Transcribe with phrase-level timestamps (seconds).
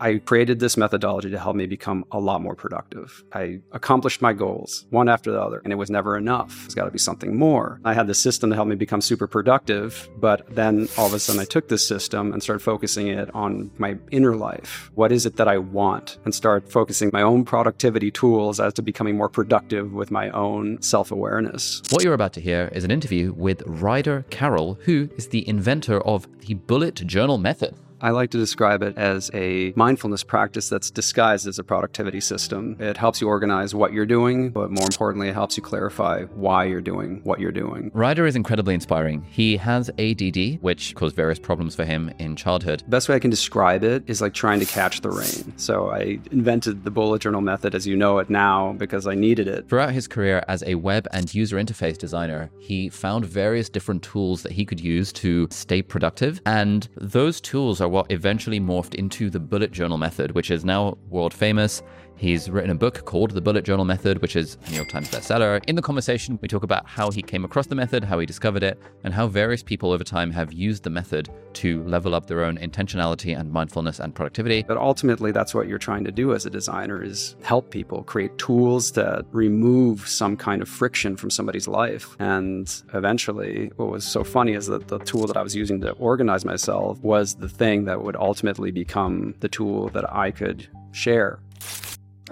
[0.00, 3.24] I created this methodology to help me become a lot more productive.
[3.32, 6.54] I accomplished my goals one after the other, and it was never enough.
[6.62, 7.80] There's got to be something more.
[7.84, 11.18] I had this system to help me become super productive, but then all of a
[11.18, 14.90] sudden I took this system and started focusing it on my inner life.
[14.94, 16.18] What is it that I want?
[16.24, 20.80] And start focusing my own productivity tools as to becoming more productive with my own
[20.82, 21.82] self awareness.
[21.90, 26.00] What you're about to hear is an interview with Ryder Carroll, who is the inventor
[26.02, 27.74] of the bullet journal method.
[28.00, 32.76] I like to describe it as a mindfulness practice that's disguised as a productivity system.
[32.78, 36.64] It helps you organize what you're doing, but more importantly, it helps you clarify why
[36.64, 37.90] you're doing what you're doing.
[37.94, 39.22] Ryder is incredibly inspiring.
[39.30, 42.80] He has ADD, which caused various problems for him in childhood.
[42.80, 45.56] The best way I can describe it is like trying to catch the rain.
[45.56, 49.48] So I invented the bullet journal method as you know it now because I needed
[49.48, 49.70] it.
[49.70, 54.42] Throughout his career as a web and user interface designer, he found various different tools
[54.42, 56.42] that he could use to stay productive.
[56.44, 60.64] And those tools are are what eventually morphed into the bullet journal method, which is
[60.64, 61.82] now world famous.
[62.18, 65.10] He's written a book called The Bullet Journal Method, which is a New York Times
[65.10, 65.62] bestseller.
[65.66, 68.62] In the conversation, we talk about how he came across the method, how he discovered
[68.62, 72.42] it, and how various people over time have used the method to level up their
[72.42, 74.62] own intentionality and mindfulness and productivity.
[74.62, 78.38] But ultimately, that's what you're trying to do as a designer is help people create
[78.38, 82.16] tools that remove some kind of friction from somebody's life.
[82.18, 85.90] And eventually, what was so funny is that the tool that I was using to
[85.92, 91.40] organize myself was the thing that would ultimately become the tool that I could share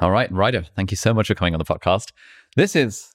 [0.00, 2.12] all right, Ryder, thank you so much for coming on the podcast.
[2.56, 3.12] This is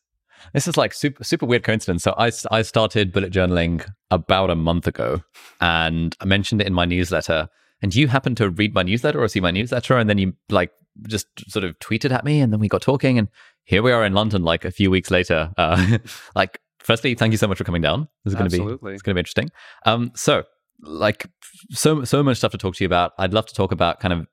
[0.53, 2.03] this is like super super weird coincidence.
[2.03, 5.21] So I I started bullet journaling about a month ago,
[5.59, 7.49] and I mentioned it in my newsletter.
[7.81, 10.71] And you happened to read my newsletter or see my newsletter, and then you like
[11.07, 13.29] just sort of tweeted at me, and then we got talking, and
[13.63, 15.51] here we are in London, like a few weeks later.
[15.57, 15.97] Uh,
[16.35, 18.07] like, firstly, thank you so much for coming down.
[18.25, 19.49] This is going to be it's going to be interesting.
[19.85, 20.43] Um, so
[20.81, 21.27] like
[21.71, 23.13] so so much stuff to talk to you about.
[23.17, 24.27] I'd love to talk about kind of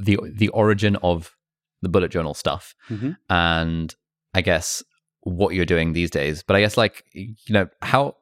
[0.00, 1.36] the the origin of
[1.82, 3.12] the bullet journal stuff mm-hmm.
[3.28, 3.94] and
[4.34, 4.82] I guess
[5.22, 6.42] what you're doing these days.
[6.42, 8.16] But I guess like you know how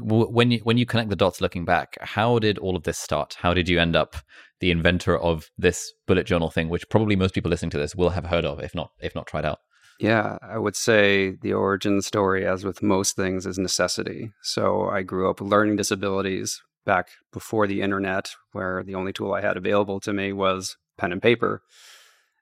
[0.00, 3.36] when you when you connect the dots looking back, how did all of this start?
[3.40, 4.16] How did you end up
[4.60, 8.10] the inventor of this bullet journal thing, which probably most people listening to this will
[8.10, 9.58] have heard of, if not if not tried out?
[9.98, 14.32] Yeah, I would say the origin story, as with most things, is necessity.
[14.42, 19.34] So I grew up with learning disabilities back before the internet, where the only tool
[19.34, 21.62] I had available to me was pen and paper.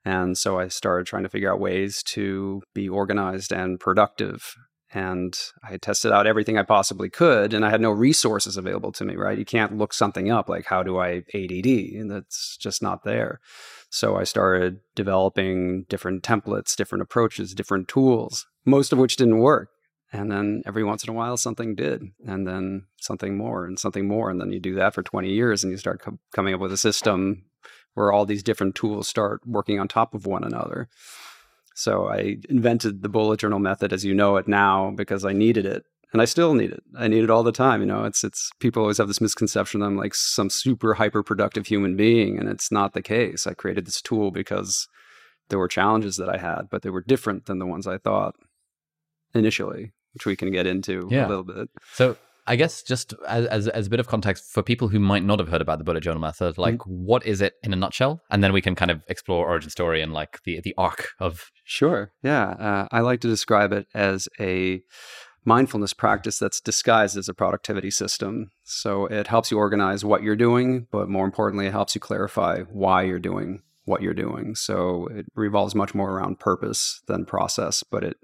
[0.04, 4.54] And so I started trying to figure out ways to be organized and productive.
[4.90, 9.04] And I tested out everything I possibly could, and I had no resources available to
[9.04, 9.38] me, right?
[9.38, 11.66] You can't look something up like, how do I ADD?
[11.66, 13.40] And that's just not there.
[13.90, 19.68] So I started developing different templates, different approaches, different tools, most of which didn't work.
[20.10, 24.08] And then every once in a while, something did, and then something more, and something
[24.08, 24.30] more.
[24.30, 26.72] And then you do that for 20 years, and you start co- coming up with
[26.72, 27.44] a system
[27.98, 30.88] where all these different tools start working on top of one another.
[31.74, 35.66] So I invented the bullet journal method as you know it now because I needed
[35.66, 35.84] it.
[36.12, 36.82] And I still need it.
[36.96, 37.80] I need it all the time.
[37.80, 41.22] You know, it's it's people always have this misconception that I'm like some super hyper
[41.22, 43.46] productive human being, and it's not the case.
[43.46, 44.88] I created this tool because
[45.50, 48.36] there were challenges that I had, but they were different than the ones I thought
[49.34, 51.26] initially, which we can get into yeah.
[51.26, 51.68] a little bit.
[51.92, 52.16] So
[52.48, 55.38] I guess just as, as, as a bit of context for people who might not
[55.38, 56.90] have heard about the bullet journal method, like mm-hmm.
[56.90, 60.00] what is it in a nutshell, and then we can kind of explore origin story
[60.00, 61.50] and like the the arc of.
[61.64, 62.12] Sure.
[62.22, 64.82] Yeah, uh, I like to describe it as a
[65.44, 68.50] mindfulness practice that's disguised as a productivity system.
[68.64, 72.62] So it helps you organize what you're doing, but more importantly, it helps you clarify
[72.62, 74.54] why you're doing what you're doing.
[74.54, 78.16] So it revolves much more around purpose than process, but it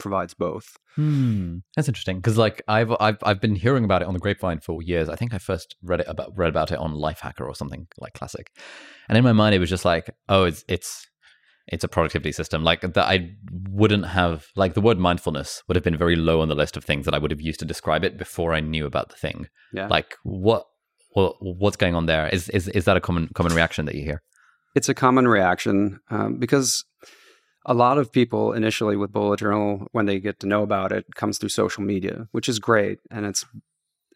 [0.00, 0.76] provides both.
[0.96, 1.58] Hmm.
[1.76, 4.82] That's interesting because, like, I've I've I've been hearing about it on the grapevine for
[4.82, 5.08] years.
[5.08, 8.14] I think I first read it about read about it on Lifehacker or something like
[8.14, 8.50] classic,
[9.08, 11.06] and in my mind it was just like, oh, it's it's
[11.68, 12.64] it's a productivity system.
[12.64, 13.30] Like that, I
[13.70, 16.84] wouldn't have like the word mindfulness would have been very low on the list of
[16.84, 19.46] things that I would have used to describe it before I knew about the thing.
[19.72, 19.86] Yeah.
[19.86, 20.66] Like what
[21.12, 22.28] what what's going on there?
[22.28, 24.22] Is is is that a common common reaction that you hear?
[24.74, 26.84] It's a common reaction um, because
[27.66, 31.14] a lot of people initially with bullet journal when they get to know about it
[31.14, 33.44] comes through social media which is great and it's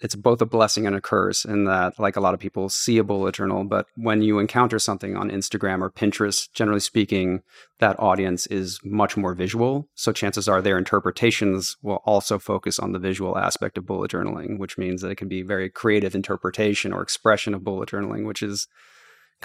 [0.01, 2.99] it's both a blessing and a curse in that like a lot of people see
[2.99, 7.43] a bullet journal but when you encounter something on instagram or pinterest generally speaking
[7.79, 12.93] that audience is much more visual so chances are their interpretations will also focus on
[12.93, 16.93] the visual aspect of bullet journaling which means that it can be very creative interpretation
[16.93, 18.67] or expression of bullet journaling which is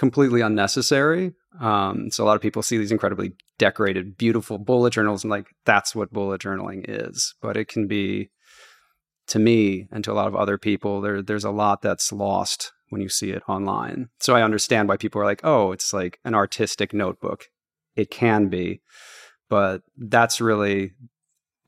[0.00, 5.22] completely unnecessary um, so a lot of people see these incredibly decorated beautiful bullet journals
[5.22, 8.30] and like that's what bullet journaling is but it can be
[9.30, 12.72] to me and to a lot of other people, there there's a lot that's lost
[12.88, 14.08] when you see it online.
[14.18, 17.46] So I understand why people are like, "Oh, it's like an artistic notebook."
[17.94, 18.82] It can be,
[19.48, 20.92] but that's really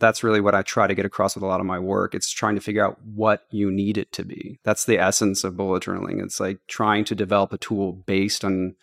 [0.03, 2.13] that's really what I try to get across with a lot of my work.
[2.13, 4.59] It's trying to figure out what you need it to be.
[4.65, 6.21] That's the essence of bullet journaling.
[6.21, 8.75] It's like trying to develop a tool based on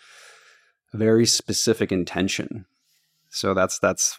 [0.94, 2.66] a very specific intention.
[3.30, 4.18] So that's that's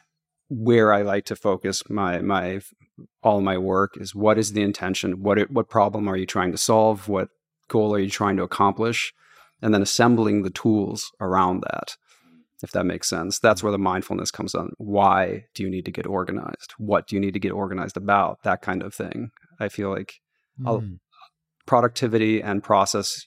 [0.51, 2.61] where I like to focus my my
[3.23, 6.53] all my work is what is the intention what it, what problem are you trying
[6.53, 7.29] to solve what
[7.69, 9.15] goal are you trying to accomplish
[9.63, 11.97] and then assembling the tools around that
[12.63, 15.91] if that makes sense that's where the mindfulness comes on why do you need to
[15.91, 19.69] get organized what do you need to get organized about that kind of thing i
[19.69, 20.21] feel like
[20.61, 20.99] mm.
[21.67, 23.27] productivity and process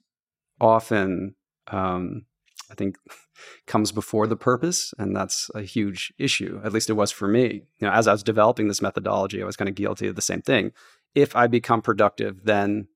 [0.59, 1.35] often
[1.67, 2.25] um,
[2.71, 2.97] I think
[3.67, 6.59] comes before the purpose, and that's a huge issue.
[6.63, 7.63] At least it was for me.
[7.79, 10.21] You know, as I was developing this methodology, I was kind of guilty of the
[10.21, 10.71] same thing.
[11.15, 12.87] If I become productive, then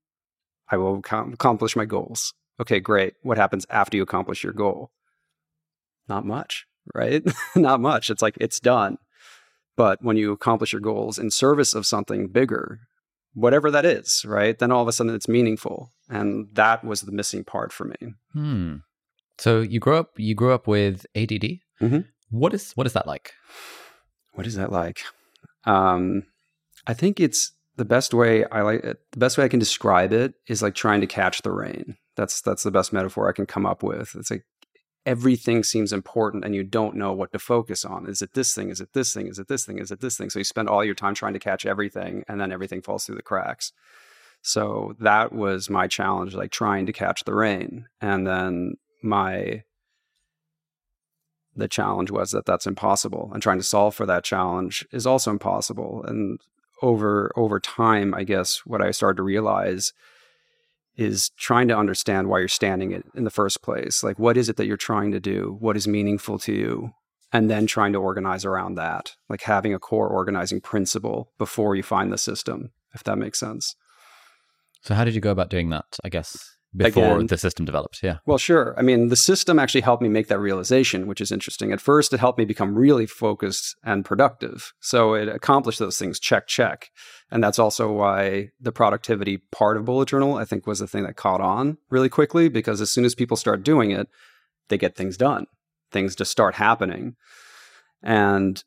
[0.69, 2.33] I will accomplish my goals.
[2.59, 3.13] Okay, great.
[3.21, 4.91] What happens after you accomplish your goal?
[6.07, 7.23] Not much, right?
[7.55, 8.09] Not much.
[8.09, 8.97] It's like it's done.
[9.75, 12.79] But when you accomplish your goals in service of something bigger,
[13.33, 14.57] whatever that is, right?
[14.57, 15.91] Then all of a sudden it's meaningful.
[16.09, 18.13] And that was the missing part for me.
[18.33, 18.75] Hmm.
[19.37, 21.59] So you grew up you grew up with ADD.
[21.81, 21.99] Mm-hmm.
[22.31, 23.33] What is what is that like?
[24.33, 25.01] What is that like?
[25.65, 26.23] Um,
[26.87, 30.11] I think it's the best way I like it, the best way I can describe
[30.11, 31.97] it is like trying to catch the rain.
[32.15, 34.15] That's that's the best metaphor I can come up with.
[34.15, 34.43] It's like
[35.07, 38.07] everything seems important and you don't know what to focus on.
[38.09, 38.69] Is it this thing?
[38.69, 39.27] Is it this thing?
[39.27, 39.79] Is it this thing?
[39.79, 40.29] Is it this thing?
[40.29, 43.15] So you spend all your time trying to catch everything and then everything falls through
[43.15, 43.71] the cracks.
[44.41, 47.87] So that was my challenge, like trying to catch the rain.
[48.01, 49.63] And then my
[51.55, 55.31] the challenge was that that's impossible and trying to solve for that challenge is also
[55.31, 56.39] impossible and
[56.83, 59.91] over over time i guess what i started to realize
[60.97, 64.03] is trying to understand why you're standing it in the first place.
[64.03, 65.57] Like what is it that you're trying to do?
[65.59, 66.91] What is meaningful to you?
[67.31, 71.83] And then trying to organize around that like having a core organizing principle before you
[71.83, 73.75] find the system if that makes sense.
[74.81, 77.99] So how did you go about doing that i guess before Again, the system developed.
[78.03, 78.17] Yeah.
[78.25, 78.75] Well, sure.
[78.77, 81.71] I mean, the system actually helped me make that realization, which is interesting.
[81.71, 84.73] At first, it helped me become really focused and productive.
[84.79, 86.89] So it accomplished those things, check, check.
[87.31, 91.03] And that's also why the productivity part of Bullet Journal, I think, was the thing
[91.03, 94.07] that caught on really quickly because as soon as people start doing it,
[94.69, 95.45] they get things done.
[95.91, 97.15] Things just start happening.
[98.03, 98.63] And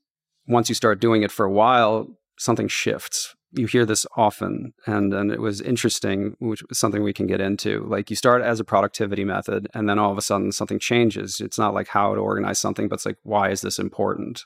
[0.47, 2.09] once you start doing it for a while,
[2.39, 7.13] something shifts you hear this often and and it was interesting which is something we
[7.13, 7.85] can get into.
[7.89, 11.41] Like you start as a productivity method and then all of a sudden something changes.
[11.41, 14.45] It's not like how to organize something but it's like why is this important?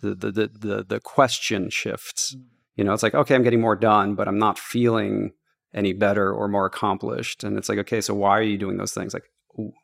[0.00, 2.34] The the the the, the question shifts.
[2.34, 2.44] Mm.
[2.76, 5.32] you know it's like okay i'm getting more done but i'm not feeling
[5.74, 7.44] any better or more accomplished.
[7.44, 9.14] And it's like okay so why are you doing those things?
[9.14, 9.30] Like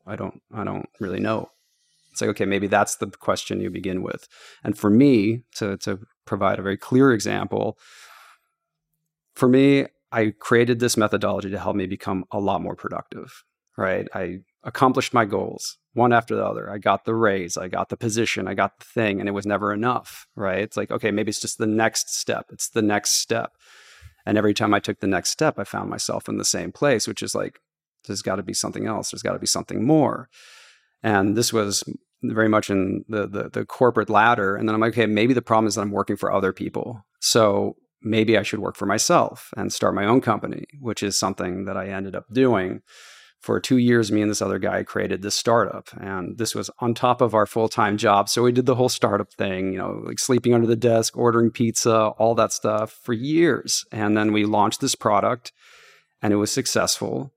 [0.06, 1.50] i don't i don't really know.
[2.12, 4.28] It's like okay maybe that's the question you begin with.
[4.62, 7.78] And for me to to provide a very clear example
[9.34, 13.42] for me, I created this methodology to help me become a lot more productive,
[13.76, 14.06] right?
[14.14, 16.70] I accomplished my goals one after the other.
[16.70, 19.47] I got the raise, I got the position, I got the thing, and it was
[19.47, 20.61] never enough, right?
[20.61, 22.47] It's like, okay, maybe it's just the next step.
[22.52, 23.52] It's the next step.
[24.26, 27.06] And every time I took the next step, I found myself in the same place,
[27.06, 27.61] which is like,
[28.06, 29.11] there's got to be something else.
[29.11, 30.28] There's got to be something more.
[31.02, 31.85] And this was
[32.23, 34.56] very much in the, the, the corporate ladder.
[34.56, 37.04] And then I'm like, okay, maybe the problem is that I'm working for other people.
[37.20, 41.64] So maybe I should work for myself and start my own company, which is something
[41.64, 42.82] that I ended up doing.
[43.40, 46.94] For two years, me and this other guy created this startup, and this was on
[46.94, 48.30] top of our full time job.
[48.30, 51.50] So we did the whole startup thing, you know, like sleeping under the desk, ordering
[51.50, 53.84] pizza, all that stuff for years.
[53.92, 55.52] And then we launched this product,
[56.23, 57.34] and it was successful,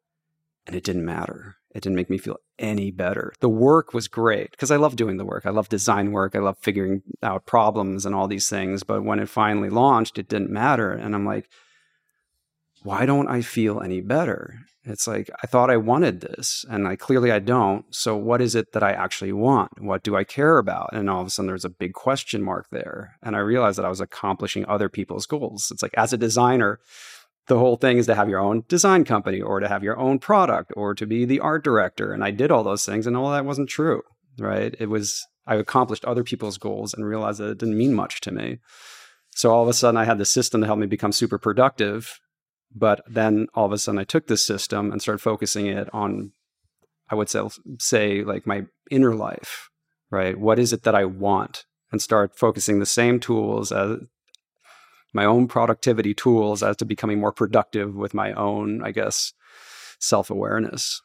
[0.65, 3.33] and it didn't matter it didn't make me feel any better.
[3.39, 5.45] The work was great because I love doing the work.
[5.45, 6.35] I love design work.
[6.35, 8.81] I love figuring out problems and all these things.
[8.81, 10.91] But when it finally launched, it didn't matter.
[10.91, 11.47] And I'm like,
[12.81, 14.55] why don't I feel any better?
[14.85, 17.85] It's like, I thought I wanted this and I clearly I don't.
[17.93, 19.79] So what is it that I actually want?
[19.79, 20.89] What do I care about?
[20.93, 23.17] And all of a sudden there's a big question mark there.
[23.21, 25.69] And I realized that I was accomplishing other people's goals.
[25.71, 26.79] It's like as a designer,
[27.47, 30.19] the whole thing is to have your own design company or to have your own
[30.19, 32.11] product or to be the art director.
[32.11, 34.01] And I did all those things and all that wasn't true,
[34.37, 34.75] right?
[34.79, 38.31] It was, I accomplished other people's goals and realized that it didn't mean much to
[38.31, 38.59] me.
[39.31, 42.19] So all of a sudden I had the system to help me become super productive.
[42.75, 46.33] But then all of a sudden I took this system and started focusing it on,
[47.09, 47.41] I would say,
[47.79, 49.69] say like my inner life,
[50.11, 50.37] right?
[50.37, 51.63] What is it that I want?
[51.93, 53.99] And start focusing the same tools as
[55.13, 59.33] my own productivity tools as to becoming more productive with my own, I guess,
[59.99, 61.01] self awareness.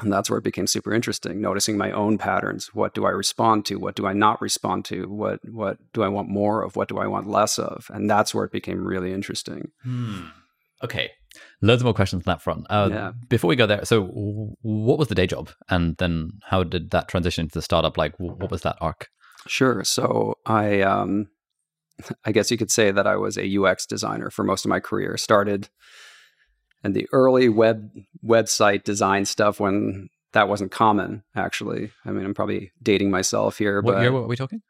[0.00, 2.74] And that's where it became super interesting, noticing my own patterns.
[2.74, 3.76] What do I respond to?
[3.76, 5.06] What do I not respond to?
[5.06, 6.74] What what do I want more of?
[6.74, 7.86] What do I want less of?
[7.90, 9.70] And that's where it became really interesting.
[9.84, 10.22] Hmm.
[10.82, 11.10] Okay.
[11.62, 12.66] Loads more questions on that front.
[12.68, 13.12] Uh, yeah.
[13.28, 14.04] Before we go there, so
[14.62, 15.50] what was the day job?
[15.68, 17.96] And then how did that transition to the startup?
[17.96, 19.08] Like, what was that arc?
[19.46, 19.84] Sure.
[19.84, 21.28] So I um,
[22.24, 24.80] I guess you could say that I was a UX designer for most of my
[24.80, 25.16] career.
[25.16, 25.68] Started
[26.82, 27.90] in the early web
[28.24, 31.22] website design stuff when that wasn't common.
[31.34, 33.80] Actually, I mean, I'm probably dating myself here.
[33.80, 34.62] What but, year were we talking?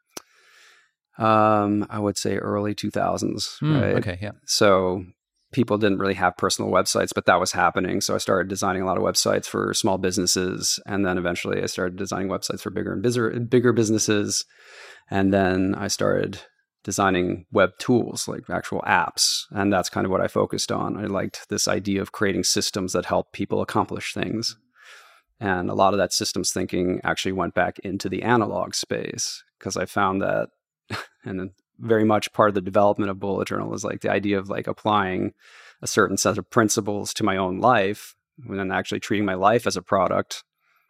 [1.19, 3.61] Um, I would say early 2000s.
[3.61, 3.97] Mm, right.
[3.97, 4.19] Okay.
[4.21, 4.33] Yeah.
[4.47, 5.05] So
[5.53, 8.01] people didn't really have personal websites, but that was happening.
[8.01, 11.67] So I started designing a lot of websites for small businesses, and then eventually I
[11.67, 14.45] started designing websites for bigger and bigger, bigger businesses.
[15.11, 16.41] And then I started
[16.85, 19.47] designing web tools, like actual apps.
[19.51, 20.97] And that's kind of what I focused on.
[20.97, 24.57] I liked this idea of creating systems that help people accomplish things.
[25.41, 29.77] And a lot of that systems thinking actually went back into the analog space because
[29.77, 30.51] I found that,
[31.25, 31.51] and
[31.81, 34.67] very much part of the development of Bullet Journal is like the idea of like
[34.67, 35.33] applying
[35.83, 38.15] a certain set of principles to my own life
[38.47, 40.45] and then actually treating my life as a product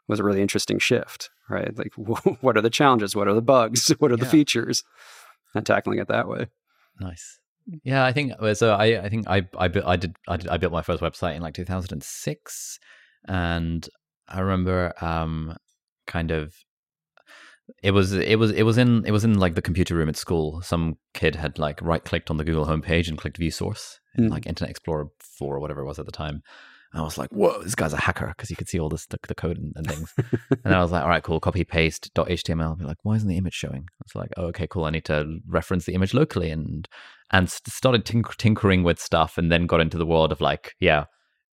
[0.09, 1.77] was a really interesting shift, right?
[1.77, 3.17] Like, what are the challenges?
[3.17, 3.89] What are the bugs?
[3.99, 4.25] What are yeah.
[4.25, 4.85] the features?
[5.55, 6.47] And tackling it that way.
[7.01, 7.39] Nice.
[7.83, 8.75] Yeah, I think uh, so.
[8.75, 11.43] I I think I I, I did I did I built my first website in
[11.43, 12.79] like 2006,
[13.27, 13.89] and
[14.29, 15.57] I remember um
[16.07, 16.55] kind of
[17.83, 20.17] it was it was it was in it was in like the computer room at
[20.17, 20.61] school.
[20.63, 24.29] Some kid had like right clicked on the Google homepage and clicked View Source in
[24.29, 24.31] mm.
[24.31, 26.43] like Internet Explorer four or whatever it was at the time,
[26.97, 29.19] I was like, whoa, this guy's a hacker because you could see all this, the,
[29.27, 30.13] the code and, and things.
[30.65, 32.63] and I was like, all right, cool, copy paste .html.
[32.63, 33.89] I'll be like, why isn't the image showing?
[34.05, 34.85] It's like, oh, okay, cool.
[34.85, 36.89] I need to reference the image locally and
[37.33, 41.05] and started tink- tinkering with stuff and then got into the world of like, yeah,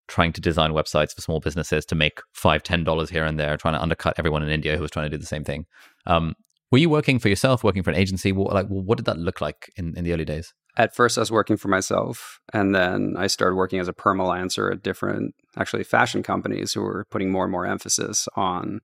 [0.08, 3.58] trying to design websites for small businesses to make five, ten dollars here and there,
[3.58, 5.66] trying to undercut everyone in India who was trying to do the same thing.
[6.06, 6.36] Um,
[6.72, 8.32] were you working for yourself, working for an agency?
[8.32, 10.54] What, like, what did that look like in, in the early days?
[10.78, 14.72] At first I was working for myself, and then I started working as a permalancer
[14.72, 18.80] at different, actually, fashion companies who were putting more and more emphasis on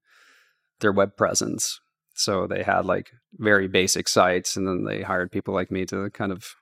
[0.80, 1.80] their web presence.
[2.14, 6.10] So they had like very basic sites, and then they hired people like me to
[6.10, 6.56] kind of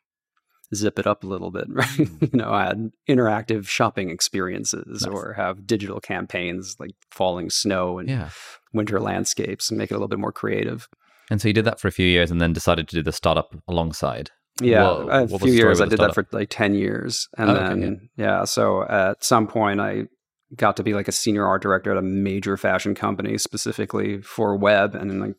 [0.73, 1.87] zip it up a little bit, right?
[1.87, 2.33] Mm.
[2.33, 5.13] you know, add interactive shopping experiences nice.
[5.13, 8.29] or have digital campaigns like falling snow and yeah.
[8.73, 10.87] winter landscapes and make it a little bit more creative.
[11.31, 13.11] And so you did that for a few years and then decided to do the
[13.11, 14.29] startup alongside.
[14.61, 15.81] Yeah, a few years.
[15.81, 18.25] I did that for like ten years, and oh, then okay, yeah.
[18.25, 18.43] yeah.
[18.45, 20.07] So at some point, I
[20.55, 24.55] got to be like a senior art director at a major fashion company, specifically for
[24.55, 25.35] web, and then like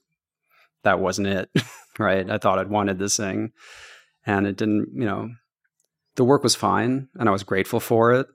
[0.83, 1.51] that wasn't it,
[1.99, 2.29] right?
[2.29, 3.53] I thought I'd wanted this thing,
[4.27, 4.89] and it didn't.
[4.95, 5.31] You know,
[6.17, 8.27] the work was fine, and I was grateful for it,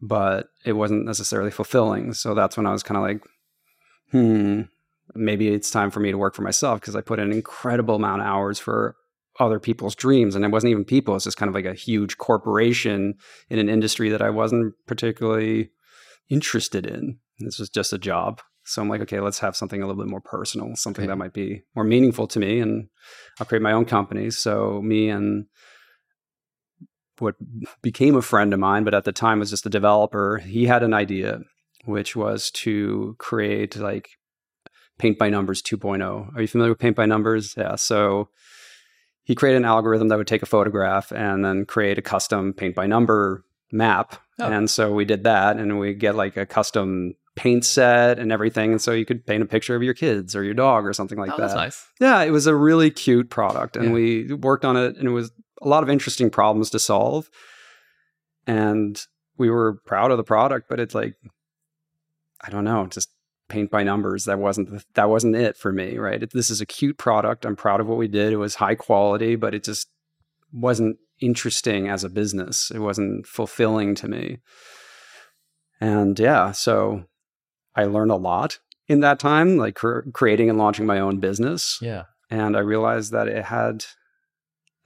[0.00, 2.14] but it wasn't necessarily fulfilling.
[2.14, 3.22] So that's when I was kind of like,
[4.10, 4.62] hmm,
[5.14, 8.22] maybe it's time for me to work for myself because I put an incredible amount
[8.22, 8.96] of hours for
[9.40, 10.36] other people's dreams.
[10.36, 13.14] And it wasn't even people, it's just kind of like a huge corporation
[13.48, 15.70] in an industry that I wasn't particularly
[16.28, 17.18] interested in.
[17.38, 18.40] This was just a job.
[18.64, 21.08] So I'm like, okay, let's have something a little bit more personal, something okay.
[21.08, 22.60] that might be more meaningful to me.
[22.60, 22.88] And
[23.40, 24.30] I'll create my own company.
[24.30, 25.46] So me and
[27.18, 27.34] what
[27.82, 30.82] became a friend of mine, but at the time was just a developer, he had
[30.82, 31.40] an idea,
[31.84, 34.10] which was to create like
[34.98, 36.36] paint by numbers 2.0.
[36.36, 37.54] Are you familiar with paint by numbers?
[37.56, 37.76] Yeah.
[37.76, 38.28] So
[39.30, 42.74] he created an algorithm that would take a photograph and then create a custom paint
[42.74, 44.16] by number map.
[44.40, 44.50] Oh.
[44.50, 48.72] And so we did that and we get like a custom paint set and everything.
[48.72, 51.16] And so you could paint a picture of your kids or your dog or something
[51.16, 51.42] like oh, that.
[51.42, 51.86] That's nice.
[52.00, 53.76] Yeah, it was a really cute product.
[53.76, 53.92] And yeah.
[53.92, 55.30] we worked on it and it was
[55.62, 57.30] a lot of interesting problems to solve.
[58.48, 59.00] And
[59.38, 61.14] we were proud of the product, but it's like,
[62.40, 63.10] I don't know, just
[63.50, 64.24] paint by numbers.
[64.24, 66.22] That wasn't the, that wasn't it for me, right?
[66.22, 67.44] It, this is a cute product.
[67.44, 68.32] I'm proud of what we did.
[68.32, 69.88] It was high quality, but it just
[70.52, 72.70] wasn't interesting as a business.
[72.74, 74.38] It wasn't fulfilling to me.
[75.80, 77.04] And yeah, so
[77.74, 81.78] I learned a lot in that time, like cr- creating and launching my own business.
[81.80, 82.04] Yeah.
[82.30, 83.84] And I realized that it had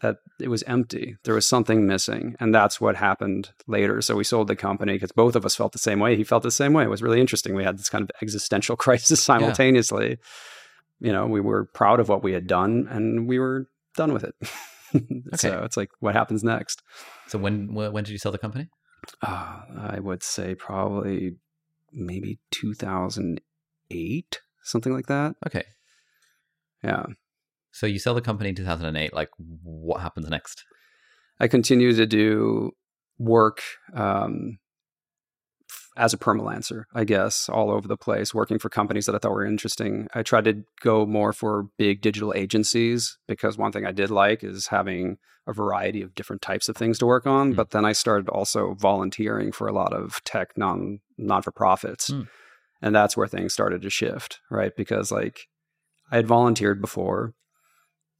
[0.04, 1.16] that it was empty.
[1.24, 2.36] There was something missing.
[2.38, 4.02] And that's what happened later.
[4.02, 6.14] So we sold the company because both of us felt the same way.
[6.14, 6.84] He felt the same way.
[6.84, 7.54] It was really interesting.
[7.54, 10.10] We had this kind of existential crisis simultaneously.
[10.10, 10.16] Yeah.
[11.00, 14.24] You know, we were proud of what we had done and we were done with
[14.24, 14.34] it.
[14.94, 15.36] okay.
[15.36, 16.82] So it's like, what happens next?
[17.28, 18.68] So when when did you sell the company?
[19.22, 21.36] Uh, I would say probably
[21.92, 25.36] maybe 2008, something like that.
[25.46, 25.64] Okay.
[26.82, 27.06] Yeah.
[27.74, 29.12] So you sell the company in 2008.
[29.12, 30.64] Like, what happens next?
[31.40, 32.70] I continue to do
[33.18, 33.62] work
[33.92, 34.58] um,
[35.96, 39.32] as a permalancer, I guess, all over the place, working for companies that I thought
[39.32, 40.06] were interesting.
[40.14, 44.44] I tried to go more for big digital agencies because one thing I did like
[44.44, 47.54] is having a variety of different types of things to work on.
[47.54, 47.56] Mm.
[47.56, 52.10] But then I started also volunteering for a lot of tech non non for profits.
[52.10, 52.28] Mm.
[52.80, 54.72] And that's where things started to shift, right?
[54.76, 55.48] Because like
[56.12, 57.34] I had volunteered before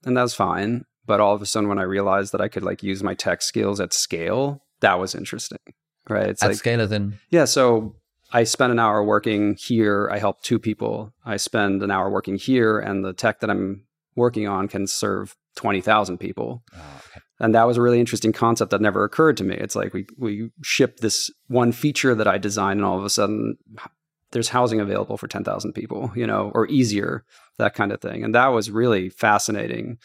[0.04, 0.84] and that's fine.
[1.06, 3.42] But all of a sudden, when I realized that I could like use my tech
[3.42, 5.58] skills at scale, that was interesting,
[6.08, 6.28] right?
[6.28, 7.44] It's at like, scale, in yeah.
[7.44, 7.96] So
[8.32, 10.08] I spend an hour working here.
[10.10, 11.12] I help two people.
[11.24, 13.84] I spend an hour working here, and the tech that I'm
[14.16, 16.62] working on can serve twenty thousand people.
[16.74, 17.20] Oh, okay.
[17.40, 19.56] And that was a really interesting concept that never occurred to me.
[19.56, 23.10] It's like we we ship this one feature that I designed, and all of a
[23.10, 23.58] sudden
[24.34, 27.24] there's housing available for 10,000 people, you know, or easier,
[27.58, 28.24] that kind of thing.
[28.24, 29.98] And that was really fascinating.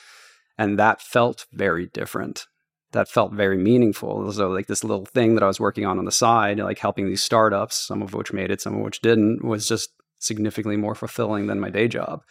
[0.57, 2.45] And that felt very different.
[2.91, 4.31] That felt very meaningful.
[4.31, 7.05] So, like this little thing that I was working on on the side, like helping
[7.05, 9.89] these startups, some of which made it, some of which didn't, was just
[10.19, 12.21] significantly more fulfilling than my day job.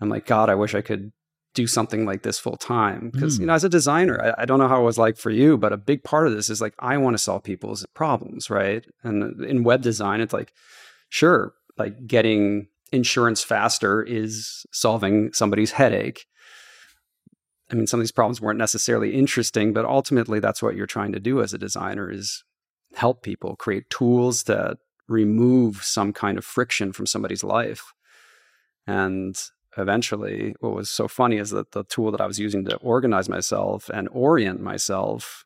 [0.00, 1.12] I'm like, God, I wish I could
[1.54, 3.10] do something like this full time.
[3.12, 3.40] Because, mm.
[3.40, 5.56] you know, as a designer, I, I, don't know how it was like for you,
[5.56, 8.84] but a big part of this is like, I want to solve people's problems, right?
[9.02, 10.52] And in web design, it's like,
[11.08, 16.26] sure, like getting insurance faster is solving somebody's headache.
[17.70, 21.12] I mean, some of these problems weren't necessarily interesting, but ultimately that's what you're trying
[21.12, 22.44] to do as a designer is
[22.94, 27.92] help people create tools that remove some kind of friction from somebody's life.
[28.86, 29.38] And
[29.76, 33.28] eventually, what was so funny is that the tool that I was using to organize
[33.28, 35.44] myself and orient myself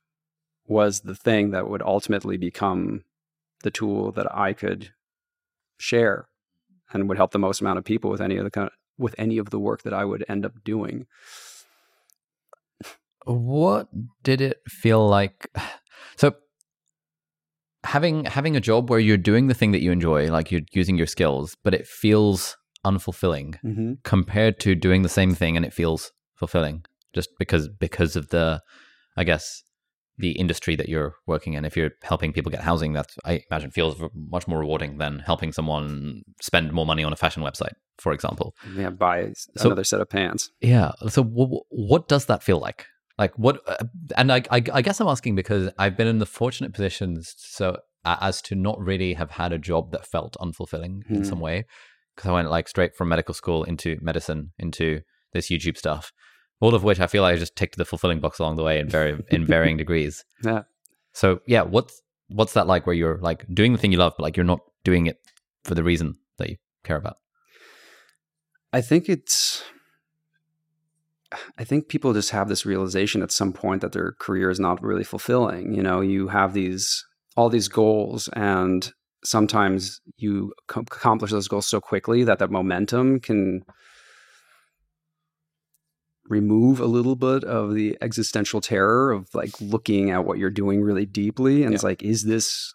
[0.66, 3.02] was the thing that would ultimately become
[3.64, 4.92] the tool that I could
[5.78, 6.28] share
[6.92, 9.14] and would help the most amount of people with any of the kind of, with
[9.18, 11.06] any of the work that I would end up doing.
[13.24, 13.88] What
[14.22, 15.50] did it feel like?
[16.16, 16.34] So
[17.84, 20.98] having having a job where you're doing the thing that you enjoy, like you're using
[20.98, 23.92] your skills, but it feels unfulfilling mm-hmm.
[24.02, 28.60] compared to doing the same thing and it feels fulfilling just because because of the
[29.16, 29.62] I guess
[30.22, 31.64] the industry that you're working in.
[31.64, 35.52] If you're helping people get housing, that I imagine feels much more rewarding than helping
[35.52, 38.54] someone spend more money on a fashion website, for example.
[38.76, 40.50] Yeah, buy so, another set of pants.
[40.60, 40.92] Yeah.
[41.08, 42.86] So w- what does that feel like?
[43.18, 43.60] Like what?
[43.66, 43.84] Uh,
[44.16, 47.78] and I, I, I guess I'm asking because I've been in the fortunate positions so
[48.04, 51.10] as to not really have had a job that felt unfulfilling mm.
[51.10, 51.44] in some hmm.
[51.44, 51.66] way
[52.16, 56.12] because I went like straight from medical school into medicine into this YouTube stuff
[56.62, 58.78] all of which I feel like I just ticked the fulfilling box along the way
[58.78, 60.24] in very in varying degrees.
[60.44, 60.62] Yeah.
[61.12, 64.22] So yeah, what's what's that like where you're like doing the thing you love, but
[64.22, 65.18] like you're not doing it
[65.64, 67.16] for the reason that you care about?
[68.72, 69.64] I think it's
[71.58, 74.82] I think people just have this realization at some point that their career is not
[74.82, 75.74] really fulfilling.
[75.74, 77.04] You know, you have these
[77.36, 78.92] all these goals and
[79.24, 83.62] sometimes you accomplish those goals so quickly that that momentum can
[86.28, 90.80] remove a little bit of the existential terror of like looking at what you're doing
[90.82, 91.74] really deeply and yeah.
[91.74, 92.74] it's like is this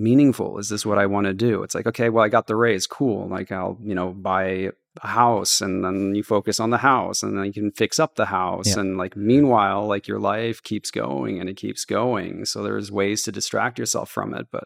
[0.00, 0.58] meaningful?
[0.58, 1.62] Is this what i want to do?
[1.62, 2.86] It's like okay well i got the raise.
[2.86, 3.28] Cool.
[3.28, 4.70] Like i'll you know buy
[5.02, 8.16] a house and then you focus on the house and then you can fix up
[8.16, 8.74] the house.
[8.74, 8.80] Yeah.
[8.80, 12.44] and like meanwhile like your life keeps going and it keeps going.
[12.46, 14.64] So there's ways to distract yourself from it but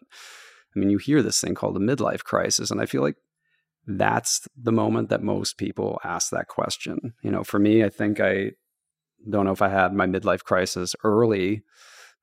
[0.75, 3.15] i mean you hear this thing called the midlife crisis and i feel like
[3.85, 7.13] that's the moment that most people ask that question.
[7.21, 8.51] You know, for me, I think I
[9.29, 11.63] don't know if I had my midlife crisis early,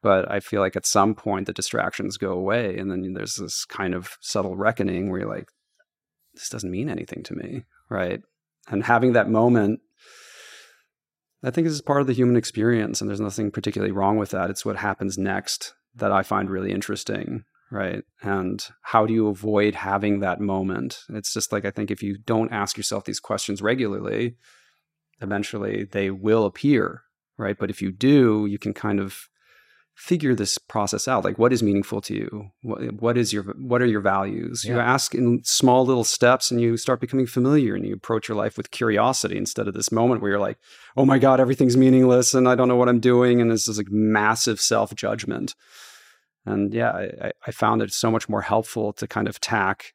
[0.02, 2.78] but I feel like at some point the distractions go away.
[2.78, 5.48] And then there's this kind of subtle reckoning where you're like,
[6.34, 7.64] this doesn't mean anything to me.
[7.88, 8.22] Right.
[8.68, 9.80] And having that moment,
[11.42, 13.00] I think is part of the human experience.
[13.00, 14.50] And there's nothing particularly wrong with that.
[14.50, 18.02] It's what happens next that I find really interesting right?
[18.22, 21.00] And how do you avoid having that moment?
[21.10, 24.36] It's just like I think if you don't ask yourself these questions regularly,
[25.20, 27.02] eventually they will appear,
[27.38, 27.56] right?
[27.58, 29.28] But if you do, you can kind of
[30.00, 33.82] figure this process out like what is meaningful to you what, what is your what
[33.82, 34.74] are your values yeah.
[34.74, 38.36] you ask in small little steps and you start becoming familiar and you approach your
[38.36, 40.56] life with curiosity instead of this moment where you're like
[40.96, 43.76] oh my god everything's meaningless and i don't know what i'm doing and this is
[43.76, 45.54] like massive self-judgment
[46.46, 49.94] and yeah I, I found it so much more helpful to kind of tack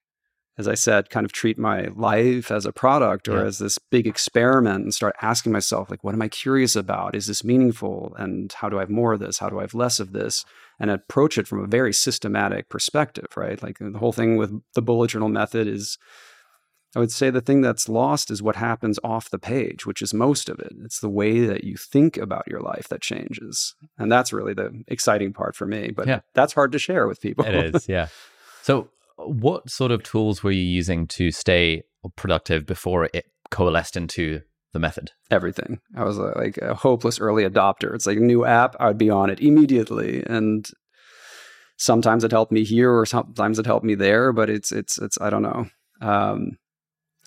[0.58, 3.46] as I said, kind of treat my life as a product or yeah.
[3.46, 7.14] as this big experiment and start asking myself, like, what am I curious about?
[7.14, 8.16] Is this meaningful?
[8.18, 9.40] And how do I have more of this?
[9.40, 10.46] How do I have less of this?
[10.80, 13.62] And approach it from a very systematic perspective, right?
[13.62, 15.98] Like the whole thing with the bullet journal method is,
[16.96, 20.14] I would say the thing that's lost is what happens off the page, which is
[20.14, 20.72] most of it.
[20.84, 23.76] It's the way that you think about your life that changes.
[23.98, 25.92] And that's really the exciting part for me.
[25.92, 26.22] But yeah.
[26.34, 27.46] that's hard to share with people.
[27.46, 28.08] It is, yeah.
[28.62, 31.84] So what sort of tools were you using to stay
[32.16, 35.12] productive before it coalesced into the method?
[35.30, 35.82] Everything.
[35.98, 37.94] I was a, like a hopeless early adopter.
[37.94, 40.66] It's like a new app, I would be on it immediately, and
[41.78, 44.32] sometimes it helped me here, or sometimes it helped me there.
[44.32, 45.68] But it's it's it's I don't know.
[46.02, 46.58] Um,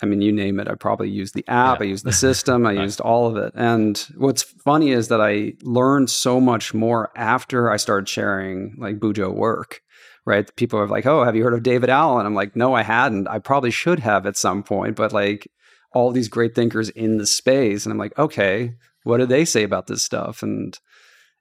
[0.01, 0.67] I mean, you name it.
[0.67, 1.85] I probably used the app, yeah.
[1.85, 3.53] I used the system, I used all of it.
[3.55, 8.99] And what's funny is that I learned so much more after I started sharing like
[8.99, 9.81] Bujo work
[10.29, 10.55] right?
[10.55, 13.27] People are like, "Oh, have you heard of David Allen?" I'm like, "No, I hadn't.
[13.27, 15.51] I probably should have at some point." But like
[15.91, 19.63] all these great thinkers in the space, and I'm like, "Okay, what do they say
[19.63, 20.77] about this stuff?" And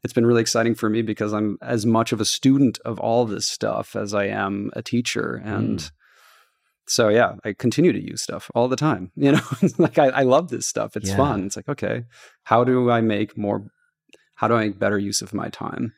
[0.02, 3.26] it's been really exciting for me because I'm as much of a student of all
[3.26, 5.90] this stuff as I am a teacher, and mm.
[6.88, 9.12] So yeah, I continue to use stuff all the time.
[9.16, 9.40] You know,
[9.78, 10.96] like I, I, love this stuff.
[10.96, 11.16] It's yeah.
[11.16, 11.46] fun.
[11.46, 12.04] It's like, okay,
[12.44, 13.66] how do I make more?
[14.36, 15.92] How do I make better use of my time?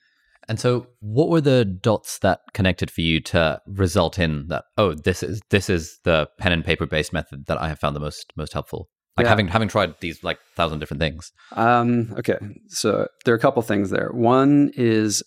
[0.48, 4.64] And so, what were the dots that connected for you to result in that?
[4.76, 7.94] Oh, this is this is the pen and paper based method that I have found
[7.94, 8.88] the most most helpful.
[9.16, 9.30] Like yeah.
[9.30, 11.30] having having tried these like thousand different things.
[11.52, 14.10] Um, okay, so there are a couple things there.
[14.12, 15.22] One is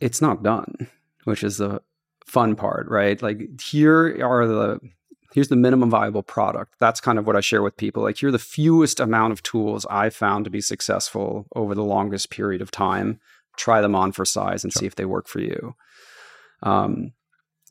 [0.00, 0.88] it's not done,
[1.24, 1.80] which is the
[2.26, 3.20] fun part, right?
[3.20, 4.80] Like here are the
[5.32, 6.74] here's the minimum viable product.
[6.78, 8.02] That's kind of what I share with people.
[8.02, 11.84] Like here are the fewest amount of tools I found to be successful over the
[11.84, 13.18] longest period of time
[13.56, 14.80] try them on for size and sure.
[14.80, 15.74] see if they work for you.
[16.62, 17.12] Um,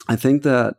[0.07, 0.75] I think that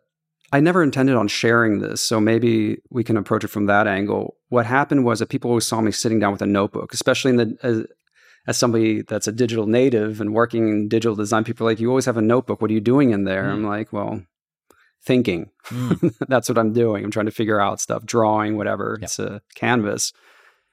[0.52, 4.36] I never intended on sharing this, so maybe we can approach it from that angle.
[4.48, 7.36] What happened was that people always saw me sitting down with a notebook, especially in
[7.36, 7.86] the
[8.46, 11.44] as, somebody that's a digital native and working in digital design.
[11.44, 12.60] People are like, "You always have a notebook.
[12.60, 13.52] What are you doing in there?" Mm.
[13.52, 14.22] I'm like, "Well,
[15.04, 15.50] thinking.
[15.66, 16.14] Mm.
[16.28, 17.04] that's what I'm doing.
[17.04, 18.98] I'm trying to figure out stuff, drawing, whatever.
[19.00, 19.06] Yep.
[19.06, 20.12] It's a canvas."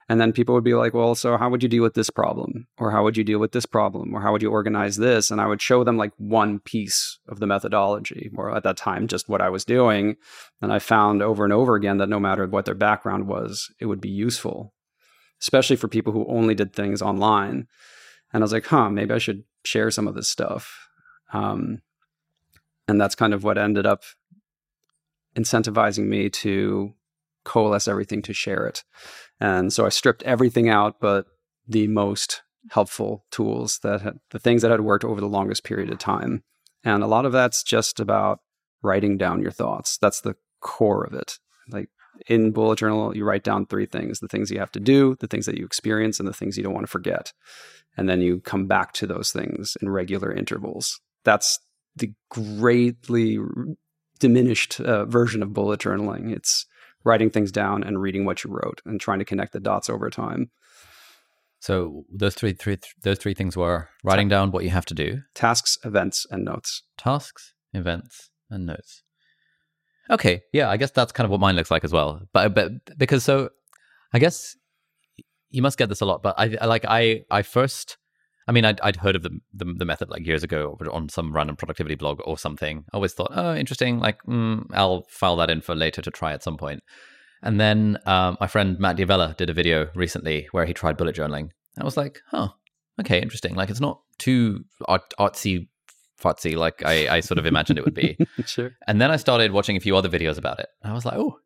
[0.10, 2.68] And then people would be like, well, so how would you deal with this problem?
[2.80, 4.16] Or how would you deal with this problem?
[4.16, 5.30] Or how would you organize this?
[5.30, 9.08] And I would show them like one piece of the methodology, or at that time,
[9.08, 10.16] just what I was doing.
[10.64, 13.86] And I found over and over again that no matter what their background was, it
[13.86, 14.74] would be useful,
[15.42, 17.68] especially for people who only did things online.
[18.34, 20.90] And I was like, huh, maybe I should share some of this stuff.
[21.34, 21.82] Um,
[22.88, 24.04] and that's kind of what ended up
[25.36, 26.94] incentivizing me to
[27.44, 28.84] coalesce everything to share it.
[29.40, 31.26] And so I stripped everything out but
[31.68, 35.90] the most helpful tools that had, the things that had worked over the longest period
[35.92, 36.44] of time.
[36.84, 38.40] And a lot of that's just about
[38.82, 39.98] writing down your thoughts.
[39.98, 41.40] That's the core of it.
[41.70, 41.90] Like
[42.28, 45.28] in bullet journal, you write down three things: the things you have to do, the
[45.28, 47.34] things that you experience, and the things you don't want to forget.
[47.98, 51.00] And then you come back to those things in regular intervals.
[51.24, 51.60] That's
[51.96, 53.40] the greatly
[54.20, 56.32] diminished uh, version of bullet journaling.
[56.34, 56.66] It's
[57.04, 60.10] writing things down and reading what you wrote and trying to connect the dots over
[60.10, 60.52] time.
[61.62, 65.22] So those three, three, those three things were writing down what you have to do,
[65.36, 66.84] tasks, events, and notes.
[66.98, 69.04] Tasks, events, and notes.
[70.10, 72.22] Okay, yeah, I guess that's kind of what mine looks like as well.
[72.34, 73.50] But but because so,
[74.14, 74.56] I guess
[75.52, 76.24] you must get this a lot.
[76.24, 77.98] But I, like I I first
[78.50, 81.32] I mean, I'd, I'd heard of the, the, the method like years ago on some
[81.32, 82.84] random productivity blog or something.
[82.92, 84.00] I always thought, oh, interesting.
[84.00, 86.82] Like, mm, I'll file that in for later to try at some point.
[87.44, 91.16] And then um, my friend Matt D'Avella did a video recently where he tried bullet
[91.16, 91.52] journaling.
[91.80, 92.48] I was like, huh,
[93.00, 93.54] okay, interesting.
[93.54, 95.68] Like, it's not too art- artsy
[96.22, 98.18] fartsy like I, I sort of imagined it would be.
[98.46, 98.72] sure.
[98.88, 100.68] And then I started watching a few other videos about it.
[100.84, 101.38] I was like, oh,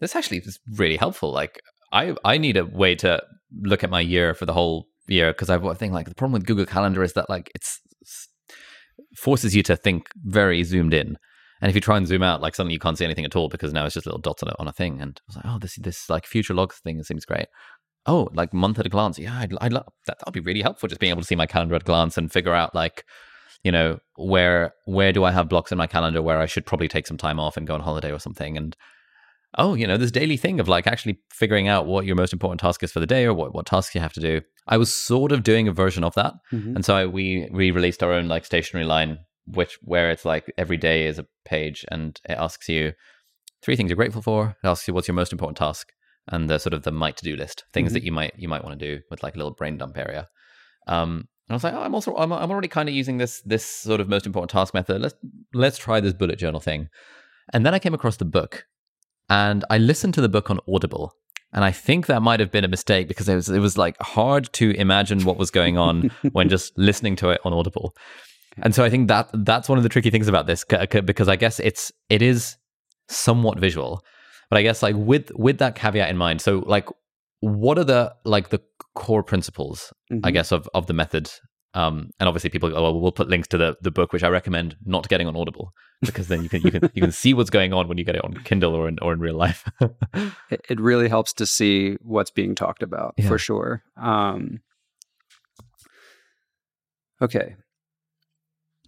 [0.00, 1.32] this actually is really helpful.
[1.32, 1.60] Like,
[1.92, 3.22] I I need a way to
[3.60, 6.46] look at my year for the whole year because I think like the problem with
[6.46, 8.28] Google Calendar is that like it's, it's
[9.16, 11.18] forces you to think very zoomed in.
[11.60, 13.48] And if you try and zoom out, like suddenly you can't see anything at all
[13.48, 15.00] because now it's just little dots on a, on a thing.
[15.00, 17.46] And I was like, oh, this this like future logs thing seems great.
[18.04, 19.16] Oh, like month at a glance.
[19.18, 20.18] Yeah, I'd, I'd love that.
[20.18, 20.88] That'll be really helpful.
[20.88, 23.04] Just being able to see my calendar at a glance and figure out like,
[23.62, 26.88] you know, where where do I have blocks in my calendar where I should probably
[26.88, 28.56] take some time off and go on holiday or something.
[28.56, 28.76] And
[29.58, 32.60] oh, you know, this daily thing of like actually figuring out what your most important
[32.60, 34.40] task is for the day or what, what tasks you have to do.
[34.66, 36.74] I was sort of doing a version of that, Mhm.
[36.76, 40.52] and so I, we we released our own like stationery line, which where it's like
[40.56, 42.92] every day is a page, and it asks you
[43.62, 44.56] three things you're grateful for.
[44.62, 45.88] It asks you what's your most important task,
[46.28, 47.94] and the sort of the might to do list, things Mhm.
[47.94, 50.28] that you might you might want to do with like a little brain dump area.
[50.88, 53.64] Um, I was like, oh, I'm also I'm, I'm already kind of using this this
[53.64, 55.00] sort of most important task method.
[55.02, 55.14] Let's
[55.52, 56.88] let's try this bullet journal thing.
[57.52, 58.66] And then I came across the book,
[59.28, 61.14] and I listened to the book on Audible.
[61.54, 64.00] And I think that might have been a mistake because it was it was like
[64.00, 67.94] hard to imagine what was going on when just listening to it on Audible.
[68.58, 71.36] And so I think that that's one of the tricky things about this because I
[71.36, 72.56] guess it's it is
[73.08, 74.02] somewhat visual.
[74.48, 76.88] But I guess like with with that caveat in mind, so like
[77.40, 78.60] what are the like the
[78.94, 80.32] core principles I Mhm.
[80.32, 81.30] guess of of the method
[81.74, 84.22] um and obviously people go, oh, well, we'll put links to the the book which
[84.22, 87.32] I recommend not getting on Audible because then you can you can you can see
[87.32, 89.64] what's going on when you get it on Kindle or in or in real life.
[90.50, 93.28] it, it really helps to see what's being talked about Yeah.
[93.28, 93.82] for sure.
[93.96, 94.60] Um,
[97.22, 97.56] okay,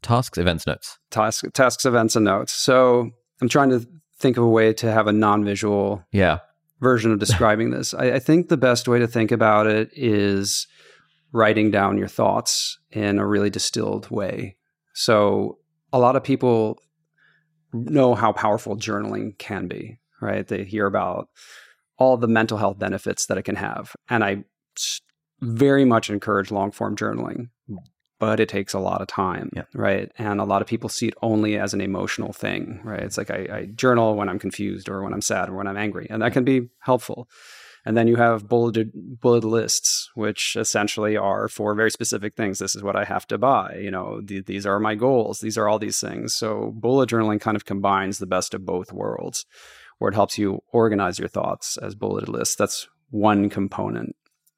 [0.03, 0.99] Tasks, events, notes.
[1.11, 2.53] task, tasks, events, and notes.
[2.53, 3.87] So I'm trying to
[4.19, 6.41] think of a way to have a non-visual Yeah.
[6.85, 7.93] Version of describing this.
[7.95, 10.69] I, I think the best way to think about it is
[11.33, 14.57] writing down your thoughts in a really distilled way.
[14.93, 15.59] So
[15.93, 16.79] a lot of people
[17.73, 20.47] know how powerful journaling can be, right?
[20.47, 21.29] They hear about
[21.99, 23.97] all the mental health benefits that it can have.
[24.09, 24.45] And I
[25.41, 27.49] very much encourage long form journaling,
[28.25, 29.65] but it takes a lot of time, Yeah.
[29.75, 30.09] right?
[30.19, 33.03] And a lot of people see it only as an emotional thing, right?
[33.07, 35.77] It's like I, I journal when I'm confused or when I'm sad or when I'm
[35.87, 36.59] angry, and that can be
[36.91, 37.29] helpful.
[37.87, 38.89] And then you have bulleted
[39.21, 42.59] bullet lists, which essentially are for very specific things.
[42.59, 43.69] This is what I have to buy.
[43.87, 45.41] You know, th- these are my goals.
[45.41, 46.35] These are all these things.
[46.35, 49.45] So bullet journaling kind of combines the best of both worlds,
[49.99, 52.57] where it helps you organize your thoughts as bulleted lists.
[52.57, 54.17] That's one component.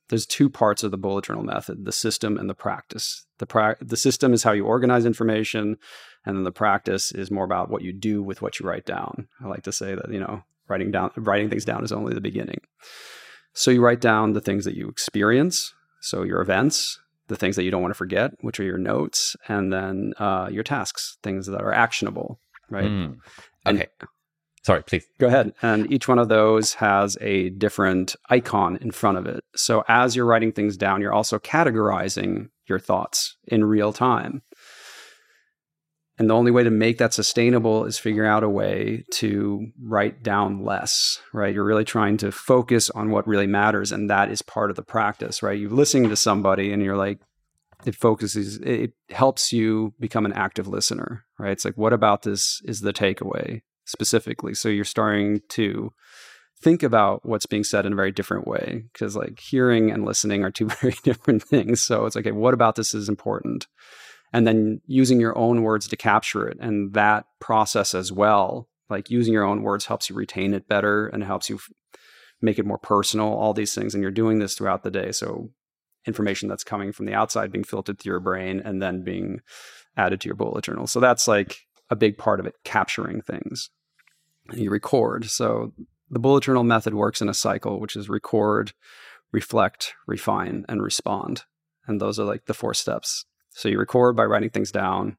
[0.09, 3.27] There's two parts of the bullet journal method: the system and the practice.
[3.39, 5.77] The pra- the system is how you organize information,
[6.25, 9.29] and then the practice is more about what you do with what you write down.
[9.43, 12.21] I like to say that you know writing down writing things down is only the
[12.21, 12.61] beginning.
[13.53, 17.65] So you write down the things that you experience, so your events, the things that
[17.65, 21.47] you don't want to forget, which are your notes, and then uh, your tasks, things
[21.47, 22.39] that are actionable,
[22.71, 22.85] right?
[22.91, 23.17] Mm.
[23.65, 23.89] And- Okay.
[24.67, 25.07] Sorry, please.
[25.21, 25.55] Go ahead.
[25.63, 29.45] And each one of those has a different icon in front of it.
[29.55, 34.43] So as you're writing things down, you're also categorizing your thoughts in real time.
[36.19, 40.25] And the only way to make that sustainable is figure out a way to write
[40.25, 41.55] down less, right?
[41.55, 43.93] You're really trying to focus on what really matters.
[43.93, 45.57] And that is part of the practice, right?
[45.57, 47.21] You're listening to somebody and you're like,
[47.85, 51.53] it focuses, it helps you become an active listener, right?
[51.53, 54.55] It's like, what about this is the takeaway specifically?
[54.55, 55.93] So you're starting to
[56.61, 60.45] think about what's being said in a very different way because like hearing and listening
[60.45, 61.83] are two very different things.
[61.83, 63.67] So it's like, okay, what about this is important?
[64.33, 66.59] And then using your own words to capture it.
[66.61, 71.07] And that process as well, like using your own words helps you retain it better
[71.07, 72.01] and helps you f-
[72.43, 73.95] make it more personal, all these things.
[73.95, 75.13] And you're doing this throughout the day.
[75.13, 75.51] So
[76.07, 79.41] information that's coming from the outside being filtered through your brain and then being
[79.97, 80.87] added to your bullet journal.
[80.87, 81.59] So that's like
[81.91, 83.71] a big part of it, capturing things.
[84.53, 85.27] You record.
[85.27, 85.73] So
[86.11, 88.73] the bullet journal method works in a cycle, which is record,
[89.33, 91.45] reflect, refine, and respond.
[91.87, 93.25] And those are like the four steps.
[93.51, 95.17] So you record by writing things down.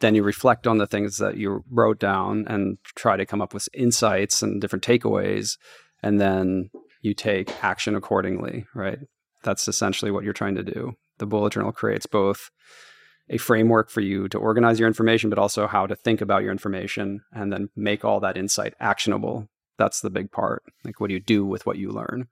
[0.00, 3.54] Then you reflect on the things that you wrote down and try to come up
[3.54, 5.56] with insights and different takeaways.
[6.02, 8.98] And then you take action accordingly, right?
[9.42, 10.94] That's essentially what you're trying to do.
[11.18, 12.50] The bullet journal creates both
[13.28, 16.52] a framework for you to organize your information, but also how to think about your
[16.52, 19.48] information and then make all that insight actionable.
[19.78, 20.62] That's the big part.
[20.84, 22.28] Like, what do you do with what you learn?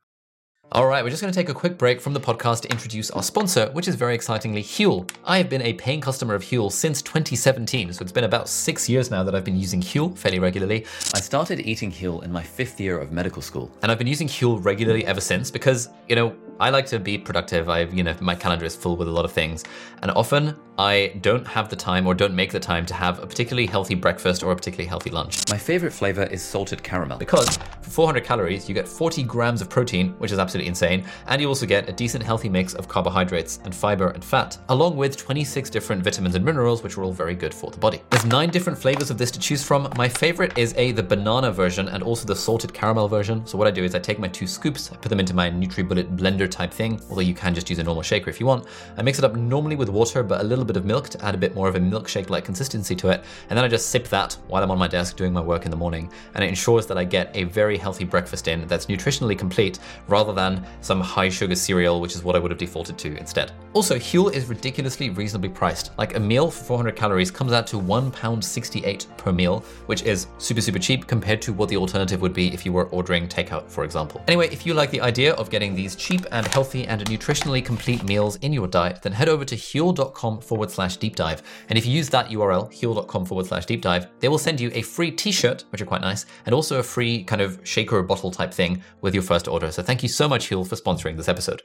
[0.75, 3.11] All right, we're just going to take a quick break from the podcast to introduce
[3.11, 5.07] our sponsor, which is very excitingly Huel.
[5.23, 8.89] I have been a paying customer of Huel since 2017, so it's been about six
[8.89, 10.87] years now that I've been using Huel fairly regularly.
[11.15, 13.71] I started eating Huel in my fifth year of medical school.
[13.83, 17.19] And I've been using Huel regularly ever since because, you know, I like to be
[17.19, 17.69] productive.
[17.69, 19.65] I've you know, my calendar is full with a lot of things.
[20.01, 23.27] And often I don't have the time or don't make the time to have a
[23.27, 25.43] particularly healthy breakfast or a particularly healthy lunch.
[25.51, 27.19] My favorite flavor is salted caramel.
[27.19, 31.41] Because for 400 calories, you get 40 grams of protein, which is absolutely insane, and
[31.41, 35.17] you also get a decent healthy mix of carbohydrates and fiber and fat, along with
[35.17, 38.01] 26 different vitamins and minerals, which are all very good for the body.
[38.11, 39.93] There's nine different flavors of this to choose from.
[39.97, 43.47] My favorite is a the banana version and also the salted caramel version.
[43.47, 45.51] So what I do is I take my two scoops, I put them into my
[45.51, 48.67] NutriBullet blender type thing, although you can just use a normal shaker if you want.
[48.97, 51.35] I mix it up normally with water, but a little bit of milk to add
[51.35, 54.37] a bit more of a milkshake-like consistency to it, and then I just sip that
[54.49, 56.99] while I'm on my desk doing my work in the morning, and it ensures that
[56.99, 61.29] I get a very healthy breakfast in that's nutritionally complete, rather than than some high
[61.29, 63.53] sugar cereal, which is what I would have defaulted to instead.
[63.73, 65.97] Also, Huel is ridiculously reasonably priced.
[65.97, 70.61] Like a meal for 400 calories comes out to £1.68 per meal, which is super,
[70.61, 73.85] super cheap compared to what the alternative would be if you were ordering takeout, for
[73.85, 74.23] example.
[74.29, 78.05] Anyway, if you like the idea of getting these cheap and healthy and nutritionally complete
[78.05, 81.43] meals in your diet, then head over to huel.com forward slash deep dive.
[81.69, 84.71] And if you use that URL, huel.com forward slash deep dive, they will send you
[84.75, 88.03] a free t shirt, which are quite nice, and also a free kind of shaker
[88.03, 89.71] bottle type thing with your first order.
[89.71, 91.63] So thank you so much, Huel, for sponsoring this episode.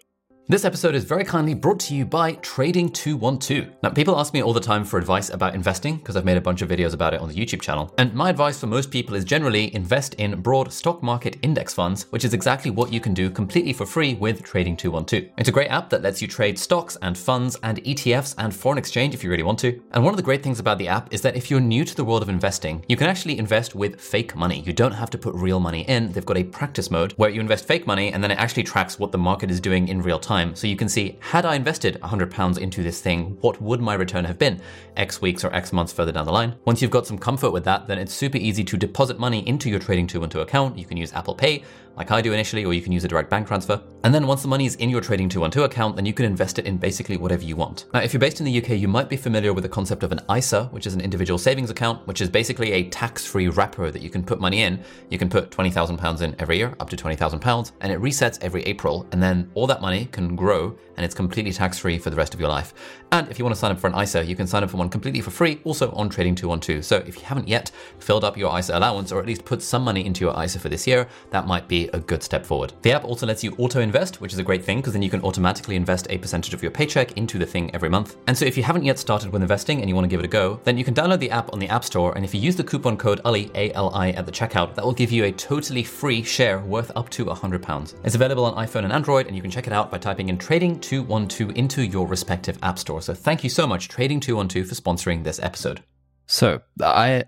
[0.50, 3.70] This episode is very kindly brought to you by Trading212.
[3.84, 6.42] Now, people ask me all the time for advice about investing because I've made a
[6.42, 7.94] bunch of videos about it on the YouTube channel.
[7.98, 12.04] And my advice for most people is generally invest in broad stock market index funds,
[12.12, 15.32] which is exactly what you can do completely for free with Trading212.
[15.38, 18.78] It's a great app that lets you trade stocks and funds and ETFs and foreign
[18.78, 19.82] exchange if you really want to.
[19.92, 21.94] And one of the great things about the app is that if you're new to
[21.94, 24.62] the world of investing, you can actually invest with fake money.
[24.62, 26.14] You don't have to put real money in.
[26.14, 28.98] They've got a practice mode where you invest fake money and then it actually tracks
[28.98, 30.56] what the market is doing in real time time.
[30.56, 34.26] So you can see, had I invested £100 into this thing, what would my return
[34.26, 34.62] have been
[34.96, 36.56] X weeks or X months further down the line?
[36.66, 39.70] Once you've got some comfort with that, then it's super easy to deposit money into
[39.70, 40.78] your Trading 212 account.
[40.78, 41.64] You can use Apple Pay,
[41.98, 43.82] like I do initially, or you can use a direct bank transfer.
[44.04, 46.60] And then once the money is in your Trading 212 account, then you can invest
[46.60, 47.86] it in basically whatever you want.
[47.94, 50.12] Now, if you're based in the UK, you might be familiar with the concept of
[50.12, 54.02] an ISA, which is an individual savings account, which is basically a tax-free wrapper that
[54.02, 54.82] you can put money in.
[55.10, 59.08] You can put £20,000 in every year, up to £20,000, and it resets every April.
[59.12, 62.40] And then all that money can grow and it's completely tax-free for the rest of
[62.40, 62.74] your life.
[63.12, 64.78] And if you want to sign up for an ISA, you can sign up for
[64.78, 66.84] one completely for free, also on Trading 212.
[66.84, 69.84] So if you haven't yet filled up your ISA allowance, or at least put some
[69.84, 72.74] money into your ISA for this year, that might be a good step forward.
[72.82, 75.10] The app also lets you auto invest, which is a great thing because then you
[75.10, 78.18] can automatically invest a percentage of your paycheck into the thing every month.
[78.28, 80.26] And so if you haven't yet started with investing and you want to give it
[80.26, 82.14] a go, then you can download the app on the App Store.
[82.16, 84.86] And if you use the coupon code Ali, A L I, at the checkout, that
[84.86, 87.96] will give you a totally free share worth up to £100.
[88.04, 90.38] It's available on iPhone and Android, and you can check it out by typing in
[90.38, 93.02] Trading212 into your respective app store.
[93.02, 95.84] So thank you so much, Trading212, for sponsoring this episode.
[96.26, 97.24] So I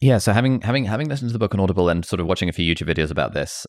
[0.00, 2.48] yeah, so having having having listened to the book on Audible and sort of watching
[2.48, 3.66] a few YouTube videos about this,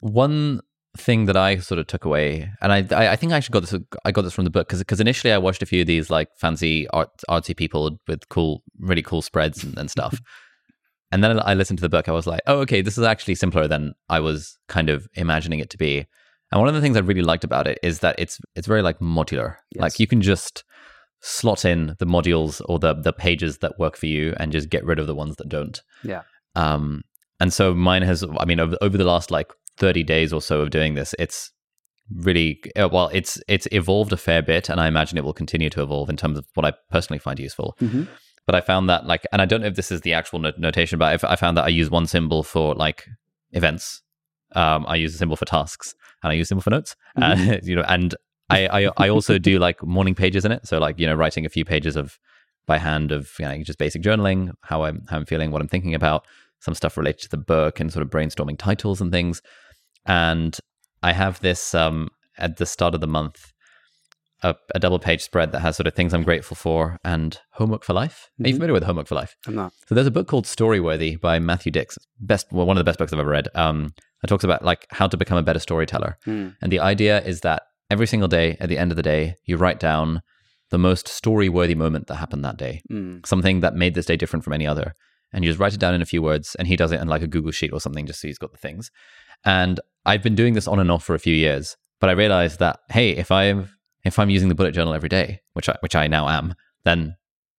[0.00, 0.60] one
[0.96, 2.78] thing that I sort of took away, and I
[3.12, 5.32] I, think I actually got this I got this from the book because because initially
[5.32, 9.22] I watched a few of these like fancy art, artsy people with cool really cool
[9.22, 10.20] spreads and, and stuff,
[11.12, 12.08] and then I listened to the book.
[12.08, 15.60] I was like, oh okay, this is actually simpler than I was kind of imagining
[15.60, 16.06] it to be.
[16.52, 18.82] And one of the things I really liked about it is that it's it's very
[18.82, 19.56] like modular.
[19.72, 19.82] Yes.
[19.82, 20.64] Like you can just
[21.20, 24.84] slot in the modules or the the pages that work for you and just get
[24.84, 25.82] rid of the ones that don't.
[26.04, 26.22] Yeah.
[26.54, 27.02] Um,
[27.38, 30.62] and so mine has, I mean, over, over the last like 30 days or so
[30.62, 31.52] of doing this, it's
[32.14, 35.68] really uh, well it's it's evolved a fair bit and i imagine it will continue
[35.68, 38.04] to evolve in terms of what i personally find useful mm-hmm.
[38.46, 40.98] but i found that like and i don't know if this is the actual notation
[41.00, 43.08] but i found that i use one symbol for like
[43.52, 44.02] events
[44.54, 47.50] um, i use a symbol for tasks and i use a symbol for notes mm-hmm.
[47.54, 48.14] uh, you know and
[48.48, 50.66] I, I, I also do like morning pages in it.
[50.66, 52.18] So like you know writing a few pages of
[52.66, 55.68] by hand of you know, just basic journaling, how I'm how I'm feeling, what I'm
[55.68, 56.26] thinking about,
[56.60, 59.42] some stuff related to the book, and sort of brainstorming titles and things.
[60.04, 60.56] And
[61.02, 63.52] I have this um, at the start of the month.
[64.42, 67.82] A, a, double page spread that has sort of things I'm grateful for and homework
[67.82, 68.28] for life.
[68.34, 68.44] Mm-hmm.
[68.44, 68.56] Are you mm-hmm.
[68.58, 69.34] familiar with homework for life?
[69.46, 69.72] I'm not.
[69.88, 71.96] So there's a book called Storyworthy by Matthew Dicks.
[72.20, 73.48] Best, well, one of the best books I've ever read.
[73.54, 76.54] Um, it talks about like how to become a better storyteller, mm.
[76.60, 79.56] and the idea is that every single day, at the end of the day, you
[79.56, 80.22] write down
[80.70, 83.24] the most story worthy moment that happened that day, mm.
[83.26, 84.94] something that made this day different from any other.
[85.32, 87.08] And you just write it down in a few words, and he does it in
[87.08, 88.90] like a Google Sheet or something, just so he's got the things.
[89.44, 92.58] And I've been doing this on and off for a few years, but I realized
[92.60, 93.70] that hey, if I'm
[94.04, 97.16] if I'm using the bullet journal every day, which I, which I now am, then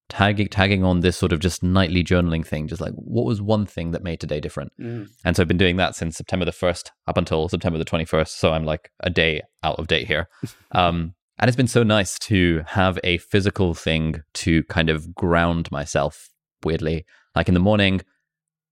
[0.09, 3.65] tagging tagging on this sort of just nightly journaling thing just like what was one
[3.65, 5.07] thing that made today different mm.
[5.25, 8.29] and so i've been doing that since september the 1st up until september the 21st
[8.29, 10.29] so i'm like a day out of date here
[10.71, 15.69] um, and it's been so nice to have a physical thing to kind of ground
[15.71, 16.29] myself
[16.63, 18.01] weirdly like in the morning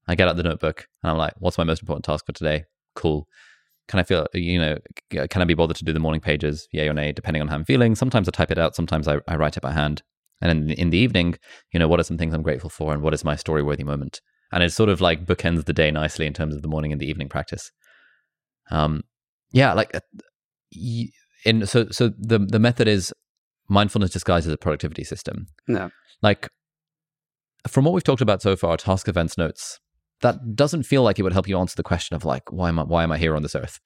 [0.07, 2.63] i get out the notebook and i'm like what's my most important task for today
[2.95, 3.27] cool
[3.87, 4.79] can I feel, you know,
[5.11, 7.55] can I be bothered to do the morning pages, yay or nay, depending on how
[7.55, 7.93] I'm feeling?
[7.93, 10.01] Sometimes I type it out, sometimes I, I write it by hand.
[10.41, 11.37] And in, in the evening,
[11.71, 13.83] you know, what are some things I'm grateful for and what is my story worthy
[13.83, 14.21] moment?
[14.51, 17.01] And it sort of like bookends the day nicely in terms of the morning and
[17.01, 17.71] the evening practice.
[18.69, 19.03] Um,
[19.51, 19.99] yeah, like uh,
[21.45, 23.13] in so so the the method is
[23.69, 25.47] mindfulness disguised as a productivity system.
[25.67, 25.89] No,
[26.21, 26.49] like
[27.67, 29.79] from what we've talked about so far, task events notes
[30.21, 32.79] that doesn't feel like it would help you answer the question of like why am
[32.79, 33.79] I why am I here on this earth?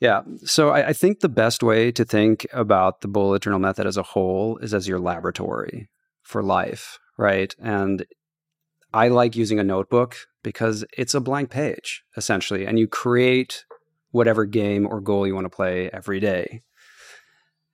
[0.00, 0.22] Yeah.
[0.44, 3.96] So I, I, think the best way to think about the bullet journal method as
[3.96, 5.88] a whole is as your laboratory
[6.26, 7.54] for life, right?
[7.60, 8.04] And
[8.92, 13.64] I like using a notebook because it's a blank page essentially, and you create
[14.10, 16.62] whatever game or goal you want to play every day.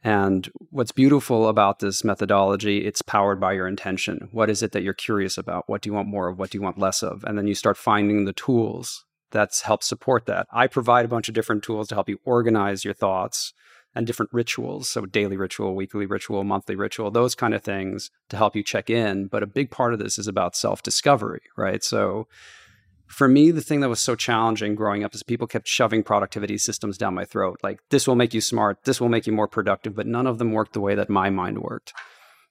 [0.04, 4.28] And what's beautiful about this methodology, it's powered by your intention.
[4.32, 5.68] What is it that you're curious about?
[5.68, 6.38] What do you want more of?
[6.38, 7.22] What do you want less of?
[7.24, 10.46] And then you start finding the tools that's help support that.
[10.52, 13.54] I provide a bunch of different tools to help you organize your thoughts
[13.94, 14.88] and different rituals.
[14.88, 18.88] So daily ritual, weekly ritual, monthly ritual, those kind of things to help you check
[18.88, 19.26] in.
[19.26, 21.82] But a big part of this is about self-discovery, right?
[21.84, 22.26] So
[23.06, 26.56] for me, the thing that was so challenging growing up is people kept shoving productivity
[26.56, 27.60] systems down my throat.
[27.62, 30.38] Like, this will make you smart, this will make you more productive, but none of
[30.38, 31.92] them worked the way that my mind worked.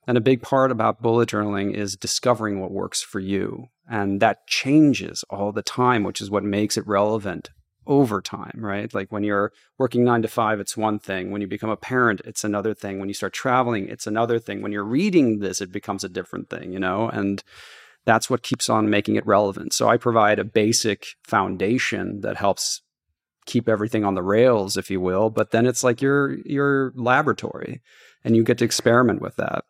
[0.05, 3.69] And a big part about bullet journaling is discovering what works for you.
[3.89, 7.49] And that changes all the time, which is what makes it relevant
[7.87, 8.93] over time, right?
[8.93, 11.31] Like when you're working nine to five, it's one thing.
[11.31, 12.99] When you become a parent, it's another thing.
[12.99, 14.61] When you start traveling, it's another thing.
[14.61, 17.09] When you're reading this, it becomes a different thing, you know?
[17.09, 17.43] And
[18.05, 19.73] that's what keeps on making it relevant.
[19.73, 22.81] So I provide a basic foundation that helps
[23.45, 25.29] keep everything on the rails, if you will.
[25.29, 27.81] But then it's like your your laboratory,
[28.23, 29.65] and you get to experiment with that.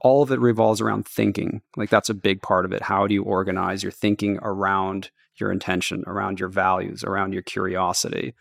[0.00, 1.62] All of it revolves around thinking.
[1.76, 2.82] Like that's a big part of it.
[2.82, 8.34] How do you organize your thinking around your intention, around your values, around your curiosity?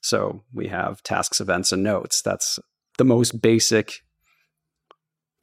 [0.00, 2.22] So we have tasks, events, and notes.
[2.22, 2.58] That's
[2.98, 4.02] the most basic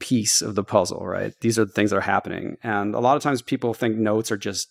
[0.00, 1.32] piece of the puzzle, right?
[1.40, 2.56] These are the things that are happening.
[2.62, 4.70] And a lot of times people think notes are just,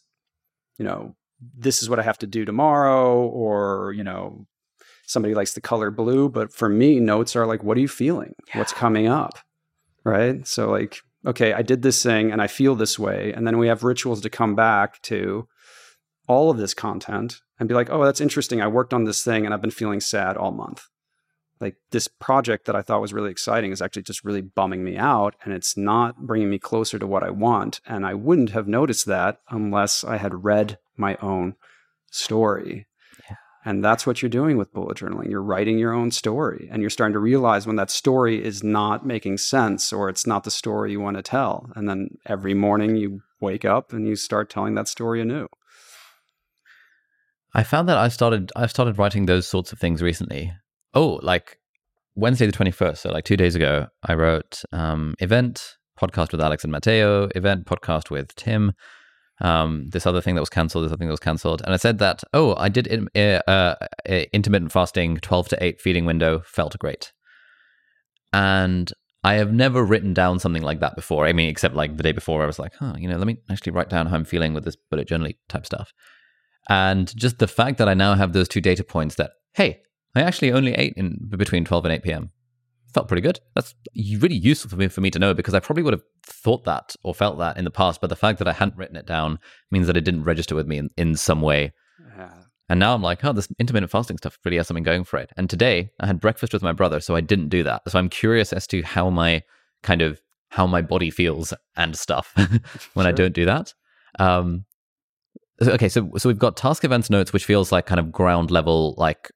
[0.77, 1.15] you know,
[1.57, 4.45] this is what I have to do tomorrow, or, you know,
[5.05, 6.29] somebody likes the color blue.
[6.29, 8.35] But for me, notes are like, what are you feeling?
[8.47, 8.59] Yeah.
[8.59, 9.39] What's coming up?
[10.03, 10.47] Right.
[10.47, 13.33] So, like, okay, I did this thing and I feel this way.
[13.33, 15.47] And then we have rituals to come back to
[16.27, 18.61] all of this content and be like, oh, that's interesting.
[18.61, 20.87] I worked on this thing and I've been feeling sad all month
[21.59, 24.97] like this project that I thought was really exciting is actually just really bumming me
[24.97, 27.81] out and it's not bringing me closer to what I want.
[27.85, 31.55] And I wouldn't have noticed that unless I had read my own
[32.11, 32.87] story.
[33.29, 33.37] Yeah.
[33.65, 35.29] And that's what you're doing with bullet journaling.
[35.29, 39.05] You're writing your own story and you're starting to realize when that story is not
[39.05, 41.71] making sense or it's not the story you want to tell.
[41.75, 45.47] And then every morning you wake up and you start telling that story anew.
[47.57, 50.53] I found that I started I've started writing those sorts of things recently
[50.93, 51.59] oh, like
[52.15, 56.63] Wednesday the 21st, so like two days ago, I wrote um, event, podcast with Alex
[56.63, 58.73] and Matteo, event, podcast with Tim,
[59.39, 61.61] um, this other thing that was cancelled, this other thing that was cancelled.
[61.63, 63.75] And I said that, oh, I did in, uh, uh,
[64.33, 67.13] intermittent fasting, 12 to 8 feeding window, felt great.
[68.33, 68.91] And
[69.23, 71.27] I have never written down something like that before.
[71.27, 73.37] I mean, except like the day before, I was like, huh, you know, let me
[73.51, 75.93] actually write down how I'm feeling with this bullet journal type stuff.
[76.69, 79.81] And just the fact that I now have those two data points that, hey,
[80.15, 82.31] I actually only ate in between 12 and 8 p.m.
[82.93, 83.39] Felt pretty good.
[83.55, 83.75] That's
[84.19, 86.95] really useful for me for me to know because I probably would have thought that
[87.03, 89.39] or felt that in the past, but the fact that I hadn't written it down
[89.71, 91.73] means that it didn't register with me in, in some way.
[92.17, 92.31] Yeah.
[92.69, 95.31] And now I'm like, oh, this intermittent fasting stuff really has something going for it.
[95.37, 97.83] And today I had breakfast with my brother, so I didn't do that.
[97.87, 99.43] So I'm curious as to how my
[99.83, 102.33] kind of how my body feels and stuff
[102.93, 103.07] when sure.
[103.07, 103.73] I don't do that.
[104.19, 104.65] Um,
[105.61, 108.95] okay, so so we've got task events notes, which feels like kind of ground level,
[108.97, 109.31] like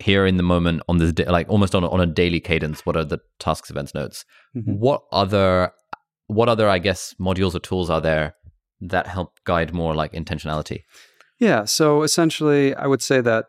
[0.00, 2.84] here in the moment on this day, like almost on a, on a daily cadence
[2.84, 4.24] what are the tasks events notes?
[4.56, 4.72] Mm-hmm.
[4.72, 5.72] what other
[6.26, 8.34] what other i guess modules or tools are there
[8.80, 10.82] that help guide more like intentionality?
[11.38, 13.46] Yeah so essentially i would say that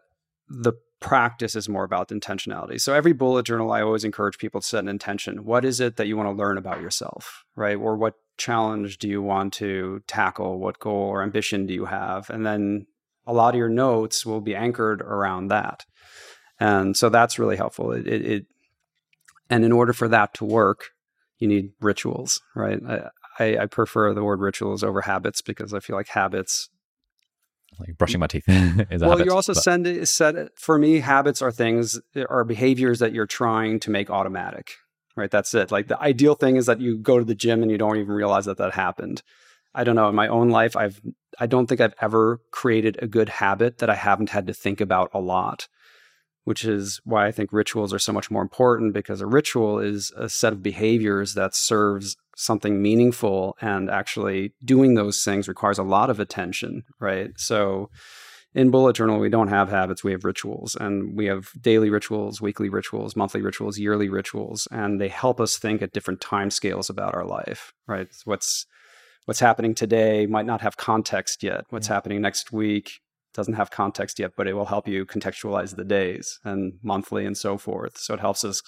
[0.48, 2.80] the practice is more about intentionality.
[2.80, 5.46] So every bullet journal i always encourage people to set an intention.
[5.46, 7.78] What is it that you want to learn about yourself right?
[7.78, 12.30] Or what challenge do you want to tackle what goal or ambition do you have
[12.30, 12.86] and then
[13.28, 15.86] a lot of your notes will be anchored around that
[16.62, 17.92] and so that's really helpful.
[17.92, 18.46] It, it, it,
[19.50, 20.92] and in order for that to work,
[21.40, 22.80] you need rituals, right?
[22.88, 26.70] I, I, I prefer the word rituals over habits because I feel like habits
[27.80, 29.64] like brushing my teeth is well habit, you also but...
[29.64, 34.10] send it set for me habits are things are behaviors that you're trying to make
[34.10, 34.74] automatic
[35.16, 35.32] right?
[35.32, 35.72] That's it.
[35.72, 38.14] Like the ideal thing is that you go to the gym and you don't even
[38.14, 39.22] realize that that happened.
[39.74, 40.10] I don't know.
[40.10, 41.00] In my own life i've
[41.40, 44.82] i don't think i've ever created a good habit that i haven't had to think
[44.82, 45.70] about a lot
[46.44, 50.12] which is why I think rituals are so much more important because a ritual is
[50.18, 55.84] a set of behaviors that serves something meaningful and actually doing those things requires a
[55.84, 57.32] lot of attention, right?
[57.38, 57.90] So
[58.54, 62.42] in bullet journal we don't have habits we have rituals and we have daily rituals
[62.42, 66.90] weekly rituals monthly rituals yearly rituals and they help us think at different time scales
[66.90, 68.66] about our life right what's
[69.26, 71.94] what's happening today might not have context yet what's yeah.
[71.94, 73.02] happening next week
[73.34, 77.38] doesn't have context yet, but it will help you contextualize the days and monthly and
[77.38, 77.98] so forth.
[77.98, 78.62] So it helps us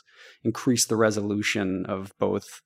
[0.44, 2.62] increase the resolution of both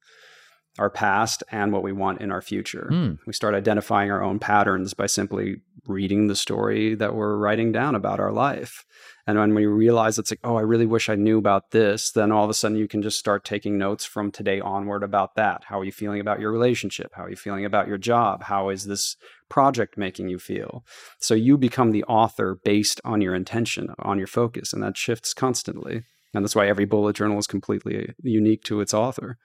[0.78, 2.90] our past and what we want in our future.
[2.92, 3.20] Mm.
[3.26, 5.58] We start identifying our own patterns by simply
[5.88, 8.86] reading the story that we're writing down about our life.
[9.26, 12.32] And when we realize it's like, oh, I really wish I knew about this, then
[12.32, 15.66] all of a sudden you can just start taking notes from today onward about that.
[15.66, 17.12] How are you feeling about your relationship?
[17.14, 18.44] How are you feeling about your job?
[18.44, 19.18] How is this
[19.50, 20.86] project making you feel?
[21.20, 25.34] So you become the author based on your intention, on your focus, and that shifts
[25.34, 26.04] constantly.
[26.34, 29.38] And that's why every bullet journal is completely unique to its author.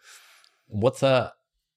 [0.72, 1.30] What's uh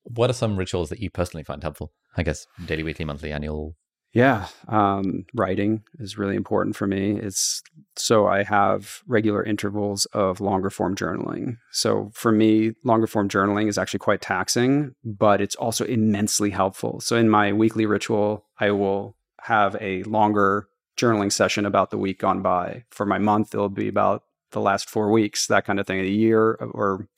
[0.03, 1.91] what are some rituals that you personally find helpful?
[2.15, 3.75] I guess daily, weekly, monthly, annual.
[4.13, 7.19] Yeah, um, writing is really important for me.
[7.19, 7.61] It's
[7.97, 11.57] so I have regular intervals of longer form journaling.
[11.71, 17.01] So for me, longer form journaling is actually quite taxing, but it's also immensely helpful.
[17.01, 22.19] So in my weekly ritual, I will have a longer journaling session about the week
[22.19, 22.85] gone by.
[22.91, 25.99] For my month, it'll be about the last four weeks, that kind of thing.
[25.99, 27.09] A year, or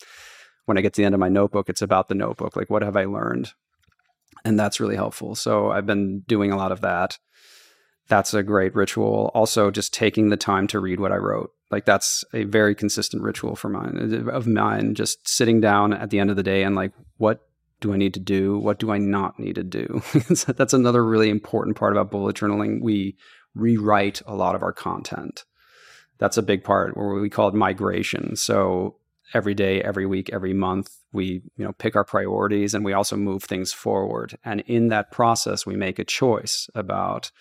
[0.67, 2.55] when I get to the end of my notebook, it's about the notebook.
[2.55, 3.51] Like, what have I learned?
[4.47, 5.35] and that's really helpful.
[5.35, 7.17] So I've been doing a lot of that.
[8.07, 9.31] That's a great ritual.
[9.33, 11.51] Also, just taking the time to read what I wrote.
[11.69, 14.95] Like that's a very consistent ritual for mine of mine.
[14.95, 17.41] Just sitting down at the end of the day and like, what
[17.81, 18.57] do I need to do?
[18.57, 20.01] What do I not need to do?
[20.47, 22.81] that's another really important part about bullet journaling.
[22.81, 23.17] We
[23.53, 25.43] rewrite a lot of our content.
[26.19, 28.37] That's a big part where we call it migration.
[28.37, 28.95] So
[29.33, 30.89] every day, every week, every month.
[31.11, 34.37] We, you know, pick our priorities and we also move things forward.
[34.43, 37.31] And in that process, we make a choice about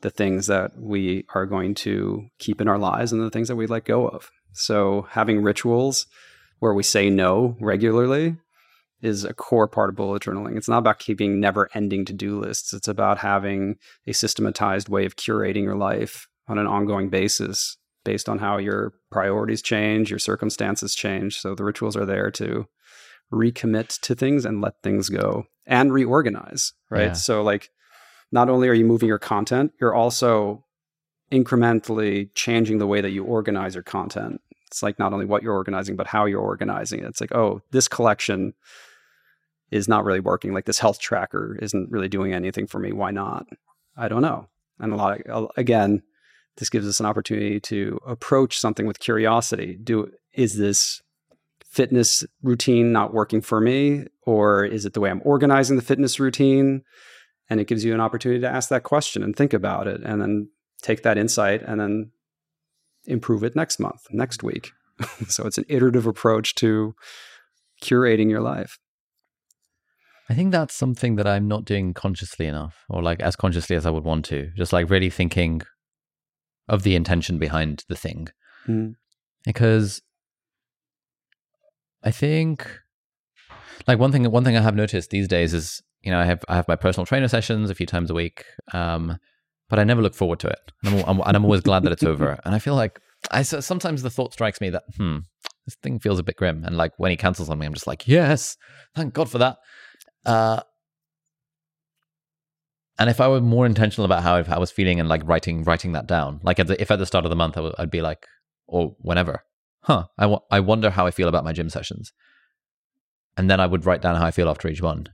[0.00, 3.56] the things that we are going to keep in our lives and the things that
[3.56, 4.30] we let go of.
[4.52, 6.06] So having rituals
[6.60, 8.36] where we say no regularly
[9.00, 10.56] is a core part of bullet journaling.
[10.56, 12.72] It's not about keeping never ending to do lists.
[12.72, 13.76] It's about having
[14.06, 18.92] a systematized way of curating your life on an ongoing basis based on how your
[19.10, 21.40] priorities change, your circumstances change.
[21.40, 22.66] So the rituals are there to
[23.32, 27.08] recommit to things and let things go and reorganize, right?
[27.08, 27.12] Yeah.
[27.12, 27.70] So like
[28.32, 30.64] not only are you moving your content, you're also
[31.30, 34.40] incrementally changing the way that you organize your content.
[34.66, 37.06] It's like not only what you're organizing, but how you're organizing it.
[37.06, 38.54] It's like, oh, this collection
[39.70, 40.52] is not really working.
[40.52, 42.92] Like this health tracker isn't really doing anything for me.
[42.92, 43.46] Why not?
[43.96, 44.48] I don't know.
[44.78, 46.02] And a lot of, again,
[46.58, 49.78] this gives us an opportunity to approach something with curiosity.
[49.82, 51.00] Do is this
[51.64, 56.18] fitness routine not working for me or is it the way I'm organizing the fitness
[56.18, 56.82] routine?
[57.50, 60.20] And it gives you an opportunity to ask that question and think about it and
[60.20, 60.50] then
[60.82, 62.10] take that insight and then
[63.06, 64.72] improve it next month, next week.
[65.28, 66.94] so it's an iterative approach to
[67.82, 68.78] curating your life.
[70.28, 73.86] I think that's something that I'm not doing consciously enough or like as consciously as
[73.86, 74.50] I would want to.
[74.56, 75.62] Just like really thinking
[76.68, 78.28] of the intention behind the thing.
[78.66, 78.96] Mm.
[79.44, 80.02] Because
[82.02, 82.68] I think
[83.86, 86.44] like one thing one thing I have noticed these days is, you know, I have
[86.48, 88.44] I have my personal trainer sessions a few times a week.
[88.72, 89.18] Um,
[89.68, 90.72] but I never look forward to it.
[90.84, 92.38] And I'm, I'm, and I'm always glad that it's over.
[92.44, 93.00] And I feel like
[93.30, 95.18] I sometimes the thought strikes me that hmm,
[95.66, 96.64] this thing feels a bit grim.
[96.64, 98.56] And like when he cancels on me, I'm just like, yes,
[98.94, 99.58] thank God for that.
[100.24, 100.62] Uh,
[102.98, 105.92] and if I were more intentional about how I was feeling and like writing writing
[105.92, 107.90] that down, like at the, if at the start of the month I w- I'd
[107.90, 108.26] be like,
[108.66, 109.44] or whenever,
[109.82, 112.12] huh, I, w- I wonder how I feel about my gym sessions.
[113.36, 115.06] And then I would write down how I feel after each one.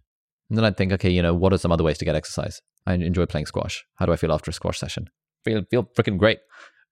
[0.49, 2.62] And then I'd think, okay, you know, what are some other ways to get exercise?
[2.87, 3.85] I enjoy playing squash.
[3.97, 5.09] How do I feel after a squash session?
[5.45, 6.39] Feel feel freaking great.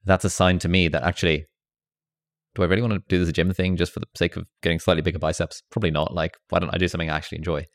[0.04, 1.46] That's a sign to me that actually,
[2.54, 4.78] do I really want to do this gym thing just for the sake of getting
[4.78, 5.62] slightly bigger biceps?
[5.70, 6.12] Probably not.
[6.12, 7.66] Like, why don't I do something I actually enjoy?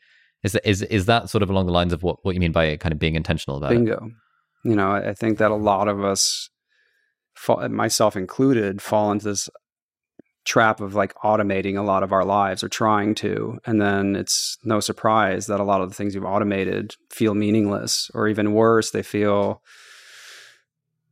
[0.44, 2.52] Is that, is is that sort of along the lines of what, what you mean
[2.52, 3.94] by kind of being intentional about Bingo.
[3.94, 4.00] it?
[4.00, 4.14] Bingo.
[4.64, 6.50] You know, I think that a lot of us,
[7.68, 9.48] myself included, fall into this
[10.48, 13.58] trap of like automating a lot of our lives or trying to.
[13.66, 18.10] And then it's no surprise that a lot of the things you've automated feel meaningless
[18.14, 19.62] or even worse, they feel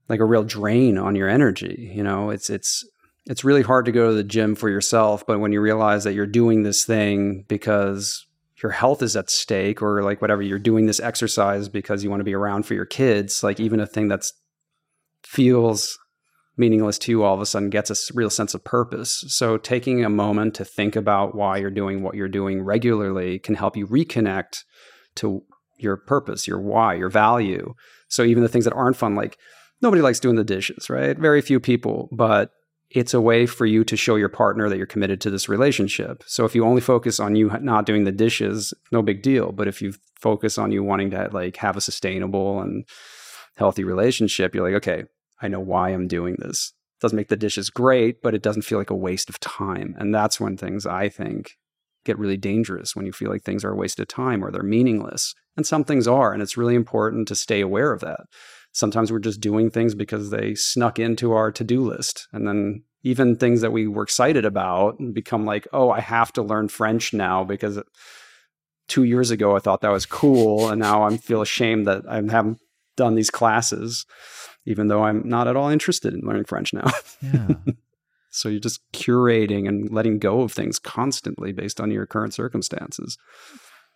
[0.08, 1.92] like a real drain on your energy.
[1.94, 2.82] You know, it's, it's,
[3.26, 6.14] it's really hard to go to the gym for yourself, but when you realize that
[6.14, 8.24] you're doing this thing because
[8.62, 12.20] your health is at stake or like whatever you're doing this exercise because you want
[12.20, 14.32] to be around for your kids like even a thing that's
[15.24, 15.98] feels
[16.56, 19.24] meaningless to you all of a sudden gets a real sense of purpose.
[19.28, 23.54] So taking a moment to think about why you're doing what you're doing regularly can
[23.54, 24.64] help you reconnect
[25.16, 25.42] to
[25.78, 27.74] your purpose your why your value.
[28.08, 29.36] So even the things that aren't fun like
[29.82, 31.18] nobody likes doing the dishes right?
[31.18, 32.50] Very few people but
[32.90, 36.22] it's a way for you to show your partner that you're committed to this relationship.
[36.26, 39.52] So if you only focus on you not doing the dishes, no big deal.
[39.52, 42.84] But if you focus on you wanting to like have a sustainable and
[43.56, 45.04] healthy relationship, you're like, okay,
[45.42, 46.72] I know why I'm doing this.
[46.98, 49.94] It doesn't make the dishes great, but it doesn't feel like a waste of time.
[49.98, 51.52] And that's when things I think
[52.04, 54.62] get really dangerous, when you feel like things are a waste of time or they're
[54.62, 55.34] meaningless.
[55.56, 58.20] And some things are, and it's really important to stay aware of that.
[58.76, 62.28] Sometimes we're just doing things because they snuck into our to do list.
[62.34, 66.42] And then even things that we were excited about become like, oh, I have to
[66.42, 67.80] learn French now because
[68.86, 70.68] two years ago I thought that was cool.
[70.70, 72.60] And now I feel ashamed that I haven't
[72.98, 74.04] done these classes,
[74.66, 76.92] even though I'm not at all interested in learning French now.
[77.22, 77.54] Yeah.
[78.30, 83.16] so you're just curating and letting go of things constantly based on your current circumstances.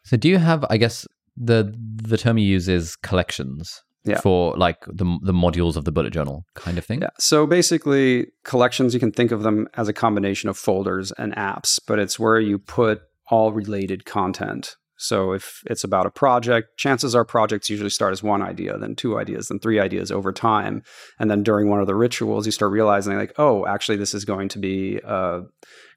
[0.06, 1.06] So do you have I guess
[1.36, 4.20] the the term you use is collections Yeah.
[4.20, 7.02] for like the the modules of the bullet journal kind of thing?
[7.02, 7.10] Yeah.
[7.18, 11.78] So basically, collections, you can think of them as a combination of folders and apps,
[11.86, 14.76] but it's where you put all related content.
[14.96, 18.94] So if it's about a project, chances are projects usually start as one idea, then
[18.94, 20.82] two ideas, then three ideas over time.
[21.18, 24.26] And then during one of the rituals, you start realizing, like, oh, actually, this is
[24.26, 25.40] going to be a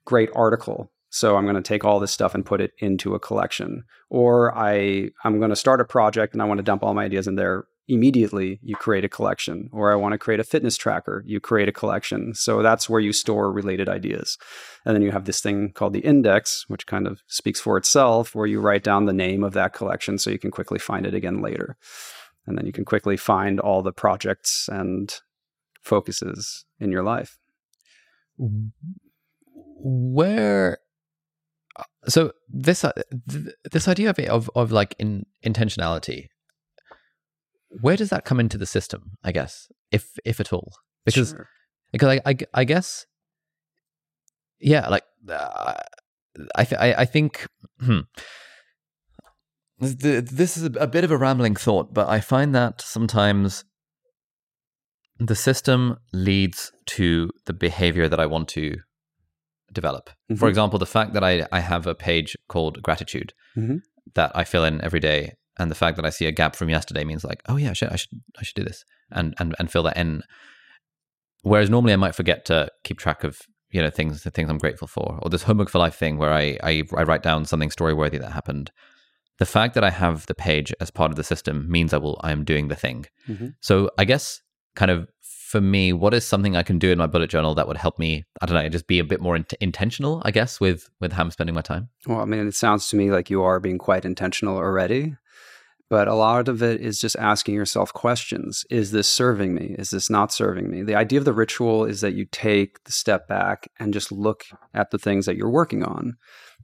[0.06, 0.90] great article.
[1.10, 3.84] So I'm going to take all this stuff and put it into a collection.
[4.10, 7.04] Or I I'm going to start a project and I want to dump all my
[7.04, 10.78] ideas in there immediately you create a collection or i want to create a fitness
[10.78, 12.34] tracker you create a collection.
[12.34, 14.38] So that's where you store related ideas.
[14.86, 18.36] And then you have this thing called the index which kind of speaks for itself
[18.36, 21.14] where you write down the name of that collection so you can quickly find it
[21.14, 21.78] again later.
[22.46, 25.14] And then you can quickly find all the projects and
[25.82, 27.38] focuses in your life.
[29.86, 30.78] Where
[32.08, 32.92] so this uh,
[33.30, 36.28] th- this idea of of, of like in intentionality
[37.82, 40.72] where does that come into the system i guess if if at all
[41.06, 41.48] because Sure.
[41.92, 43.06] because I, I I guess
[44.60, 45.74] yeah like uh,
[46.56, 47.46] I, th- I I think
[47.80, 48.00] hmm.
[49.82, 53.66] Th- this is a bit of a rambling thought but I find that sometimes
[55.20, 58.76] the system leads to the behavior that I want to
[59.74, 60.50] develop for Mhm.
[60.50, 63.82] example the fact that I I have a page called gratitude Mhm.
[64.16, 66.70] that I fill in every day and the fact that I see a gap from
[66.70, 69.56] yesterday means like oh yeah I should I should I should do this and and
[69.60, 70.24] and fill that in
[71.44, 74.58] Whereas normally I might forget to keep track of you know things the things I'm
[74.58, 77.70] grateful for, or this homework for life thing where I I, I write down something
[77.72, 78.72] story worthy that happened.
[79.40, 82.20] The fact that I have the page as part of the system means I will
[82.24, 83.06] I am doing the thing.
[83.28, 83.56] Mhm.
[83.60, 84.42] So I guess
[84.76, 87.68] kind of for me, what is something I can do in my bullet journal that
[87.68, 88.24] would help me?
[88.42, 91.24] I don't know, just be a bit more int- intentional, I guess, with with how
[91.24, 91.90] I'm spending my time.
[92.08, 95.16] Well, I mean, it sounds to me like you are being quite intentional already.
[95.94, 98.66] But a lot of it is just asking yourself questions.
[98.72, 99.76] Is this serving me?
[99.78, 100.82] Is this not serving me?
[100.82, 104.44] The idea of the ritual is that you take the step back and just look
[104.74, 106.16] at the things that you're working on.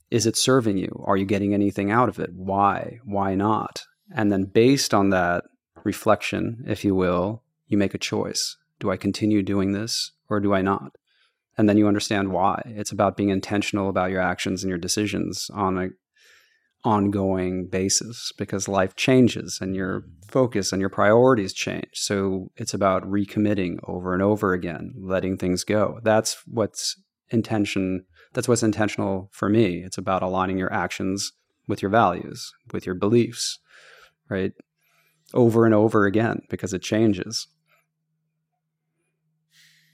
[0.10, 1.04] Is it serving you?
[1.06, 2.32] Are you getting anything out of it?
[2.34, 2.98] Why?
[3.06, 3.84] Why not?
[4.16, 5.44] And then based on that
[5.84, 8.58] reflection, if you will, you make a choice.
[8.80, 10.94] Do I continue doing this or do I not?
[11.56, 12.64] And then you understand why.
[12.66, 15.90] It's about being intentional about your actions and your decisions on a
[16.84, 20.30] ongoing basis because life changes and your mm-hmm.
[20.30, 21.90] focus and your priorities change.
[21.94, 26.00] So it's about recommitting over and over again, letting things go.
[26.04, 26.96] That's what's
[27.30, 28.06] intention.
[28.34, 29.84] That's what's intentional for me.
[29.84, 31.32] It's about aligning your actions
[31.68, 33.60] with your values, with your beliefs,
[34.30, 34.54] right?
[35.34, 37.48] Over and over again because it changes.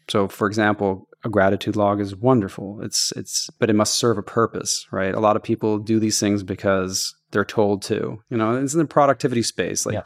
[0.08, 2.80] So, for example, a gratitude log is wonderful.
[2.82, 5.14] It's it's but it must serve a purpose, right?
[5.14, 8.20] A lot of people do these things because they're told to.
[8.30, 9.86] You know, it's in the productivity space.
[9.86, 10.04] Like Yeah.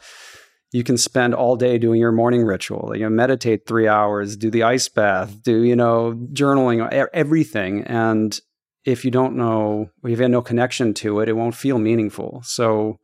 [0.72, 2.92] you can spend all day doing your morning ritual.
[2.96, 7.82] You know, meditate three hours, do the ice bath, do you know journaling, everything.
[7.84, 8.40] And
[8.84, 12.40] if you don't know, if you have no connection to it, it won't feel meaningful.
[12.44, 12.98] So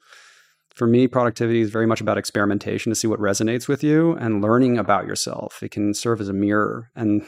[0.74, 4.42] for me, productivity is very much about experimentation to see what resonates with you and
[4.42, 5.62] learning about yourself.
[5.62, 6.90] It can serve as a mirror.
[6.94, 7.26] And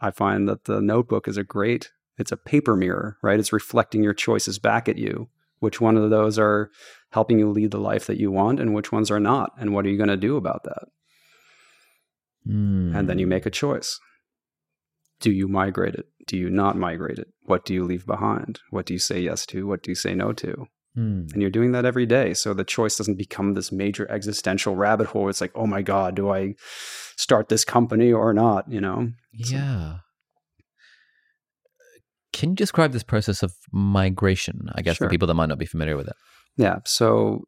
[0.00, 3.38] I find that the notebook is a great, it's a paper mirror, right?
[3.38, 5.28] It's reflecting your choices back at you.
[5.58, 6.70] Which one of those are
[7.10, 9.52] helping you lead the life that you want and which ones are not?
[9.58, 10.88] And what are you going to do about that?
[12.96, 13.30] And then you hmm.
[13.30, 14.00] make a choice.
[15.20, 16.06] Do you migrate it?
[16.26, 17.28] Do you not migrate it?
[17.42, 18.60] What do you leave behind?
[18.70, 19.66] What do you say yes to?
[19.66, 20.66] What do you say no to?
[20.96, 21.26] Hmm.
[21.32, 25.06] and you're doing that every day so the choice doesn't become this major existential rabbit
[25.06, 26.54] hole it's like oh my god do i
[27.16, 29.98] start this company or not you know So- Yeah.
[32.32, 34.68] Can you describe this process of migration?
[34.74, 35.06] I guess Sure.
[35.06, 36.16] for people that might not be familiar with it.
[36.56, 37.44] yeah so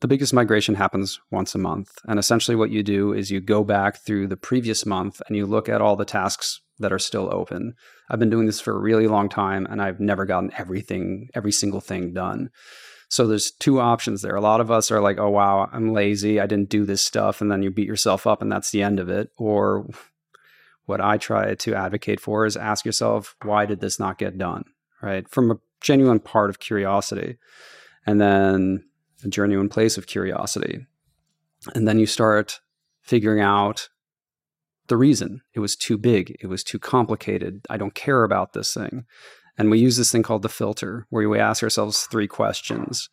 [0.00, 3.64] the biggest migration happens once a month and essentially what you do is you go
[3.64, 7.28] back through the previous month and you look at all the tasks that are still
[7.32, 7.72] open
[8.10, 11.52] i've been doing this for a really long time and i've never gotten everything every
[11.52, 12.50] single thing done
[13.08, 16.40] so there's two options there a lot of us are like oh wow i'm lazy
[16.40, 18.98] i didn't do this stuff and then you beat yourself up and that's the end
[18.98, 19.88] of it or
[20.86, 24.64] what i try to advocate for is ask yourself why did this not get done
[25.02, 27.36] right from a genuine part of curiosity,
[28.06, 28.82] and then
[29.22, 30.86] a genuine place of curiosity.
[31.74, 32.60] And then you start
[33.02, 33.88] figuring out
[34.88, 35.42] the reason.
[35.52, 37.64] It was too big, it was too complicated.
[37.70, 39.04] I don't care about this thing.
[39.56, 43.08] And we use this thing called the filter, where we ask ourselves three questions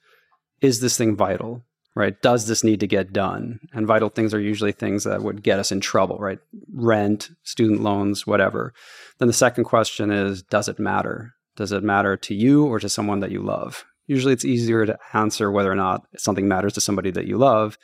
[0.61, 1.63] Is this thing vital?
[1.93, 2.19] Right?
[2.21, 3.59] Does this need to get done?
[3.73, 6.39] And vital things are usually things that would get us in trouble, right?
[6.73, 8.73] Rent, student loans, whatever.
[9.19, 11.33] Then the second question is Does it matter?
[11.57, 13.83] Does it matter to you or to someone that you love?
[14.07, 17.77] Usually it's easier to answer whether or not something matters to somebody that you love.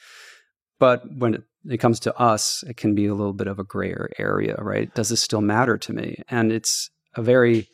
[0.79, 4.09] But when it comes to us, it can be a little bit of a grayer
[4.17, 4.93] area, right?
[4.93, 6.23] Does this still matter to me?
[6.29, 7.67] And it's a very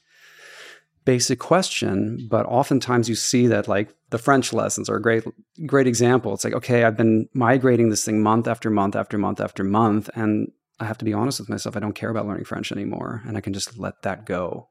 [1.06, 5.24] basic question, but oftentimes you see that like the French lessons are a great
[5.66, 6.34] great example.
[6.34, 10.10] It's like, okay, I've been migrating this thing month after month after month after month,
[10.16, 11.76] and I have to be honest with myself.
[11.76, 14.70] I don't care about learning French anymore, and I can just let that go.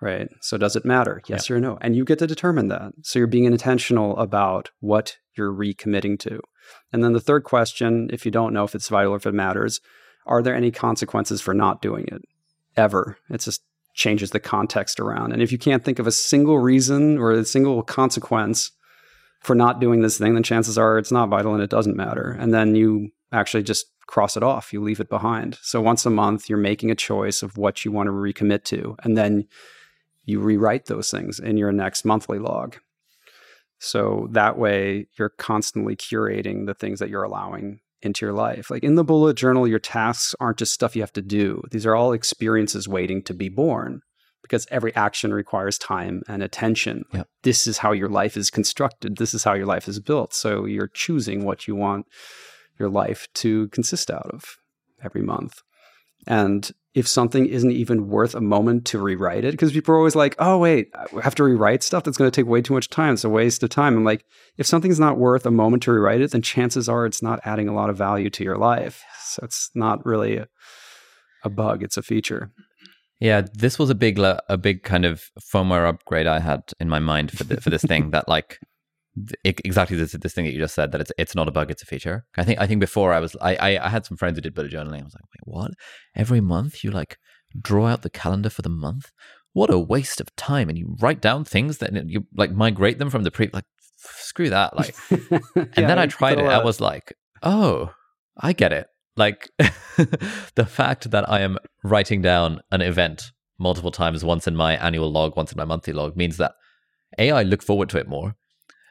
[0.00, 0.28] Right.
[0.40, 1.22] So does it matter?
[1.26, 1.56] Yes yeah.
[1.56, 1.76] or no?
[1.80, 2.92] And you get to determine that.
[3.02, 6.40] So you're being intentional about what you're recommitting to.
[6.92, 9.34] And then the third question, if you don't know if it's vital or if it
[9.34, 9.80] matters,
[10.24, 12.22] are there any consequences for not doing it?
[12.76, 13.18] Ever.
[13.28, 13.62] It's just
[13.98, 15.32] changes the context around.
[15.32, 18.70] And if you can't think of a single reason or a single consequence
[19.40, 22.36] for not doing this thing, then chances are it's not vital and it doesn't matter.
[22.38, 25.58] And then you actually just cross it off, you leave it behind.
[25.62, 28.96] So once a month, you're making a choice of what you want to recommit to.
[29.02, 29.48] And then
[30.24, 32.76] you rewrite those things in your next monthly log.
[33.80, 38.70] So that way, you're constantly curating the things that you're allowing into your life.
[38.70, 41.86] Like in the bullet journal, your tasks aren't just stuff you have to do, these
[41.86, 44.00] are all experiences waiting to be born
[44.42, 47.04] because every action requires time and attention.
[47.12, 47.28] Yep.
[47.42, 50.32] This is how your life is constructed, this is how your life is built.
[50.32, 52.06] So you're choosing what you want
[52.78, 54.44] your life to consist out of
[55.02, 55.60] every month.
[56.26, 60.16] And if something isn't even worth a moment to rewrite it, because people are always
[60.16, 62.88] like, oh, wait, I have to rewrite stuff that's going to take way too much
[62.88, 63.14] time.
[63.14, 63.96] It's a waste of time.
[63.96, 64.24] I'm like,
[64.56, 67.68] if something's not worth a moment to rewrite it, then chances are it's not adding
[67.68, 69.04] a lot of value to your life.
[69.28, 70.48] So it's not really a,
[71.44, 72.50] a bug, it's a feature.
[73.20, 76.88] Yeah, this was a big, uh, a big kind of firmware upgrade I had in
[76.88, 78.58] my mind for the, for this thing that like
[79.44, 81.82] exactly this this thing that you just said that it's it's not a bug, it's
[81.82, 82.26] a feature.
[82.36, 84.54] I think I think before I was I I, I had some friends who did
[84.54, 85.00] bullet journaling.
[85.00, 85.70] I was like, wait, what?
[86.14, 87.18] Every month you like
[87.60, 89.10] draw out the calendar for the month.
[89.52, 90.68] What a waste of time!
[90.68, 93.64] And you write down things that you like migrate them from the pre like
[93.96, 94.94] screw that like.
[95.10, 96.44] and yeah, then I tried it.
[96.44, 97.92] I was like, oh,
[98.36, 98.88] I get it.
[99.16, 104.76] Like the fact that I am writing down an event multiple times, once in my
[104.76, 106.52] annual log, once in my monthly log, means that
[107.18, 108.36] a I look forward to it more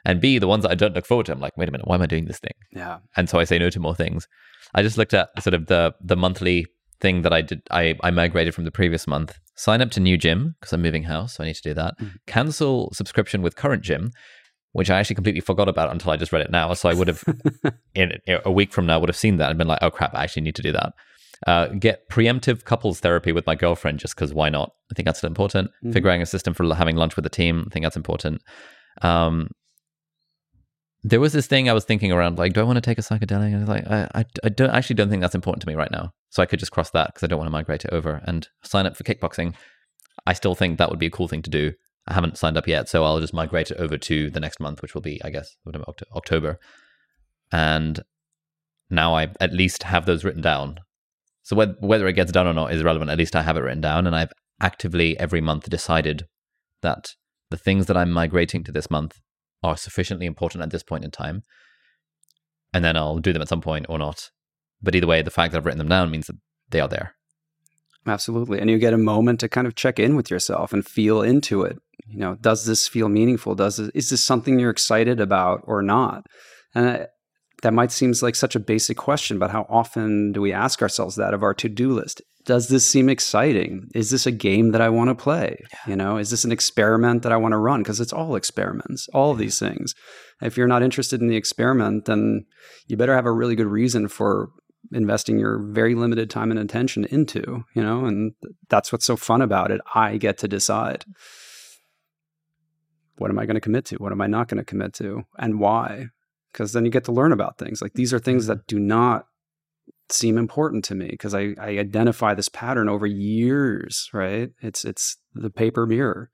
[0.05, 1.87] and B, the ones that I don't look forward to, I'm like, wait a minute,
[1.87, 2.53] why am I doing this thing?
[2.71, 2.99] Yeah.
[3.15, 4.27] And so I say no to more things.
[4.73, 6.67] I just looked at sort of the the monthly
[6.99, 7.61] thing that I did.
[7.71, 9.37] I, I migrated from the previous month.
[9.55, 11.97] Sign up to new gym because I'm moving house, so I need to do that.
[11.99, 12.11] Mm.
[12.27, 14.11] Cancel subscription with current gym,
[14.73, 16.73] which I actually completely forgot about until I just read it now.
[16.73, 17.23] So I would have,
[17.95, 18.13] in
[18.45, 20.43] a week from now, would have seen that and been like, oh crap, I actually
[20.43, 20.93] need to do that.
[21.45, 24.71] Uh, get preemptive couples therapy with my girlfriend just because why not?
[24.91, 25.69] I think that's important.
[25.83, 25.93] Mm.
[25.93, 28.41] Figuring a system for having lunch with the team, I think that's important.
[29.01, 29.49] Um,
[31.09, 33.01] there was this thing I was thinking around, like, do I want to take a
[33.01, 33.53] psychedelic?
[33.53, 35.75] And I was like, I, I, I don't actually don't think that's important to me
[35.75, 36.11] right now.
[36.29, 38.47] So I could just cross that because I don't want to migrate it over and
[38.63, 39.55] sign up for kickboxing.
[40.25, 41.73] I still think that would be a cool thing to do.
[42.07, 44.81] I haven't signed up yet, so I'll just migrate it over to the next month,
[44.81, 45.55] which will be, I guess,
[46.15, 46.59] October.
[47.51, 48.01] And
[48.89, 50.79] now I at least have those written down.
[51.43, 53.11] So whether it gets done or not is irrelevant.
[53.11, 56.27] At least I have it written down, and I've actively every month decided
[56.81, 57.13] that
[57.49, 59.19] the things that I'm migrating to this month
[59.63, 61.43] are sufficiently important at this point in time.
[62.73, 64.29] And then I'll do them at some point or not.
[64.81, 66.37] But either way, the fact that I've written them down means that
[66.69, 67.13] they are there.
[68.05, 68.59] Absolutely.
[68.59, 71.63] And you get a moment to kind of check in with yourself and feel into
[71.63, 71.77] it.
[72.05, 73.55] You know, does this feel meaningful?
[73.55, 76.25] Does is this something you're excited about or not?
[76.73, 77.07] And I,
[77.63, 81.15] that might seem like such a basic question, but how often do we ask ourselves
[81.15, 82.21] that of our to-do list?
[82.47, 83.89] Does this seem exciting?
[83.93, 85.57] Is this a game that I want to play?
[85.71, 85.91] Yeah.
[85.91, 87.83] You know, is this an experiment that I want to run?
[87.83, 89.93] Because it's all experiments, all of these things.
[90.41, 92.45] If you're not interested in the experiment, then
[92.87, 94.49] you better have a really good reason for
[94.91, 98.31] investing your very limited time and attention into, you know, and
[98.69, 99.81] that's what's so fun about it.
[99.93, 101.05] I get to decide
[103.17, 103.97] what am I going to commit to?
[103.97, 105.23] What am I not going to commit to?
[105.37, 106.07] And why?
[106.57, 107.81] because then you get to learn about things.
[107.81, 108.53] Like these are things mm-hmm.
[108.53, 109.27] that do not
[110.11, 114.51] seem important to me because I, I identify this pattern over years, right?
[114.61, 116.29] It's it's the paper mirror.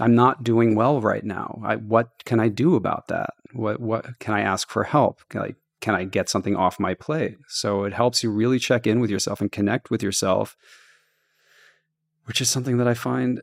[0.00, 1.60] I'm not doing well right now.
[1.64, 3.30] I, what can I do about that?
[3.52, 5.20] What what can I ask for help?
[5.34, 7.36] Like can I get something off my plate?
[7.48, 10.56] So it helps you really check in with yourself and connect with yourself,
[12.24, 13.42] which is something that I find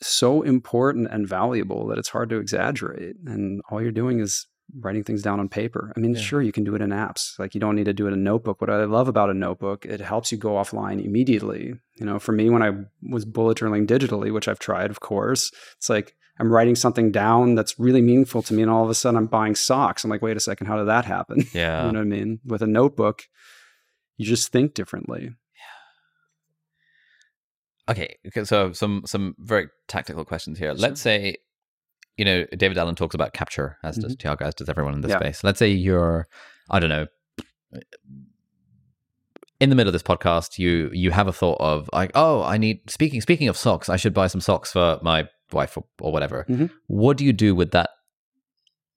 [0.00, 3.16] so important and valuable that it's hard to exaggerate.
[3.24, 4.80] And all you're doing is Hmm.
[4.80, 5.92] writing things down on paper.
[5.96, 6.20] I mean, Yeah.
[6.20, 7.38] sure, you can do it in apps.
[7.38, 8.60] Like you don't need to do it in a notebook.
[8.60, 11.74] What I love about a notebook, it helps you go offline immediately.
[11.96, 15.50] You know, for me, when I was bullet journaling digitally, which I've tried, of course,
[15.76, 18.94] it's like I'm writing something down that's really meaningful to me, and all of a
[18.94, 20.04] sudden I'm buying socks.
[20.04, 21.38] I'm like, wait a second, how did that happen?
[21.54, 21.86] Yeah.
[21.86, 22.40] you know what I mean?
[22.44, 23.22] With a notebook,
[24.16, 25.30] you just think differently.
[27.90, 30.74] Okay, okay, so some some very tactical questions here.
[30.74, 31.36] Let's say,
[32.18, 35.10] you know, David Allen talks about capture, as does Tiago, as does everyone in this
[35.12, 35.22] Mm-hmm.
[35.24, 35.30] Yeah.
[35.30, 35.44] space.
[35.44, 36.26] Let's say you're,
[36.68, 37.06] I don't know,
[39.60, 42.58] in the middle of this podcast, you you have a thought of like, oh, I
[42.58, 46.12] need speaking speaking of socks, I should buy some socks for my wife or, or
[46.12, 46.44] whatever.
[46.48, 46.70] Mhm.
[46.86, 47.90] What do you do with that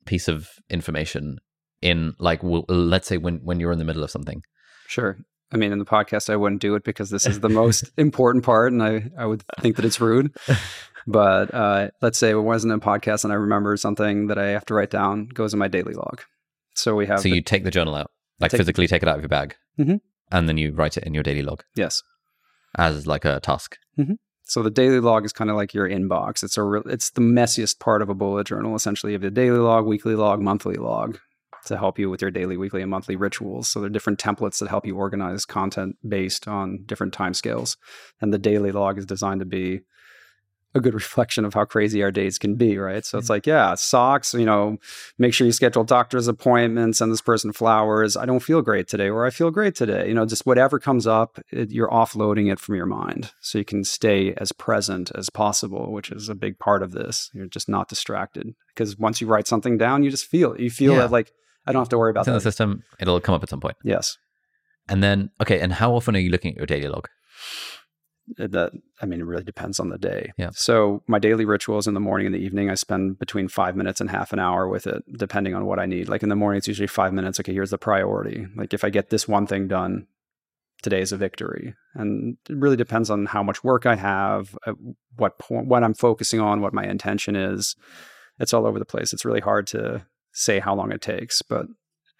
[0.05, 1.37] piece of information
[1.81, 4.43] in like, w- let's say when when you're in the middle of something?
[4.87, 5.17] Sure.
[5.53, 8.45] I mean, in the podcast, I wouldn't do it because this is the most important
[8.45, 10.33] part, and I, I would think that it's rude.
[11.07, 14.65] But uh, let's say it wasn't a podcast, and I remember something that I have
[14.65, 16.21] to write down goes in my daily log.
[16.75, 19.09] So we have So the- you take the journal out, like take- physically take it
[19.09, 19.99] out of your bag, Mhm.
[20.31, 21.63] and then you write it in your daily log.
[21.75, 22.01] yes.
[22.77, 23.75] as like a task.
[24.43, 26.41] So the daily log is kind of like your inbox.
[26.43, 28.75] It's a real, it's the messiest part of a bullet journal.
[28.75, 31.17] Essentially, you have the daily log, weekly log, monthly log
[31.65, 33.67] to help you with your daily, weekly, and monthly rituals.
[33.67, 37.75] So there are different templates that help you organize content based on different timescales.
[38.21, 39.81] And the daily log is designed to be
[40.73, 43.05] a good reflection of how crazy our days can be, right?
[43.05, 43.33] So it's mm-hmm.
[43.33, 44.77] like, yeah, socks, you know,
[45.17, 48.15] make sure you schedule doctor's appointments, send this person flowers.
[48.15, 50.07] I don't feel great today, or I feel great today.
[50.07, 53.65] You know, just whatever comes up, it, you're offloading it from your mind so you
[53.65, 57.29] can stay as present as possible, which is a big part of this.
[57.33, 60.61] You're just not distracted because once you write something down, you just feel it.
[60.61, 60.99] You feel Yeah.
[60.99, 61.31] that like,
[61.67, 62.43] I don't have to worry about It's in the that.
[62.43, 62.83] system.
[62.99, 63.75] It'll come up at some point.
[63.83, 64.17] Yes.
[64.87, 67.07] And then, okay, and how often are you looking at your daily log?
[68.39, 70.31] Uh, that i mean it really depends on the day.
[70.37, 70.51] Yeah.
[70.53, 73.99] so my daily rituals in the morning and the evening i spend between five minutes
[73.99, 76.07] and half an hour with it depending on what i need.
[76.07, 78.47] Like in the morning it's usually five minutes okay here's the priority.
[78.55, 80.07] Like if i get this one thing done
[80.81, 81.75] today is a victory.
[81.95, 84.75] And it really depends on how much work i have at
[85.17, 87.75] what point what i'm focusing on what my intention is.
[88.39, 89.13] It's all over the place.
[89.13, 91.65] It's really hard to say how long it takes but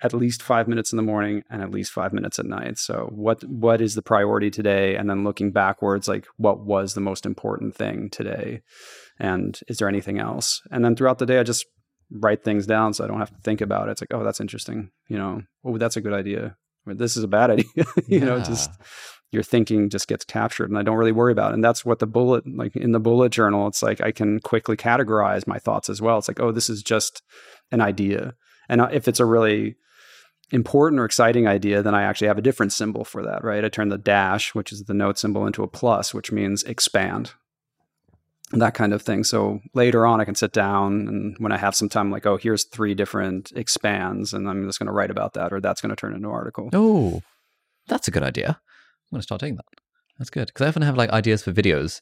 [0.03, 2.77] at least five minutes in the morning and at least five minutes at night.
[2.77, 4.95] So what what is the priority today?
[4.95, 8.61] And then looking backwards, like what was the most important thing today?
[9.19, 10.61] And is there anything else?
[10.71, 11.65] And then throughout the day, I just
[12.11, 13.91] write things down so I don't have to think about it.
[13.91, 14.89] It's like, oh, that's interesting.
[15.07, 16.57] You know, oh, that's a good idea.
[16.85, 17.85] Or, this is a bad idea.
[18.07, 18.71] you know, just
[19.31, 21.55] your thinking just gets captured and I don't really worry about it.
[21.55, 24.75] And that's what the bullet, like in the bullet journal, it's like I can quickly
[24.75, 26.17] categorize my thoughts as well.
[26.17, 27.21] It's like, oh, this is just
[27.71, 28.33] an idea.
[28.67, 29.75] And if it's a really
[30.51, 33.63] important or exciting idea, then I actually have a different symbol for that, right?
[33.63, 37.33] I turn the dash, which is the note symbol, into a plus, which means expand.
[38.53, 39.23] That kind of thing.
[39.23, 42.35] So later on, I can sit down and when I have some time, like, oh,
[42.35, 45.91] here's three different expands, and I'm just going to write about that, or that's going
[45.91, 46.69] to turn into an article.
[46.73, 47.21] Oh,
[47.87, 48.47] that's a good idea.
[48.49, 49.65] I'm going to start doing that.
[50.17, 52.01] That's good because I often have like ideas for videos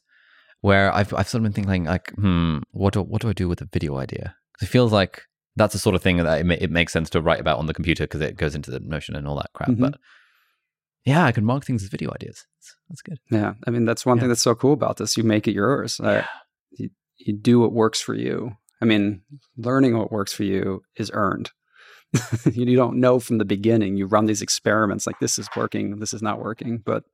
[0.60, 3.48] where I've I've sort of been thinking like, hmm, what do what do I do
[3.48, 4.34] with a video idea?
[4.58, 5.22] 'Cause it feels like
[5.60, 7.74] that's the sort of thing that it, it makes sense to write about on the
[7.74, 9.70] computer because it goes into the Notion and all that crap.
[9.70, 9.80] Mhm.
[9.80, 9.94] But
[11.04, 12.44] yeah, I can mark things as video ideas.
[12.58, 13.18] That's, that's good.
[13.30, 14.22] Yeah, I mean that's one Yeah.
[14.22, 15.16] thing that's so cool about this.
[15.16, 16.00] You make it yours.
[16.00, 16.24] Uh,
[16.72, 18.56] you, you do what works for you.
[18.82, 19.22] I mean,
[19.56, 21.50] learning what works for you is earned.
[22.12, 22.20] you
[22.70, 23.96] you don't know from the beginning.
[23.96, 26.82] You run these experiments like this is working, this is not working.
[26.84, 27.04] But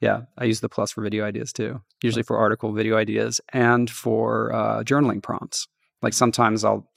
[0.00, 1.80] yeah, I use the plus for video ideas too.
[2.02, 5.68] Usually for article video ideas and for uh, journaling prompts.
[6.02, 6.88] Like sometimes I'll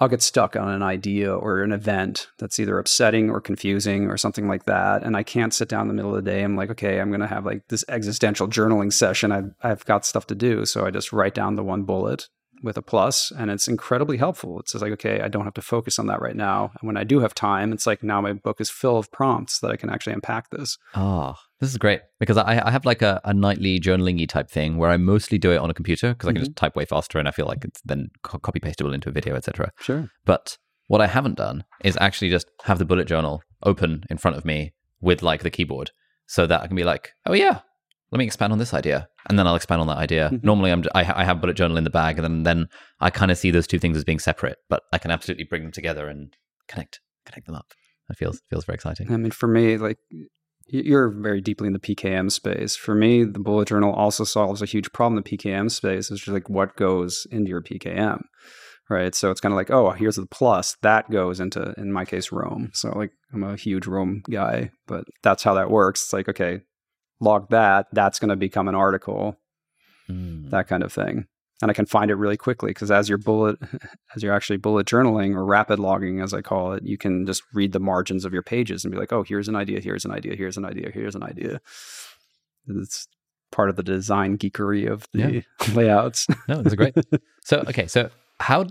[0.00, 4.16] I'll get stuck on an idea or an event that's either upsetting or confusing or
[4.16, 5.02] something like that.
[5.02, 6.42] And I can't sit down in the middle of the day.
[6.42, 9.30] I'm like, okay, I'm going to have like this existential journaling session.
[9.30, 10.64] I've, I've got stuff to do.
[10.64, 12.28] So I just write down the one bullet
[12.62, 14.60] with a plus and it's incredibly helpful.
[14.60, 16.72] It's just like, okay, I don't have to focus on that right now.
[16.80, 19.60] And when I do have time, it's like now my book is full of prompts
[19.60, 20.78] that I can actually unpack this.
[20.94, 24.76] Ah, this is great because I, I have like a, a nightly journaling type thing
[24.76, 27.18] where I mostly do it on a computer because I can just type way faster
[27.18, 29.72] and I feel like it's then co- copy pastable into a video, etc.
[29.80, 30.10] Sure.
[30.24, 34.36] But what I haven't done is actually just have the bullet journal open in front
[34.36, 35.92] of me with like the keyboard
[36.26, 37.60] so that I can be like, oh yeah,
[38.12, 39.08] let me expand on this idea.
[39.28, 40.30] And then I'll expand on that idea.
[40.32, 40.42] Mhm.
[40.42, 42.68] Normally I'm, I, I have bullet journal in the bag and then, then
[43.00, 45.62] I kind of see those two things as being separate, but I can absolutely bring
[45.62, 46.34] them together and
[46.68, 47.66] connect, connect them up.
[48.08, 49.12] It feels, feels very exciting.
[49.12, 49.98] I mean, for me, like
[50.66, 52.76] you're very deeply in the PKM space.
[52.76, 56.10] For me, the bullet journal also solves a huge problem in the PKM space.
[56.10, 58.22] It's just like what goes into your PKM,
[58.88, 59.14] right?
[59.14, 62.32] So it's kind of like, oh, here's the plus that goes into, in my case,
[62.32, 62.70] Roam.
[62.72, 66.04] So like I'm a huge Roam guy, but that's how that works.
[66.04, 66.60] It's like, okay,
[67.20, 67.86] log that.
[67.92, 69.36] That's going to become an article.
[70.10, 70.50] Mm.
[70.50, 71.26] that kind of thing.
[71.62, 73.58] And I can find it really quickly because as you're bullet,
[74.16, 77.42] as you're actually bullet journaling or rapid logging, as I call it, you can just
[77.52, 80.10] read the margins of your pages and be like, oh, here's an idea, here's an
[80.10, 81.60] idea, here's an idea, here's an idea.
[82.66, 83.06] It's
[83.52, 85.74] part of the design geekery of the yeah.
[85.74, 86.26] layouts.
[86.48, 86.94] no, that's great.
[87.44, 88.66] So, okay, so how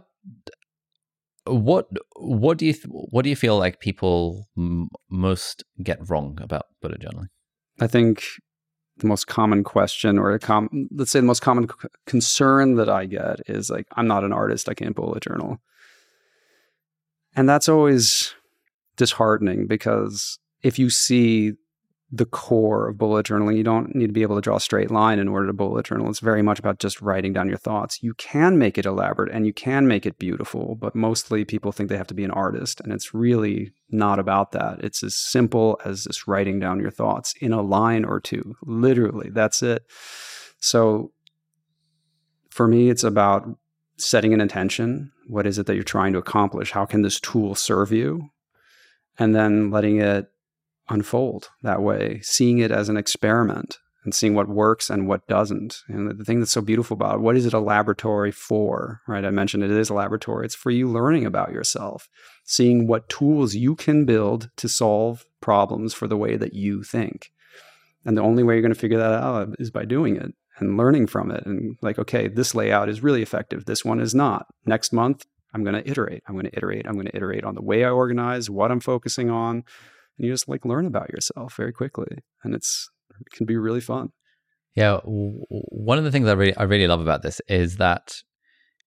[1.45, 6.65] what what do you what do you feel like people m- most get wrong about
[6.81, 7.27] bullet journaling?
[7.80, 8.23] I think
[8.97, 12.89] the most common question, or a com- let's say the most common c- concern that
[12.89, 15.59] I get is like, I'm not an artist, I can't bullet journal,
[17.36, 18.34] and that's always
[18.97, 21.53] disheartening because if you see
[22.12, 23.55] the core of bullet journaling.
[23.55, 25.86] You don't need to be able to draw a straight line in order to bullet
[25.86, 26.10] journal.
[26.10, 28.01] It's very much about just writing down your thoughts.
[28.01, 31.89] You can make it elaborate and you can make it beautiful, but mostly people think
[31.89, 32.82] they have to be an artist.
[32.82, 34.80] And it's really not about that.
[34.84, 38.55] It's as simple as just writing down your thoughts in a line or two.
[38.64, 39.84] Literally, that's it.
[40.60, 41.12] So
[42.49, 43.47] for me, it's about
[43.97, 45.12] setting an intention.
[45.28, 46.72] What is it that you're trying to accomplish?
[46.72, 48.30] How can this tool serve you?
[49.20, 50.32] And then letting it
[50.89, 55.83] unfold that way, seeing it as an experiment and seeing what works and what doesn't.
[55.87, 59.01] And the thing that's so beautiful about it, what is it a laboratory for?
[59.07, 59.25] Right?
[59.25, 60.45] I mentioned it is a laboratory.
[60.45, 62.07] It's for you learning about yourself,
[62.45, 67.31] seeing what tools you can build to solve problems for the way that you think.
[68.05, 70.77] And the only way you're going to figure that out is by doing it and
[70.77, 71.45] learning from it.
[71.45, 73.65] And like, okay, this layout is really effective.
[73.65, 74.47] This one is not.
[74.65, 76.23] Next month, I'm going to iterate.
[76.27, 76.85] I'm going to iterate.
[76.87, 79.63] I'm going to iterate on the way I organize, what I'm focusing on,
[80.20, 82.89] and you just like learn about yourself very quickly and it's
[83.20, 84.09] it can be really fun.
[84.76, 88.22] Yeah one of the things i really i really love about this is that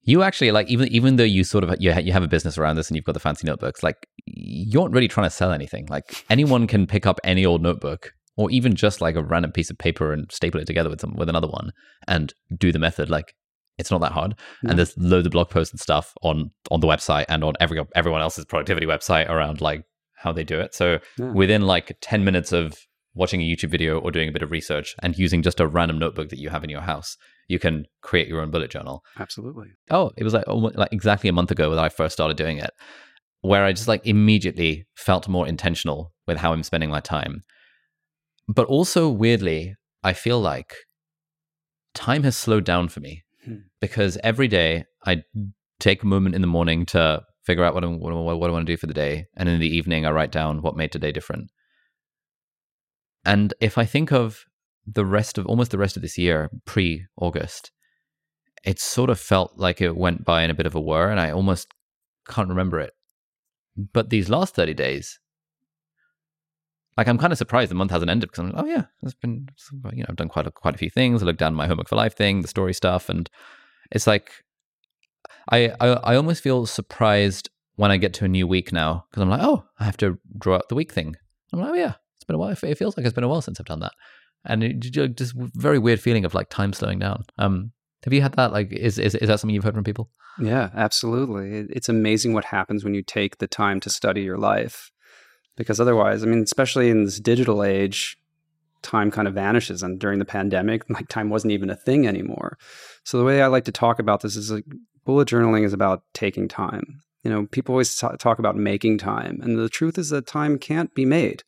[0.04, 2.76] you actually like even even though you sort of you, you have a business around
[2.76, 5.86] this and you've got the fancy notebooks like you aren't really trying to sell anything.
[5.88, 9.70] Like anyone can pick up any old notebook or even just like a random piece
[9.70, 11.72] of paper and staple it together with some with another one
[12.08, 13.10] and do the method.
[13.10, 13.34] Like
[13.78, 14.34] it's not that hard.
[14.62, 17.80] And there's loads of blog posts and stuff on on the website and on every
[17.94, 19.84] everyone else's productivity website around like
[20.22, 20.74] how they do it.
[20.74, 21.32] So yeah.
[21.32, 22.74] within like 10 minutes of
[23.14, 25.98] watching a YouTube video or doing a bit of research and using just a random
[25.98, 27.16] notebook that you have in your house,
[27.48, 29.02] you can create your own bullet journal.
[29.18, 29.68] Absolutely.
[29.90, 32.58] Oh, it was like almost like exactly a month ago that I first started doing
[32.58, 32.70] it,
[33.40, 37.42] where I just like immediately felt more intentional with how I'm spending my time.
[38.48, 40.74] But also weirdly, I feel like
[41.94, 43.56] time has slowed down for me hmm.
[43.80, 45.22] because every day I
[45.78, 48.66] take a moment in the morning to figure out what, I'm, what, what I want
[48.66, 49.26] to do for the day.
[49.36, 51.50] And in the evening, I write down what made today different.
[53.24, 54.44] And if I think of
[54.86, 57.70] the rest of almost the rest of this year, pre August,
[58.64, 61.20] it sort of felt like it went by in a bit of a whir, and
[61.20, 61.68] I almost
[62.28, 62.92] can't remember it.
[63.76, 65.18] But these last 30 days,
[66.96, 69.14] like I'm kind of surprised the month hasn't ended because I'm like, oh yeah, it's
[69.14, 69.48] been
[69.92, 71.22] you know I've done quite a, quite a few things.
[71.22, 73.30] I looked down my homework for life thing, the story stuff, and
[73.90, 74.44] it's like
[75.50, 79.22] I, I, I almost feel surprised when I get to a new week now because
[79.22, 81.16] I'm like, oh, I have to draw out the week thing.
[81.52, 82.50] I'm like, oh yeah, it's been a while.
[82.50, 83.92] It feels like it's been a while since I've done that,
[84.44, 87.24] and it, just very weird feeling of like time slowing down.
[87.38, 87.72] Um,
[88.04, 88.52] have you had that?
[88.52, 90.10] Like, is is is that something you've heard from people?
[90.40, 91.66] Yeah, absolutely.
[91.70, 94.90] It's amazing what happens when you take the time to study your life,
[95.56, 98.16] because otherwise, I mean, especially in this digital age,
[98.82, 99.82] time kind of vanishes.
[99.82, 102.58] And during the pandemic, like time wasn't even a thing anymore.
[103.04, 104.64] So the way I like to talk about this is like
[105.04, 107.02] bullet journaling is about taking time.
[107.22, 110.92] You know, people always talk about making time, and the truth is that time can't
[110.94, 111.44] be made.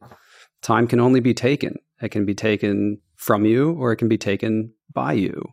[0.62, 1.76] Time can only be taken.
[2.00, 5.52] It can be taken from you or it can be taken by you.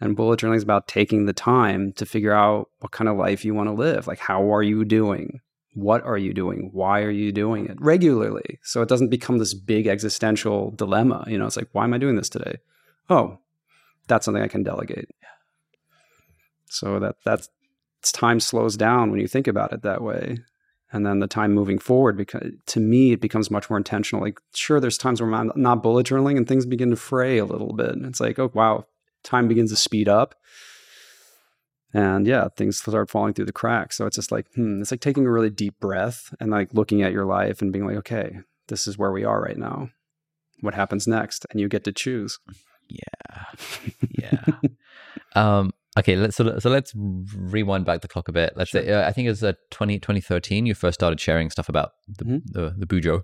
[0.00, 3.44] And bullet journaling is about taking the time to figure out what kind of life
[3.44, 4.06] you want to live.
[4.06, 5.40] Like, how are you doing?
[5.74, 6.70] What are you doing?
[6.72, 8.58] Why are you doing it regularly?
[8.62, 11.24] So it doesn't become this big existential dilemma.
[11.28, 12.58] You know, it's like, why am I doing this today?
[13.08, 13.38] Oh,
[14.06, 15.08] that's something I can delegate.
[16.70, 17.48] So that that's
[18.12, 20.38] time slows down when you think about it that way.
[20.92, 24.24] And then the time moving forward, because to me, it becomes much more intentional.
[24.24, 27.44] Like, sure, there's times where I'm not bullet journaling and things begin to fray a
[27.44, 27.94] little bit.
[28.02, 28.86] It's like, oh, wow,
[29.22, 30.34] time begins to speed up.
[31.92, 33.96] And yeah, things start falling through the cracks.
[33.96, 37.02] So it's just like, hmm, it's like taking a really deep breath and like looking
[37.02, 39.90] at your life and being like, okay, this is where we are right now.
[40.60, 41.46] What happens next?
[41.50, 42.38] And you get to choose.
[42.88, 43.44] Yeah.
[44.18, 44.52] Yeah.
[45.34, 48.54] um, Okay, let's so, so let's rewind back the clock a bit.
[48.56, 48.82] Let's sure.
[48.82, 51.92] say uh, I think it was uh, 20, 2013 you first started sharing stuff about
[52.08, 52.36] the mm-hmm.
[52.46, 53.22] the, the Bujo.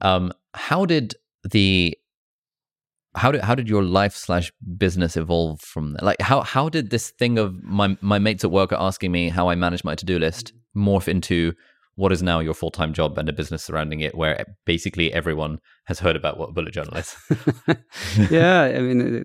[0.00, 1.14] Um, how did
[1.50, 1.96] the
[3.16, 6.00] how did how did your life slash business evolve from there?
[6.02, 9.30] Like how how did this thing of my my mates at work are asking me
[9.30, 11.54] how I manage my to do list morph into
[11.94, 15.58] what is now your full time job and a business surrounding it, where basically everyone
[15.86, 17.16] has heard about what bullet journal is?
[18.30, 19.24] yeah, I mean,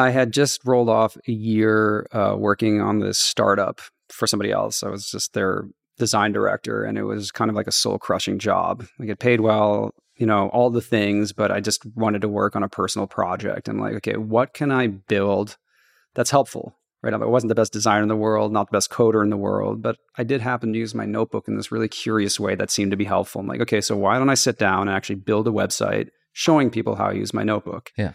[0.00, 4.82] I had just rolled off a year uh, working on this startup for somebody else.
[4.82, 5.64] I was just their
[5.98, 8.84] design director, and it was kind of like a soul crushing job.
[9.00, 12.56] I get paid well, you know, all the things, but I just wanted to work
[12.56, 13.68] on a personal project.
[13.68, 15.56] I'm like, okay, what can I build
[16.14, 16.76] that's helpful?
[17.02, 17.14] Right.
[17.14, 19.80] I wasn't the best designer in the world, not the best coder in the world,
[19.80, 22.90] but I did happen to use my notebook in this really curious way that seemed
[22.90, 23.40] to be helpful.
[23.40, 26.68] I'm like, okay, so why don't I sit down and actually build a website showing
[26.68, 27.90] people how I use my notebook?
[27.96, 28.12] Yeah.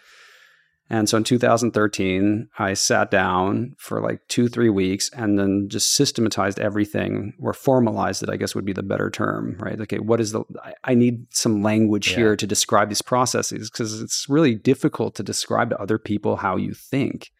[0.89, 5.93] And so in 2013, I sat down for like two, three weeks and then just
[5.93, 9.81] systematized everything or formalized it, I guess would be the better term, right?
[9.81, 10.43] Okay, what is the,
[10.83, 12.17] I need some language yeah.
[12.17, 16.55] here to describe these processes because it's really difficult to describe to other people how
[16.55, 17.31] you think.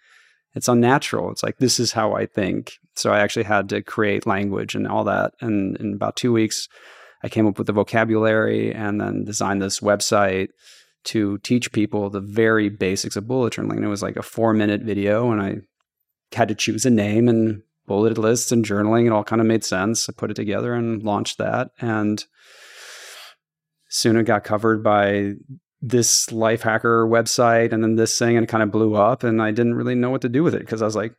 [0.55, 1.31] It's unnatural.
[1.31, 2.79] It's like, this is how I think.
[2.95, 5.33] So I actually had to create language and all that.
[5.39, 6.67] And in about two weeks,
[7.21, 10.47] I came up with the vocabulary and then designed this website
[11.05, 13.83] to teach people the very basics of bullet journaling.
[13.83, 15.55] It was like a four minute video, and I
[16.35, 19.05] had to choose a name and bullet lists and journaling.
[19.05, 20.09] It all kind of made sense.
[20.09, 21.71] I put it together and launched that.
[21.79, 22.23] And
[23.89, 25.33] soon it got covered by
[25.81, 29.23] this Lifehacker website and then this thing, and it kind of blew up.
[29.23, 31.13] And I didn't really know what to do with it because I was like,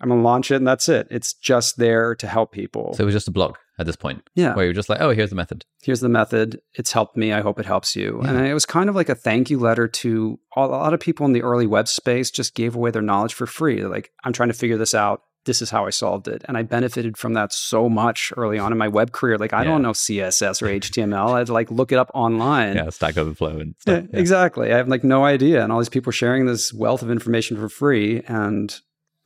[0.00, 1.06] I'm gonna launch it and that's it.
[1.10, 2.94] It's just there to help people.
[2.94, 4.22] So it was just a blog at this point.
[4.34, 4.54] Yeah.
[4.54, 5.64] Where you're just like, oh, here's the method.
[5.82, 6.60] Here's the method.
[6.74, 7.32] It's helped me.
[7.32, 8.20] I hope it helps you.
[8.22, 8.30] Yeah.
[8.30, 11.24] And it was kind of like a thank you letter to a lot of people
[11.26, 13.80] in the early web space just gave away their knowledge for free.
[13.80, 15.22] They're like, I'm trying to figure this out.
[15.46, 16.44] This is how I solved it.
[16.46, 19.38] And I benefited from that so much early on in my web career.
[19.38, 19.70] Like, I yeah.
[19.70, 21.32] don't know CSS or HTML.
[21.32, 22.76] I'd like look it up online.
[22.76, 24.04] Yeah, Stack Overflow and stuff.
[24.12, 24.70] Yeah, exactly.
[24.70, 25.62] I have like no idea.
[25.62, 28.22] And all these people sharing this wealth of information for free.
[28.26, 28.78] And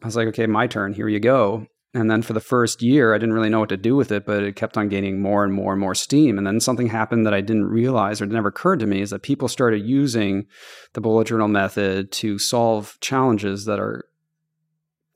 [0.04, 0.92] I was like, okay, my turn.
[0.92, 1.66] Here you go.
[1.94, 4.26] And then for the first year, I didn't really know what to do with it,
[4.26, 6.36] but it kept on gaining more and more and more steam.
[6.36, 9.10] And then something happened that I didn't realize or it never occurred to me is
[9.10, 10.44] that people started using
[10.92, 14.04] the bullet journal method to solve challenges that are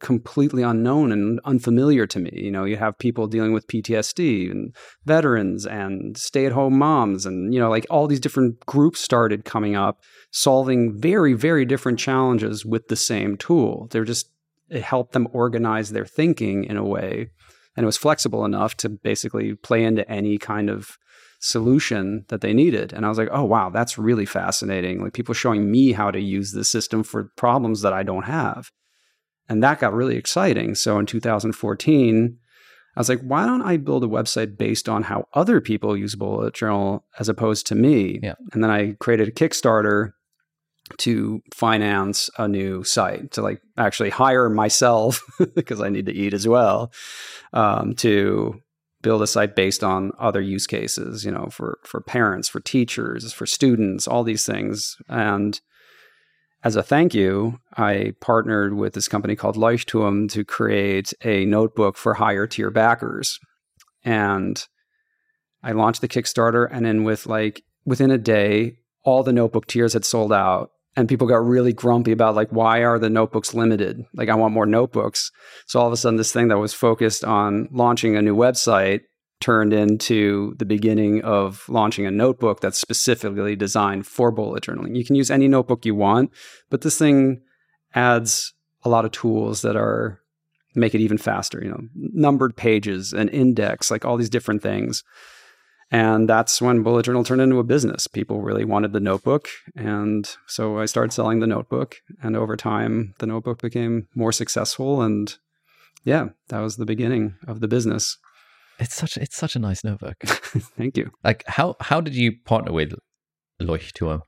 [0.01, 2.31] completely unknown and unfamiliar to me.
[2.33, 4.75] You know, you have people dealing with PTSD and
[5.05, 9.45] veterans and stay at home moms, and, you know, like all these different groups started
[9.45, 13.89] coming up solving very, very different challenges with the same tool.
[13.91, 14.31] They're just
[14.71, 17.31] it helped them organize their thinking in a way
[17.79, 20.99] and it was flexible enough to basically play into any kind of
[21.39, 22.93] solution that they needed.
[22.93, 25.01] And i was like oh wow that's really fascinating.
[25.01, 28.71] Like people showing me how to use the system for problems that i don't have.
[29.49, 30.75] And that got really exciting.
[30.75, 32.37] So in 2014
[32.97, 36.17] i was like why don't i build a website based on how other people use
[36.17, 38.19] bullet journal as opposed to me?
[38.21, 38.35] Yeah.
[38.53, 40.11] and then i created a kickstarter
[40.99, 45.23] to finance a new site to like actually hire myself
[45.55, 46.93] because I need to eat as well
[47.53, 48.61] um, to
[49.03, 53.33] build a site based on other use cases you know for for parents for teachers
[53.33, 54.97] for students all these things.
[55.09, 55.61] And
[56.65, 61.97] as a thank you I partnered with this company called Leuchtturm to create a notebook
[61.97, 63.39] for higher tier backers.
[64.05, 64.67] And
[65.63, 69.95] I launched the Kickstarter and then with like within a day all the notebook tiers
[69.95, 74.05] had sold out and people got really grumpy about like why are the notebooks limited?
[74.15, 75.31] Like i want more notebooks.
[75.67, 79.03] So all of a sudden this thing that was focused on launching a new website
[79.41, 84.97] turned into the beginning of launching a notebook that's specifically designed for bullet journaling.
[84.97, 86.33] You can use any notebook you want
[86.69, 87.43] but this thing
[87.95, 90.21] adds a lot of tools that are
[90.75, 95.05] make it even faster you know numbered pages an index like all these different things
[95.91, 98.07] and that's when Bullet Journal turned into a business.
[98.07, 99.49] People really wanted the notebook.
[99.75, 101.97] And so I started selling the notebook.
[102.23, 105.01] And over time, the notebook became more successful.
[105.01, 105.35] And
[106.05, 108.19] yeah, that was the beginning of the business.
[108.79, 110.17] It's such it's such a nice notebook.
[110.23, 111.11] Thank you.
[111.25, 112.93] Like how how did you partner with
[113.61, 114.21] Leuchtturm?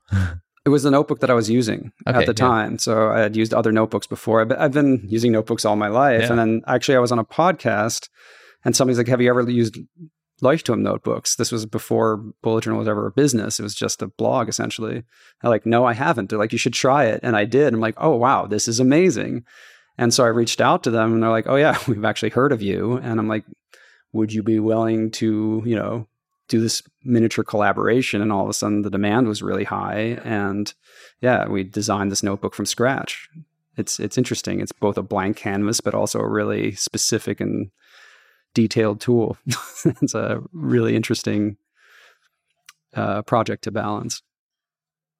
[0.65, 2.47] it was the notebook that I was using okay, at the yeah.
[2.47, 2.77] time.
[2.79, 4.41] So I had used other notebooks before.
[4.59, 6.23] I've been using notebooks all my life.
[6.23, 6.29] Yeah.
[6.31, 8.09] And then actually I was on a podcast
[8.65, 9.77] and somebody's like, Have you ever used
[10.41, 11.35] Leuchtturm notebooks.
[11.35, 13.59] This was before Bullet Journal was ever a business.
[13.59, 15.03] It was just a blog essentially.
[15.43, 16.29] I'm like, no, I haven't.
[16.29, 17.19] They're like, you should try it.
[17.23, 17.73] And I did.
[17.73, 19.45] I'm like, oh, wow, this is amazing.
[19.97, 22.51] And so I reached out to them and they're like, oh, yeah, we've actually heard
[22.51, 22.97] of you.
[22.97, 23.45] And I'm like,
[24.13, 26.07] would you be willing to, you know,
[26.47, 28.21] do this miniature collaboration?
[28.21, 30.19] And all of a sudden the demand was really high.
[30.23, 30.73] And
[31.21, 33.29] yeah, we designed this notebook from scratch.
[33.77, 34.59] It's, it's interesting.
[34.59, 37.71] It's both a blank canvas, but also a really specific and
[38.53, 39.37] detailed tool.
[39.85, 41.57] it's a really interesting
[42.93, 44.21] uh, project to balance.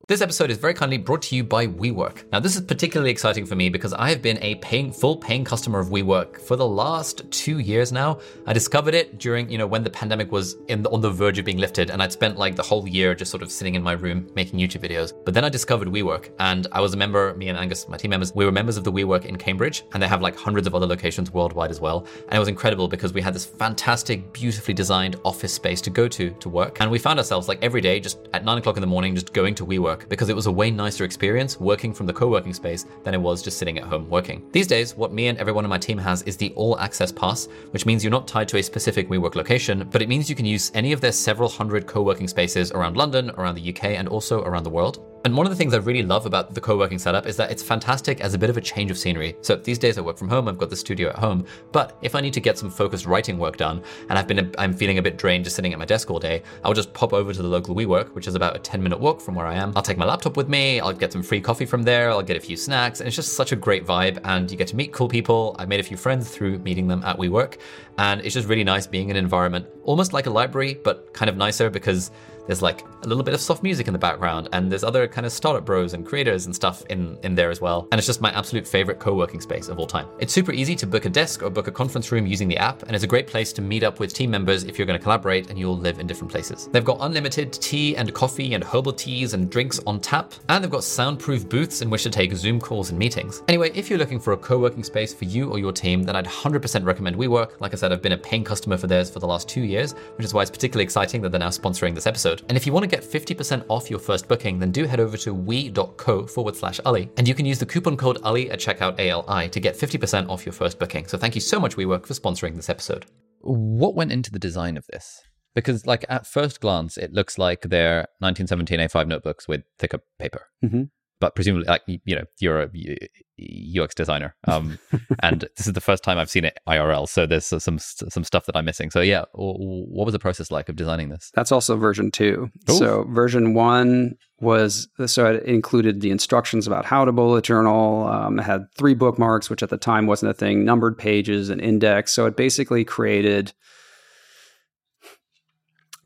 [0.07, 2.23] This episode is very kindly brought to you by WeWork.
[2.31, 5.45] Now, this is particularly exciting for me because I have been a paying, full paying
[5.45, 8.19] customer of WeWork for the last two years now.
[8.47, 11.45] I discovered it during, you know, when the pandemic was in on the verge of
[11.45, 13.93] being lifted, and I'd spent like the whole year just sort of sitting in my
[13.93, 15.13] room making YouTube videos.
[15.23, 17.33] But then I discovered WeWork, and I was a member.
[17.35, 20.01] Me and Angus, my team members, we were members of the WeWork in Cambridge, and
[20.01, 22.07] they have like hundreds of other locations worldwide as well.
[22.23, 26.07] And it was incredible because we had this fantastic, beautifully designed office space to go
[26.07, 28.81] to to work, and we found ourselves like every day just at nine o'clock in
[28.81, 32.05] the morning just going to WeWork because it was a way nicer experience working from
[32.05, 34.47] the co-working space than it was just sitting at home working.
[34.51, 37.47] These days, what me and everyone in my team has is the all access pass,
[37.71, 40.45] which means you're not tied to a specific WeWork location, but it means you can
[40.45, 44.43] use any of their several hundred co-working spaces around London, around the UK, and also
[44.43, 45.10] around the world.
[45.23, 47.61] And one of the things I really love about the co-working setup is that it's
[47.61, 49.35] fantastic as a bit of a change of scenery.
[49.41, 52.15] So these days I work from home, I've got the studio at home, but if
[52.15, 54.97] I need to get some focused writing work done and I've been a, I'm feeling
[54.97, 57.41] a bit drained just sitting at my desk all day, I'll just pop over to
[57.41, 59.73] the local WeWork, which is about a 10 minute walk from where I am.
[59.75, 62.35] I'll take my laptop with me, I'll get some free coffee from there, I'll get
[62.37, 64.91] a few snacks, and it's just such a great vibe and you get to meet
[64.91, 65.55] cool people.
[65.59, 67.57] I made a few friends through meeting them at WeWork,
[67.99, 71.29] and it's just really nice being in an environment almost like a library, but kind
[71.29, 72.11] of nicer because
[72.51, 75.25] there's like a little bit of soft music in the background, and there's other kind
[75.25, 77.87] of startup bros and creators and stuff in, in there as well.
[77.93, 80.05] And it's just my absolute favorite co working space of all time.
[80.19, 82.83] It's super easy to book a desk or book a conference room using the app,
[82.83, 85.01] and it's a great place to meet up with team members if you're going to
[85.01, 86.67] collaborate and you all live in different places.
[86.73, 90.69] They've got unlimited tea and coffee and herbal teas and drinks on tap, and they've
[90.69, 93.43] got soundproof booths in which to take Zoom calls and meetings.
[93.47, 96.17] Anyway, if you're looking for a co working space for you or your team, then
[96.17, 97.61] I'd 100% recommend WeWork.
[97.61, 99.93] Like I said, I've been a paying customer for theirs for the last two years,
[100.17, 102.40] which is why it's particularly exciting that they're now sponsoring this episode.
[102.47, 105.17] And if you want to get 50% off your first booking, then do head over
[105.17, 108.99] to we.co forward slash Ali, and you can use the coupon code Ali at checkout
[108.99, 111.07] ALI to get 50% off your first booking.
[111.07, 113.05] So thank you so much, WeWork, for sponsoring this episode.
[113.39, 115.21] What went into the design of this?
[115.53, 120.47] Because, like, at first glance, it looks like they're 1917 A5 notebooks with thicker paper.
[120.63, 120.89] Mhm.
[121.21, 124.35] But presumably, like, you know, you're a UX designer.
[124.47, 124.79] Um,
[125.23, 127.07] and this is the first time I've seen it IRL.
[127.07, 128.89] So there's some some stuff that I'm missing.
[128.89, 131.31] So, yeah, what was the process like of designing this?
[131.35, 132.49] That's also version two.
[132.69, 132.73] Ooh.
[132.73, 138.07] So version one was so it included the instructions about how to bullet journal.
[138.07, 140.65] Um, it had three bookmarks, which at the time wasn't a thing.
[140.65, 142.11] Numbered pages, and index.
[142.13, 143.53] So it basically created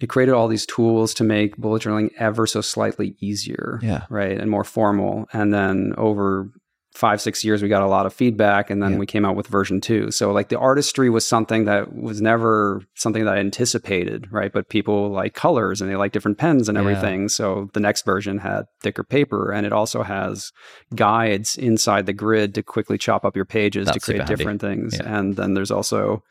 [0.06, 4.04] it created all these tools to make bullet journaling ever so slightly easier, Yeah.
[4.12, 5.26] right, and more formal.
[5.34, 6.50] And then over
[6.94, 8.98] five six years we got a lot of feedback and then Yeah.
[9.00, 12.82] we came out with version two so like the artistry was something that was never
[12.96, 16.78] something that i anticipated right but people like colors and they like different pens and
[16.78, 16.82] Yeah.
[16.84, 20.54] everything so the next version had thicker paper and it also has
[20.96, 24.62] guides inside the grid to quickly chop up your pages to That's super create different
[24.62, 25.18] things Yeah.
[25.18, 26.24] and then there's also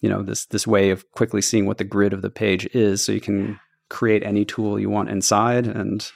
[0.00, 3.02] you know this this way of quickly seeing what the grid of the page is
[3.02, 3.58] so you can
[3.88, 6.10] create any tool you want inside and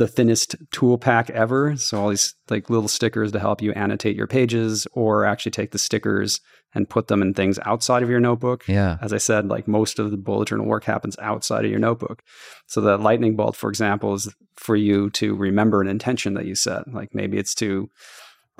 [0.00, 1.76] the thinnest tool pack ever.
[1.76, 5.72] So all these like little stickers to help you annotate your pages or actually take
[5.72, 6.40] the stickers
[6.74, 8.66] and put them in things outside of your notebook.
[8.66, 8.96] Yeah.
[9.02, 12.22] as i said like most of the bullet journal work happens outside of your notebook.
[12.66, 16.54] So the lightning bolt for example is for you to remember an intention that you
[16.54, 16.90] set.
[16.92, 17.90] Like maybe it's to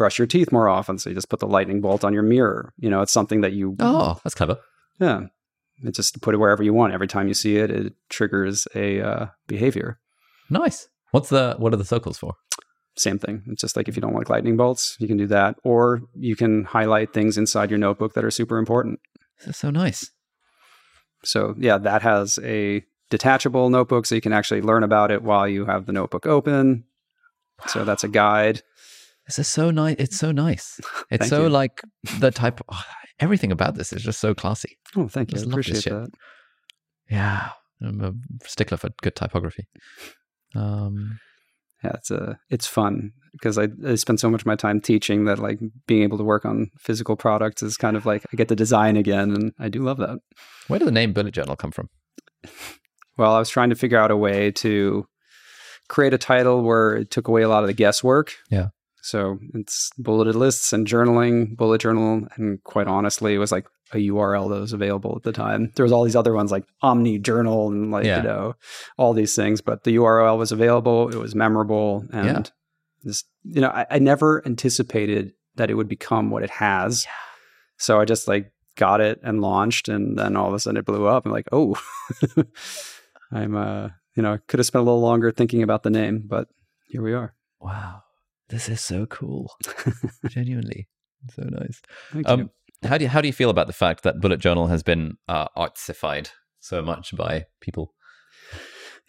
[0.01, 2.73] brush your teeth more often so you just put the lightning bolt on your mirror
[2.85, 4.57] you know it's something that you Oh, that's clever.
[4.99, 5.19] yeah
[5.89, 9.01] it's just put it wherever you want every time you see it it triggers a
[9.11, 9.99] uh, behavior
[10.53, 10.89] Nice.
[11.13, 12.33] What's the what are the circles for?
[12.97, 13.43] same thing.
[13.47, 15.55] It's just like if you don't like lightning bolts, you can do that.
[15.65, 18.99] Or you can highlight things inside your notebook that are super important.
[19.39, 20.11] This is so nice.
[21.25, 25.47] So, yeah, that has a detachable notebook so you can actually learn about it while
[25.49, 26.85] you have the notebook open.
[27.69, 28.63] So, that's a guide.
[29.31, 29.95] This is so nice.
[30.01, 30.81] It's so nice.
[31.13, 31.51] It's so you.
[31.51, 31.83] like
[32.19, 32.61] the type.
[32.73, 32.83] oh,
[33.21, 34.77] everything about this is just so classy.
[34.97, 35.39] Oh, thank you.
[35.39, 35.93] I appreciate shit.
[35.93, 36.09] that.
[37.09, 37.51] Yeah,
[37.81, 38.13] I'm a
[38.45, 39.69] stickler for good typography.
[40.57, 41.21] Um,
[41.85, 45.27] Yeah, it's a it's fun because I, I spend so much of my time teaching
[45.27, 48.49] that like being able to work on physical products is kind of like I get
[48.49, 50.19] to design again, and I do love that.
[50.67, 51.89] where did the name bullet journal come from?
[53.19, 55.05] Well, I was trying to figure out a way to
[55.89, 58.33] create a title where it took away a lot of the guesswork.
[58.51, 58.69] Yeah.
[59.03, 63.97] So it's bulleted lists and journaling, bullet journal, and quite honestly, it was like a
[63.97, 65.73] URL that was available at the time.
[65.75, 68.19] There was all these other ones like Omni Journal and like Yeah.
[68.19, 68.55] you know
[68.99, 71.09] all these things, but the URL was available.
[71.09, 72.43] It was memorable, and Yeah.
[73.11, 77.07] just you know, I, I never anticipated that it would become what it has.
[77.79, 80.85] So I just like got it and launched, and then all of a sudden it
[80.85, 81.25] blew up.
[81.27, 81.75] I'm like, oh,
[83.33, 86.49] I'm uh, you know, could have spent a little longer thinking about the name, but
[86.89, 87.35] here we are.
[87.61, 88.03] Wow,
[88.51, 89.53] this is so cool.
[90.29, 90.89] Genuinely,
[91.35, 91.81] so nice.
[92.27, 92.51] Um,
[92.83, 95.17] how do you how do you feel about the fact that bullet journal has been
[95.29, 97.95] uh, artsified so much by people?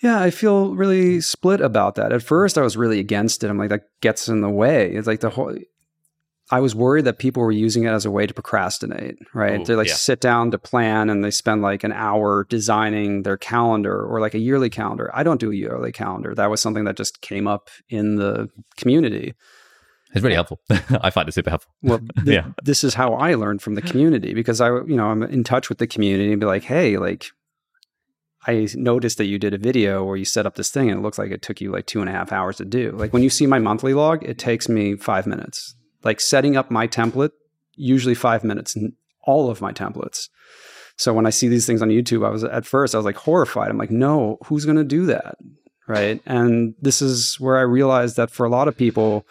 [0.02, 2.12] Yeah, I feel really split about that.
[2.12, 3.50] At first, I was really against it.
[3.50, 4.92] I'm like, that gets in the way.
[4.92, 5.56] It's like the whole.
[6.52, 9.62] I was worried that people were using it as a way to procrastinate, right?
[9.62, 9.94] Ooh, they like yeah.
[9.94, 14.34] sit down to plan and they spend like an hour designing their calendar or like
[14.34, 15.10] a yearly calendar.
[15.14, 16.36] I don't do a yearly calendar.
[16.36, 19.34] That was something that just came up in the community.
[20.14, 20.60] It's really helpful.
[20.70, 21.72] I find it super helpful.
[21.82, 22.52] Well, th- Yeah.
[22.62, 25.70] this is how I learned from the community because I, you know, I'm in touch
[25.70, 27.28] with the community and be like, hey, like,
[28.46, 31.04] I noticed that you did a video where you set up this thing and it
[31.04, 32.92] looks like it took you like two and a half hours to do.
[32.92, 35.76] Like when you see my monthly log, it takes me five minutes.
[36.04, 37.32] Like setting up my template,
[37.76, 40.30] usually five minutes, n- all of my templates.
[40.98, 43.16] So when I see these things on YouTube, I was at first, I was like
[43.16, 43.70] horrified.
[43.70, 45.36] I'm like, no, who's going to do that?
[45.88, 46.22] Right.
[46.26, 49.26] And this is where I realized that for a lot of people,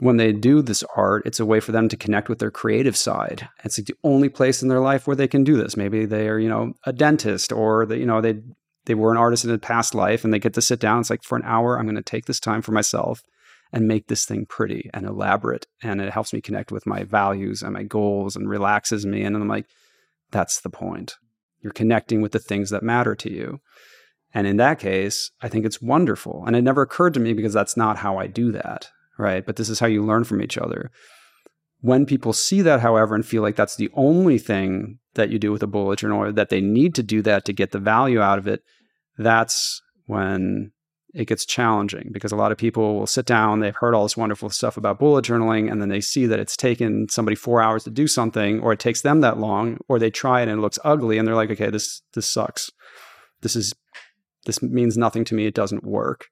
[0.00, 2.96] when they do this art, it's a way for them to connect with their creative
[2.96, 3.48] side.
[3.64, 5.76] It's like the only place in their life where they can do this.
[5.76, 8.40] Maybe they are, you know, a dentist or they, you know, they
[8.84, 11.00] they were an artist in a past life and they get to sit down.
[11.00, 13.24] It's like for an hour, I'm going to take this time for myself
[13.72, 15.66] and make this thing pretty and elaborate.
[15.82, 19.22] And it helps me connect with my values and my goals and relaxes me.
[19.22, 19.66] And I'm like,
[20.30, 21.14] that's the point.
[21.62, 23.60] You're connecting with the things that matter to you.
[24.34, 26.44] And in that case, I think it's wonderful.
[26.46, 28.88] And it never occurred to me because that's not how I do that
[29.18, 29.44] right?
[29.44, 30.90] But this is how you learn from each other.
[31.80, 35.52] When people see that, however, and feel like that's the only thing that you do
[35.52, 38.20] with a bullet journal, or that they need to do that to get the value
[38.20, 38.62] out of it,
[39.18, 40.72] that's when
[41.16, 44.18] it gets challenging because a lot of people will sit down, they've heard all this
[44.18, 47.84] wonderful stuff about bullet journaling, and then they see that it's taken somebody four hours
[47.84, 50.60] to do something, or it takes them that long, or they try it and it
[50.60, 52.70] looks ugly, and they're like, okay, this this sucks.
[53.40, 53.72] This is
[54.44, 55.46] this means nothing to me.
[55.46, 56.26] It doesn't work.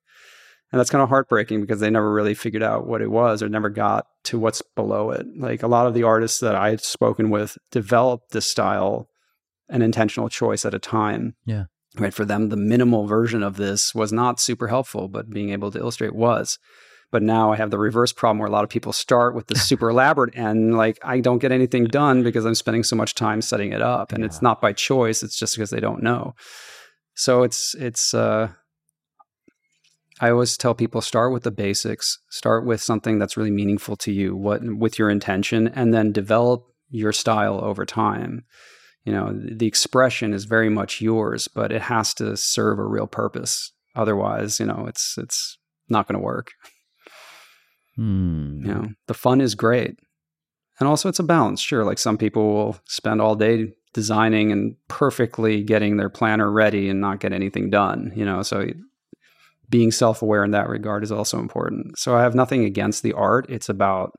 [0.71, 3.49] And that's kind of heartbreaking because they never really figured out what it was or
[3.49, 5.25] never got to what's below it.
[5.37, 9.09] Like a lot of the artists that I've spoken with developed this style
[9.69, 11.37] an intentional choice at a time.
[11.47, 11.65] Yeah.
[11.97, 12.13] Right.
[12.13, 15.79] For them, the minimal version of this was not super helpful, but being able to
[15.79, 16.59] illustrate was.
[17.13, 19.55] But now I have the reverse problem where a lot of people start with the
[19.55, 23.41] super elaborate and like I don't get anything done because I'm spending so much time
[23.41, 24.13] setting it up.
[24.13, 26.35] And it's not by choice, it's just because they don't know.
[27.15, 28.49] So it's it's uh
[30.21, 34.13] I always tell people start with the basics, start with something that's really meaningful to
[34.13, 38.45] you, what with your intention, and then develop your style over time.
[39.05, 43.07] You know, the expression is very much yours, but it has to serve a real
[43.07, 43.73] purpose.
[43.95, 45.59] Otherwise, you know, it's it's
[45.89, 46.53] not going to work.
[47.97, 48.65] Hmm.
[48.65, 49.97] You know, the fun is great.
[50.81, 51.61] And also it's a balance.
[51.61, 56.89] Sure, like some people will spend all day designing and perfectly getting their planner ready
[56.89, 58.43] and not get anything done, you know.
[58.43, 58.67] So
[59.69, 61.99] being self-aware in that regard is also important.
[61.99, 63.47] So I have nothing against the art.
[63.49, 64.13] It's about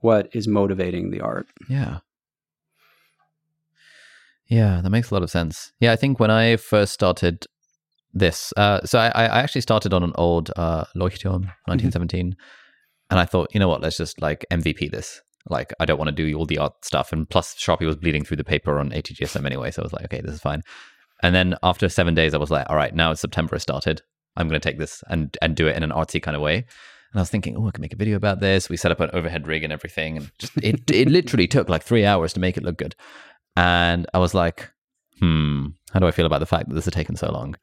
[0.00, 1.46] what is motivating the art.
[1.68, 2.00] Yeah.
[4.48, 5.72] Yeah, that makes a lot of sense.
[5.80, 7.46] Yeah, I think when I first started
[8.14, 12.34] this, uh, so I, I actually started on an old uh, Leuchtturm, 1917,
[13.10, 15.20] and I thought, you know what, let's just like MVP this.
[15.50, 18.24] Like, I don't want to do all the art stuff, and plus Sharpie was bleeding
[18.24, 20.62] through the paper on 80 GSM anyway, so I was like, okay, this is fine.
[21.22, 24.02] And then after seven days, I was like, all right, now it's September has started.
[24.36, 26.58] I'm going to take this and and do it in an artsy kind of way.
[26.58, 28.68] And I was thinking, oh, I can make a video about this.
[28.68, 31.82] We set up an overhead rig and everything, and just it it literally took like
[31.82, 32.94] three hours to make it look good.
[33.58, 34.70] And I was like,
[35.18, 37.56] hmm, how do I feel about the fact that this has taken so long?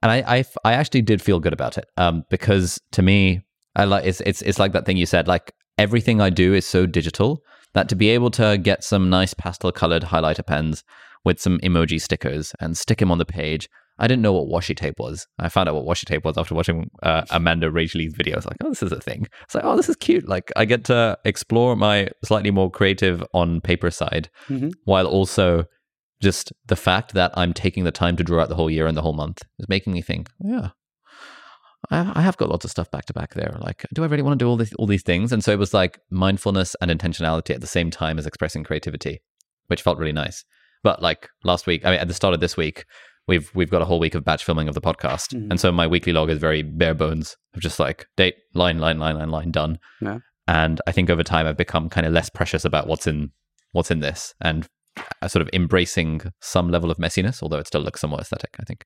[0.00, 3.42] And I I, I actually did feel good about it, um, because to me,
[3.74, 6.64] I like it's it's it's like that thing you said, like everything I do is
[6.64, 7.42] so digital
[7.72, 10.84] that to be able to get some nice pastel colored highlighter pens
[11.24, 13.68] with some emoji stickers and stick them on the page.
[14.02, 15.26] I didn't know what washi tape was.
[15.38, 18.34] I found out what washi tape was after watching uh, Amanda Rachel Lee's video.
[18.34, 19.26] I was like, oh, this is a thing.
[19.44, 20.28] It's like, oh, this is cute.
[20.28, 24.72] Like, I get to explore my slightly more creative on paper side Mhm.
[24.84, 25.64] while also
[26.20, 28.96] just the fact that I'm taking the time to draw out the whole year and
[28.96, 30.70] the whole month is making me think, yeah,
[31.90, 33.56] I, I have got lots of stuff back to back there.
[33.60, 35.32] Like, do I really want to do all these all these things?
[35.32, 39.20] And so it was like mindfulness and intentionality at the same time as expressing creativity,
[39.68, 40.44] which felt really nice.
[40.84, 42.84] But like last week, I mean, at the start of this week,
[43.28, 45.50] we've we've got a whole week of batch filming of the podcast, Mhm.
[45.50, 48.98] and so my weekly log is very bare bones of just like date, line, line,
[48.98, 49.78] line, line, line, done.
[50.00, 50.18] Yeah.
[50.48, 53.30] And I think over time, I've become kind of less precious about what's in
[53.72, 54.66] what's in this, and
[55.22, 58.50] uh, sort of embracing some level of messiness, although it still looks somewhat aesthetic.
[58.60, 58.84] I think.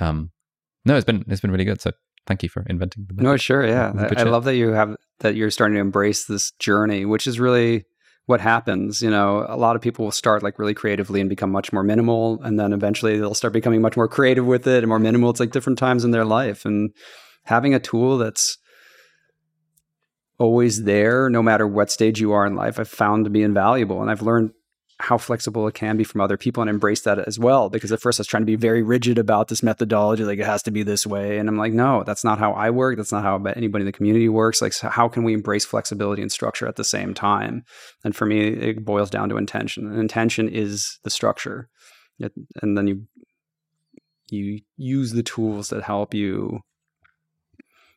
[0.00, 0.30] Um,
[0.84, 1.80] no, it's been it's been really good.
[1.80, 1.90] So
[2.26, 3.06] thank you for inventing.
[3.12, 3.92] The No, sure, yeah.
[4.16, 7.40] I, I love that you have that you're starting to embrace this journey, which is
[7.40, 7.84] really
[8.26, 9.02] what happens.
[9.02, 11.82] You know, a lot of people will start like really creatively and become much more
[11.82, 15.30] minimal, and then eventually they'll start becoming much more creative with it and more minimal.
[15.30, 16.90] It's like different times in their life, and
[17.44, 18.58] having a tool that's
[20.38, 24.00] always there, no matter what stage you are in life, I've found to be invaluable,
[24.00, 24.52] and I've learned
[25.00, 27.68] how flexible it can be from other people and embrace that as well.
[27.68, 30.46] Because at first I was trying to be very rigid about this methodology, like it
[30.46, 31.38] has to be this way.
[31.38, 32.96] And I'm like, no, that's not how I work.
[32.96, 34.60] That's not how anybody in the community works.
[34.60, 37.64] Like, so how can we embrace flexibility and structure at the same time?
[38.04, 39.86] And for me, it boils down to intention.
[39.86, 41.68] And intention is the structure.
[42.18, 42.32] It,
[42.62, 43.06] and then you
[44.28, 46.60] you use the tools that help you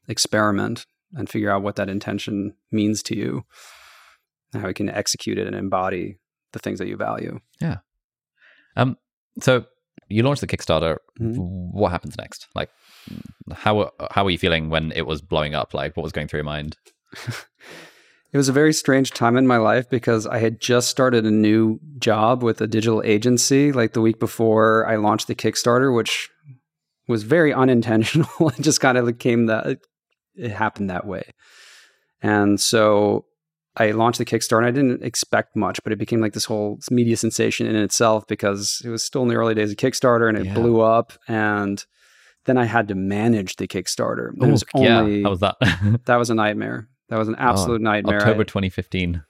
[0.08, 3.44] experiment and figure out what that intention means to you
[4.60, 6.18] how you can execute it and embody
[6.54, 7.40] the things that you value.
[7.60, 7.78] Yeah.
[8.76, 8.98] Um.
[9.42, 9.66] So
[10.10, 10.98] you launched the Kickstarter.
[11.20, 11.38] Mm-hmm.
[11.38, 12.48] What happens next?
[12.56, 12.70] Like,
[13.52, 15.74] how how were you feeling when it was blowing up?
[15.74, 16.78] Like, what was going through your mind?
[18.34, 21.32] it was a very strange time in my life because I had just started a
[21.32, 26.30] new job with a digital agency like the week before I launched the Kickstarter, which
[27.08, 28.30] was very unintentional.
[28.50, 29.80] it just kind of came that
[30.36, 31.24] it happened that way.
[32.22, 33.26] And so
[33.78, 36.80] I launched the Kickstarter and I didn't expect much, but it became like this whole
[36.92, 40.38] media sensation in itself because it was still in the early days of Kickstarter and
[40.38, 40.54] it yeah.
[40.54, 41.14] blew up.
[41.28, 41.84] And
[42.46, 44.32] then I had to manage the Kickstarter.
[44.44, 45.56] Ooh, was only, yeah, how was that?
[46.06, 46.88] that was a nightmare.
[47.10, 48.18] That was an oh, absolute oh, nightmare.
[48.18, 49.24] October I, 2015.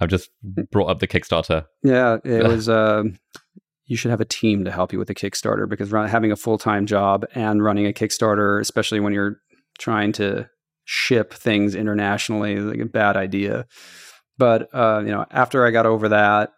[0.00, 0.30] I've just
[0.70, 1.66] brought up the Kickstarter.
[1.82, 2.68] Yeah, it was.
[2.82, 3.04] Uh,
[3.86, 6.36] you should have a team to help you with the Kickstarter because run, having a
[6.36, 9.40] full time job and running a Kickstarter, especially when you're
[9.78, 10.48] trying to
[10.84, 13.66] ship things internationally is like a bad idea.
[14.38, 16.52] But uh, you know, after I got over that,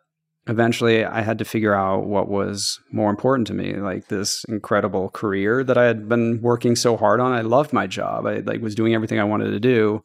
[0.47, 5.11] eventually I had to figure out what was more important to me, like this incredible
[5.11, 7.33] career that I had been working so hard on.
[7.33, 8.27] I loved my job.
[8.27, 10.03] I like was doing everything I wanted to do,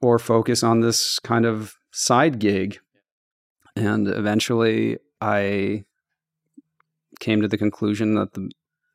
[0.00, 2.78] or focus on this kind of side gig.
[3.76, 5.84] And eventually I
[7.20, 8.50] came to the conclusion that the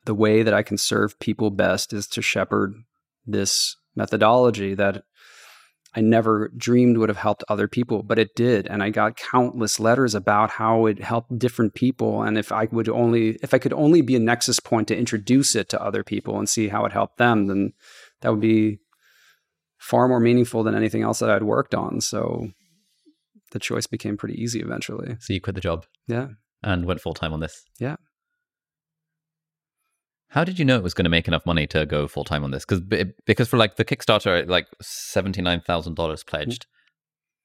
[0.05, 2.73] the way that I can serve people best is to shepherd
[3.25, 5.03] this methodology that
[5.95, 8.67] I never dreamed would have helped other people, but it did.
[8.67, 12.23] And I got countless letters about how it helped different people.
[12.23, 15.55] And if I would only, if I could only be a nexus point to introduce
[15.55, 17.73] it to other people and see how it helped them, then
[18.21, 18.79] that would be
[19.77, 22.01] far more meaningful than anything else that I'd worked on.
[22.01, 22.47] So
[23.51, 25.15] the choice became pretty easy eventually.
[25.19, 25.85] So you quit the job?
[26.07, 26.29] Yeah.
[26.63, 27.63] And went full time on this?
[27.79, 27.97] Yeah.
[30.33, 32.43] How did you know it was going to make enough money to go full time
[32.43, 32.65] on this?
[32.65, 32.81] Because
[33.25, 36.65] because for like the Kickstarter, like seventy nine thousand dollars pledged.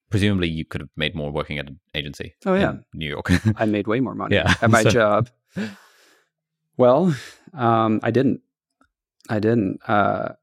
[0.08, 2.34] Presumably, you could have made more working at an agency.
[2.46, 3.30] Oh yeah, New York.
[3.56, 4.90] I made way more money yeah, at my so.
[4.90, 5.30] job.
[6.78, 7.12] Well,
[7.54, 8.40] um, I didn't.
[9.28, 9.80] I didn't.
[9.86, 10.34] Uh,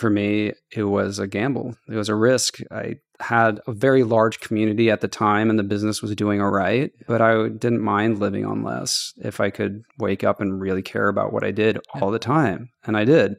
[0.00, 1.76] for me, it was a gamble.
[1.88, 2.58] It was a risk.
[2.70, 6.50] I had a very large community at the time and the business was doing all
[6.50, 10.82] right, but I didn't mind living on less if I could wake up and really
[10.82, 12.70] care about what I did all the time.
[12.84, 13.36] And I did.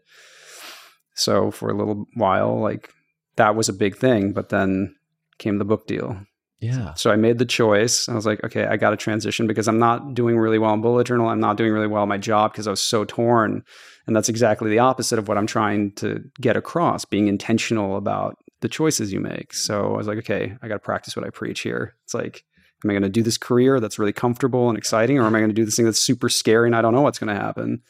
[1.16, 2.90] So for a little while, like
[3.36, 4.96] that was a big thing, but then
[5.40, 6.20] came the book deal.
[6.62, 6.94] Yeah.
[6.94, 8.08] So I made the choice.
[8.08, 10.82] I was like, okay, I got to transition because I'm not doing really well in
[10.82, 11.28] bullet journal.
[11.28, 13.64] I'm not doing really well in my job because I was so torn.
[14.06, 18.38] And that's exactly the opposite of what I'm trying to get across, being intentional about
[18.62, 19.56] the choices you make.
[19.56, 21.96] So I was like, okay, I got to practice what I preach here.
[22.04, 22.44] It's like,
[22.84, 25.40] am I going to do this career that's really comfortable and exciting, or am I
[25.40, 27.42] going to do this thing that's super scary and I don't know what's going to
[27.42, 27.82] happen?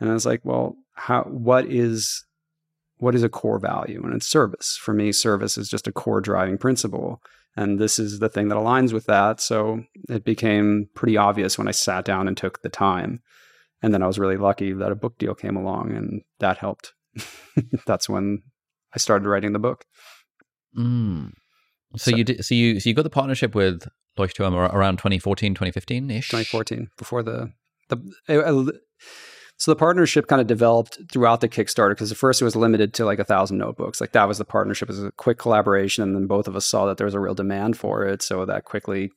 [0.00, 1.24] And I was like, well, how?
[1.24, 2.24] What is
[2.98, 4.02] what is a core value?
[4.02, 4.76] And it's service.
[4.80, 7.22] For me, service is just a core driving principle.
[7.58, 9.40] And this is the thing that aligns with that.
[9.40, 13.20] So it became pretty obvious when I sat down and took the time.
[13.82, 16.92] And then I was really lucky that a book deal came along and that helped.
[17.86, 18.42] That's when
[18.94, 19.84] I started writing the book.
[20.78, 21.32] Mm.
[21.96, 25.54] So, so, you did, so you so you got the partnership with Leuchtturm around 2014,
[25.54, 26.28] 2015 ish.
[26.28, 27.52] 2014, before the
[27.88, 27.96] the.
[29.58, 32.94] So the partnership kind of developed throughout the Kickstarter because at first it was limited
[32.94, 34.00] to like a thousand notebooks.
[34.00, 36.86] Like that was the partnership as a quick collaboration, and then both of us saw
[36.86, 38.22] that there was a real demand for it.
[38.22, 39.10] So that quickly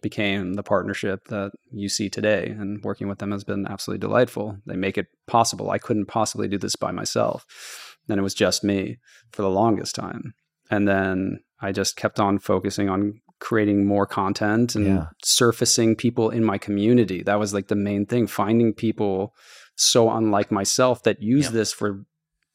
[0.00, 2.46] became the partnership that you see today.
[2.46, 4.56] And working with them has been absolutely delightful.
[4.64, 5.70] They make it possible.
[5.70, 7.96] I couldn't possibly do this by myself.
[8.06, 8.98] Then it was just me
[9.32, 10.34] for the longest time.
[10.70, 15.06] And then I just kept on focusing on creating more content and yeah.
[15.22, 17.22] surfacing people in my community.
[17.22, 19.34] That was like the main thing, finding people
[19.76, 21.52] so unlike myself that use yeah.
[21.52, 22.04] this for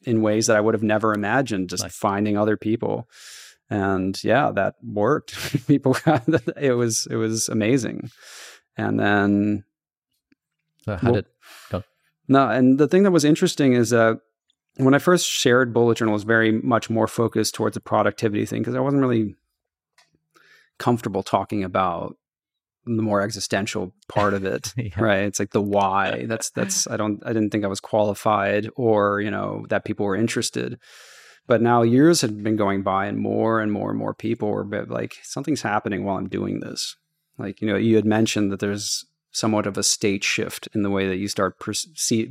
[0.05, 1.95] in ways that I would have never imagined, just nice.
[1.95, 3.07] finding other people.
[3.69, 5.67] And yeah, that worked.
[5.67, 6.23] people got
[6.57, 8.09] it was it was amazing.
[8.75, 9.63] And then
[10.83, 11.25] so how well, did
[11.71, 11.83] go?
[12.27, 14.19] No, and the thing that was interesting is that
[14.77, 18.61] when I first shared Bullet Journal, was very much more focused towards the productivity thing
[18.61, 19.35] because I wasn't really
[20.79, 22.15] comfortable talking about
[22.85, 24.99] the more existential part of it yeah.
[24.99, 28.69] right it's like the why that's that's i don't i didn't think i was qualified
[28.75, 30.77] or you know that people were interested
[31.45, 34.85] But now years had been going by, and more and more and more people were
[34.87, 36.95] like, something's happening while I'm doing this.
[37.37, 40.91] Like, you know, you had mentioned that there's somewhat of a state shift in the
[40.91, 41.87] way that you start perce-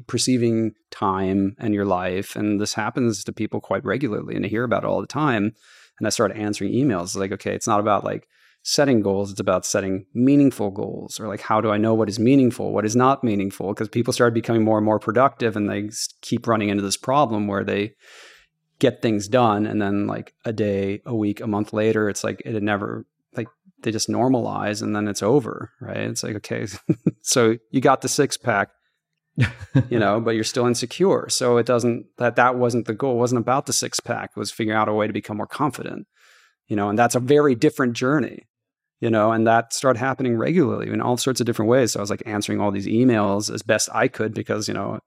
[0.07, 2.37] perceiving time and your life.
[2.37, 5.55] And this happens to people quite regularly, and I hear about it all the time.
[6.03, 8.27] And I started answering emails like, okay, it's not about like
[8.65, 12.19] setting goals, it's about setting meaningful goals, or like, how do I know what is
[12.19, 13.69] meaningful, what is not meaningful?
[13.73, 15.91] Because people started becoming more and more productive, and they
[16.23, 17.95] keep running into this problem where they
[18.81, 22.43] get things done, and then like a day, a week, a month later, it's like
[22.45, 23.07] it never
[23.37, 23.47] like
[23.83, 25.99] they just normalize and then it's over, right?
[25.99, 26.67] It's like, okay,
[27.23, 28.71] so you got the six pack,
[29.37, 31.29] you know, but you're still insecure.
[31.29, 33.15] So it doesn't, that, that wasn't the goal.
[33.15, 34.31] It wasn't about the six pack.
[34.37, 36.07] It was figuring out a way to become more confident,
[36.69, 38.47] you know, and that's a very different journey,
[39.01, 41.93] you know, and that started happening regularly in all sorts of different ways.
[41.93, 45.01] So I was like answering all these emails as best I could because, you know,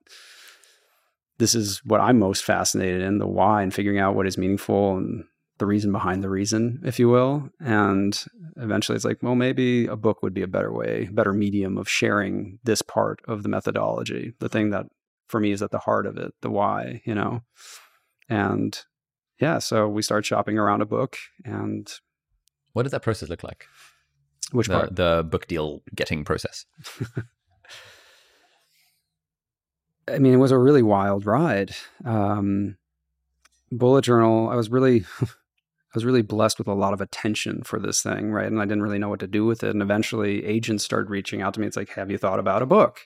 [1.38, 4.96] this is what I'm most fascinated in the why and figuring out what is meaningful
[4.96, 5.24] and
[5.58, 7.48] the reason behind the reason, if you will.
[7.60, 8.18] And
[8.56, 11.88] eventually it's like, well, maybe a book would be a better way, better medium of
[11.88, 14.86] sharing this part of the methodology, the thing that
[15.28, 17.42] for me is at the heart of it, the why, you know.
[18.28, 18.78] And
[19.40, 21.90] yeah, so we start shopping around a book and
[22.72, 23.64] what does that process look like?
[24.52, 24.94] Which the, part?
[24.94, 26.66] The book deal getting process.
[30.08, 31.74] I mean, it was a really wild ride.
[32.04, 32.76] Um,
[33.72, 35.04] bullet journal, I was really
[35.96, 38.46] was really blessed with a lot of attention for this thing, right?
[38.46, 39.70] And I didn't really know what to do with it.
[39.70, 41.66] And eventually, agents started reaching out to me.
[41.66, 43.00] It's like, have you thought about a book?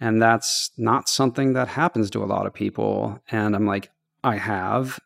[0.00, 3.20] And that's not something that happens to a lot of people.
[3.30, 3.90] And I'm like,
[4.24, 4.98] I have,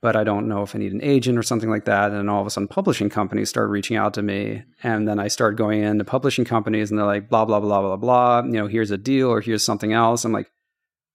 [0.00, 2.10] but I don't know if I need an agent or something like that.
[2.10, 4.64] And all of a sudden, publishing companies started reaching out to me.
[4.82, 7.96] And then I started going into publishing companies and they're like, blah, blah, blah, blah,
[7.96, 8.42] blah.
[8.42, 10.24] You know, here's a deal or here's something else.
[10.24, 10.50] I'm like,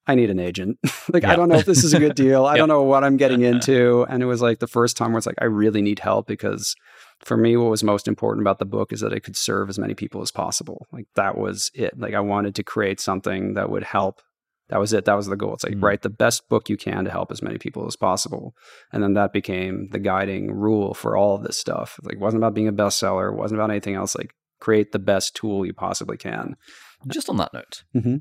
[0.06, 0.80] I need an agent.
[1.14, 1.32] like, yeah.
[1.32, 2.46] I don't know if this is a good deal.
[2.46, 2.58] I yep.
[2.60, 4.06] don't know what I'm getting into.
[4.10, 6.76] And it was like the first time where it's like, I really need help because
[7.20, 9.80] for me, what was most important about the book is that it could serve as
[9.80, 10.88] many people as possible.
[10.92, 11.98] Like, that was it.
[11.98, 14.22] Like, I wanted to create something that would help.
[14.70, 15.06] That was it.
[15.06, 15.54] That was the goal.
[15.54, 15.86] It's like, mm-hmm.
[15.86, 18.56] write the best book you can to help as many people as possible.
[18.92, 22.00] And then that became the guiding rule for all of this stuff.
[22.04, 24.16] Like, it wasn't about being a bestseller, it wasn't about anything else.
[24.16, 26.56] Like, create the best tool you possibly can.
[27.08, 28.18] Just on that note, mm-hmm.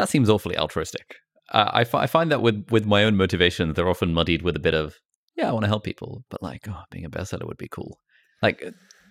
[0.00, 1.16] That seems awfully altruistic.
[1.52, 4.56] Uh, I, f- I find that with, with my own motivations, they're often muddied with
[4.56, 4.94] a bit of,
[5.36, 7.98] yeah, I want to help people, but like, oh, being a bestseller would be cool.
[8.42, 8.70] Like, uh,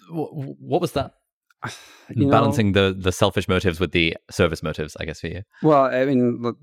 [0.09, 1.13] w- what was that?
[2.15, 5.43] You Balancing know, the, the selfish motives with the service motives, I guess, for you.
[5.61, 6.57] Well, I mean, look,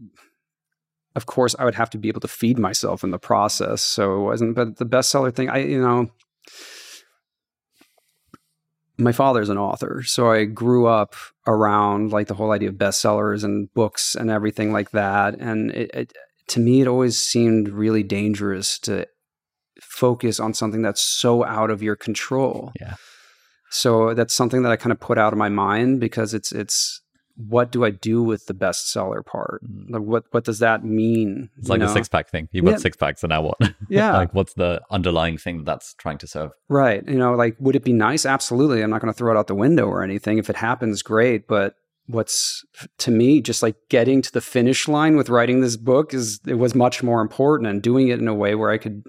[1.15, 3.81] of course, I would have to be able to feed myself in the process.
[3.81, 6.11] So it wasn't, but the bestseller thing, I, you know,
[8.98, 11.14] my father's an author, so I grew up
[11.47, 15.35] around like the whole idea of bestsellers and books and everything like that.
[15.39, 16.12] And it, it,
[16.48, 19.06] to me, it always seemed really dangerous to
[19.81, 22.73] focus on something that's so out of your control.
[22.81, 22.94] Yeah.
[23.70, 27.02] So that's something that I kind of put out of my mind because it's it's
[27.36, 29.62] what do I do with the bestseller part?
[29.64, 29.90] Mm.
[29.90, 31.50] Like what what does that mean?
[31.58, 31.86] It's like know?
[31.86, 32.48] the six pack thing.
[32.52, 32.76] You bought yeah.
[32.78, 33.58] six packs, so now what?
[33.88, 34.16] Yeah.
[34.16, 36.50] like what's the underlying thing that's trying to serve?
[36.68, 37.06] Right.
[37.06, 38.26] You know, like would it be nice?
[38.26, 38.82] Absolutely.
[38.82, 40.38] I'm not going to throw it out the window or anything.
[40.38, 41.46] If it happens, great.
[41.46, 41.74] But
[42.06, 42.64] what's
[42.98, 46.54] to me just like getting to the finish line with writing this book is it
[46.54, 49.04] was much more important and doing it in a way where I could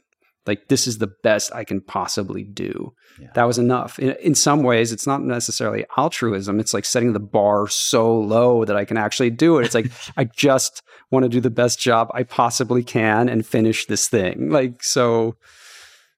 [0.47, 2.93] like this is the best I can possibly do.
[3.19, 3.29] Yeah.
[3.35, 3.99] That was enough.
[3.99, 6.59] In, in, some ways, it's not necessarily altruism.
[6.59, 9.65] It's like setting the bar so low that I can actually do it.
[9.65, 13.85] It's like I just want to do the best job I possibly can and finish
[13.85, 14.49] this thing.
[14.49, 15.35] Like so,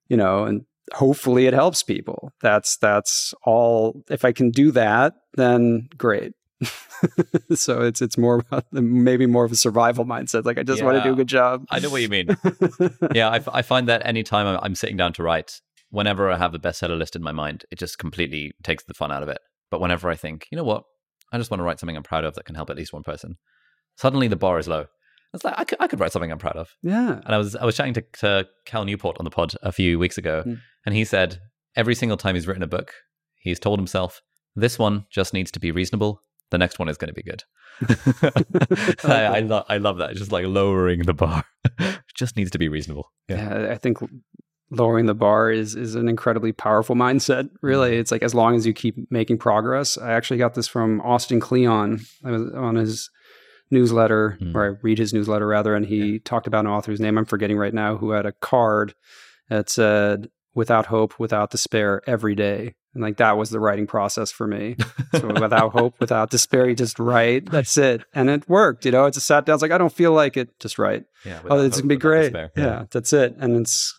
[0.07, 2.31] you know, and hopefully it helps people.
[2.41, 4.03] That's that's all.
[4.09, 6.33] If I can do that, then great.
[7.53, 10.45] so it's it's more about maybe more of a survival mindset.
[10.45, 11.65] Like I just yeah, want to do a good job.
[11.69, 12.35] I know what you mean.
[13.13, 16.53] yeah, I, I find that anytime I'm, I'm sitting down to write, whenever I have
[16.53, 19.39] a bestseller list in my mind, it just completely takes the fun out of it.
[19.71, 20.83] But whenever I think, you know what,
[21.31, 23.03] I just want to write something I'm proud of that can help at least one
[23.03, 23.37] person,
[23.95, 24.85] suddenly the bar is low.
[25.33, 26.75] It's like I could, I could write something I'm proud of.
[26.81, 27.21] Yeah.
[27.23, 29.99] And I was I was chatting to, to Cal Newport on the pod a few
[29.99, 30.59] weeks ago, mm.
[30.85, 31.39] and he said
[31.75, 32.93] every single time he's written a book,
[33.35, 34.21] he's told himself
[34.55, 37.43] this one just needs to be reasonable the next one is going to be good.
[39.03, 40.11] I, I, lo- I love that.
[40.11, 41.45] It's just like lowering the bar.
[42.15, 43.11] just needs to be reasonable.
[43.27, 43.65] Yeah.
[43.65, 43.71] yeah.
[43.71, 43.97] I think
[44.71, 47.49] lowering the bar is is an incredibly powerful mindset.
[47.61, 48.01] Really, mm-hmm.
[48.01, 49.97] it's like as long as you keep making progress.
[49.97, 52.01] I actually got this from Austin Kleon.
[52.25, 53.09] I was on his
[53.71, 54.55] newsletter, mm.
[54.55, 56.19] or I read his newsletter rather, and he yeah.
[56.25, 58.95] talked about an author's name I'm forgetting right now who had a card
[59.49, 62.75] that said without hope, without despair every day.
[62.93, 64.75] And like that was the writing process for me.
[65.13, 67.49] So without hope, without despair, you just write.
[67.49, 68.03] That's it.
[68.13, 68.83] And it worked.
[68.83, 69.53] You know, it's a sat down.
[69.53, 70.59] It's like, I don't feel like it.
[70.59, 71.05] Just write.
[71.25, 71.39] Yeah.
[71.49, 72.33] Oh, it's gonna be great.
[72.33, 72.51] despair.
[72.57, 72.85] Yeah.
[72.91, 73.35] that's it.
[73.39, 73.97] And it's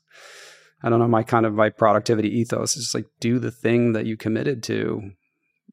[0.83, 3.95] I don't know, my kind of my productivity ethos is just like do the thing
[3.95, 5.13] that you committed to,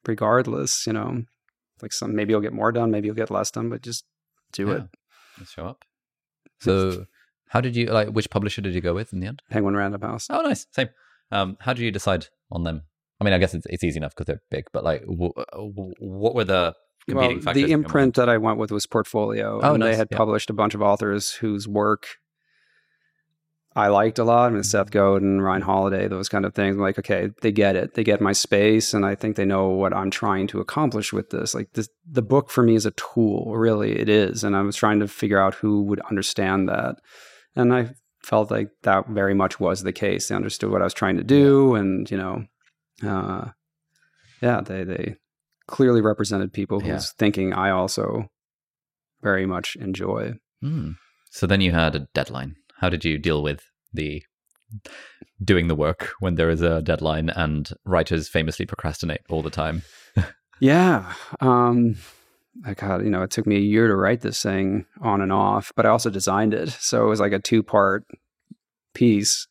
[0.05, 1.23] regardless, you know.
[1.81, 4.05] Like some maybe you'll get more done, maybe you'll get less done, but just
[4.53, 4.83] do it.
[5.37, 5.83] Let's show up.
[6.61, 7.05] So,
[7.49, 8.09] how did you like?
[8.09, 9.41] Which publisher did you go with in the end?
[9.49, 10.27] Penguin Random House.
[10.29, 10.65] Oh, nice.
[10.71, 10.89] Same.
[11.31, 12.83] Um, how did you decide on them?
[13.19, 15.93] I mean, I guess it's, it's easy enough because they're big, but like, w- w-
[15.99, 16.75] what were the
[17.09, 17.63] competing well, factors?
[17.63, 19.59] the imprint that I went with was Portfolio.
[19.61, 20.17] Oh, and nice, they had yeah.
[20.17, 22.07] published a bunch of authors whose work
[23.75, 24.47] I liked a lot.
[24.47, 26.75] I mean, Seth Godin, Ryan Holiday, those kind of things.
[26.75, 27.93] I'm like, okay, they get it.
[27.93, 31.29] They get my space, and I think they know what I'm trying to accomplish with
[31.29, 31.53] this.
[31.53, 34.43] Like this, the book for me is a tool, really, it is.
[34.43, 36.95] And I was trying to figure out who would understand that,
[37.57, 37.89] and I
[38.23, 40.27] felt like that very much was the case.
[40.27, 42.45] They understood what I was trying to do, and you know,
[43.03, 43.49] uh,
[44.41, 45.15] yeah, they they
[45.67, 47.17] clearly represented people whose Yeah.
[47.19, 48.29] thinking I also
[49.21, 50.33] very much enjoy.
[50.61, 50.91] Hmm.
[51.31, 52.55] So then you had a deadline.
[52.79, 53.61] How did you deal with
[53.93, 54.23] the
[55.43, 59.83] doing the work when there is a deadline and writers famously procrastinate all the time?
[60.59, 61.13] Yeah.
[61.39, 61.97] Um,
[62.65, 65.31] I got, you know, it took me a year to write this thing on and
[65.31, 66.69] off, but I also designed it.
[66.69, 68.05] So it was like a two part
[68.93, 69.47] piece.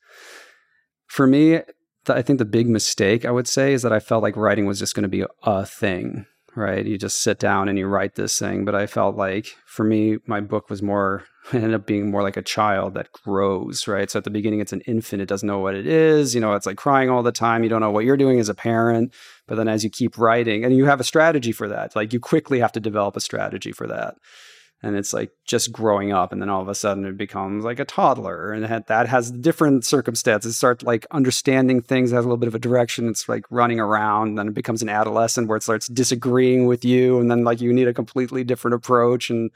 [1.07, 1.65] For me, th-
[2.09, 4.79] I think the big mistake I would say is that I felt like writing was
[4.79, 6.85] just going to be a thing, right?
[6.85, 8.65] You just sit down and you write this thing.
[8.65, 12.37] But I felt like for me, my book was more, ended up being more like
[12.37, 14.11] a child that grows, right?
[14.11, 15.23] So at the beginning, it's an infant.
[15.23, 16.35] It doesn't know what it is.
[16.35, 17.63] You know, it's like crying all the time.
[17.63, 19.15] You don't know what you're doing as a parent.
[19.47, 22.21] But then as you keep writing, and you have a strategy for that, like you
[22.21, 24.17] quickly have to develop a strategy for that.
[24.83, 27.81] And it's like just growing up, and then all of a sudden it becomes like
[27.81, 30.57] a toddler, and that has different circumstances.
[30.57, 33.09] Start like understanding things, has a little bit of a direction.
[33.09, 37.19] It's like running around, then it becomes an adolescent where it starts disagreeing with you,
[37.19, 39.51] and then like you need a completely different approach and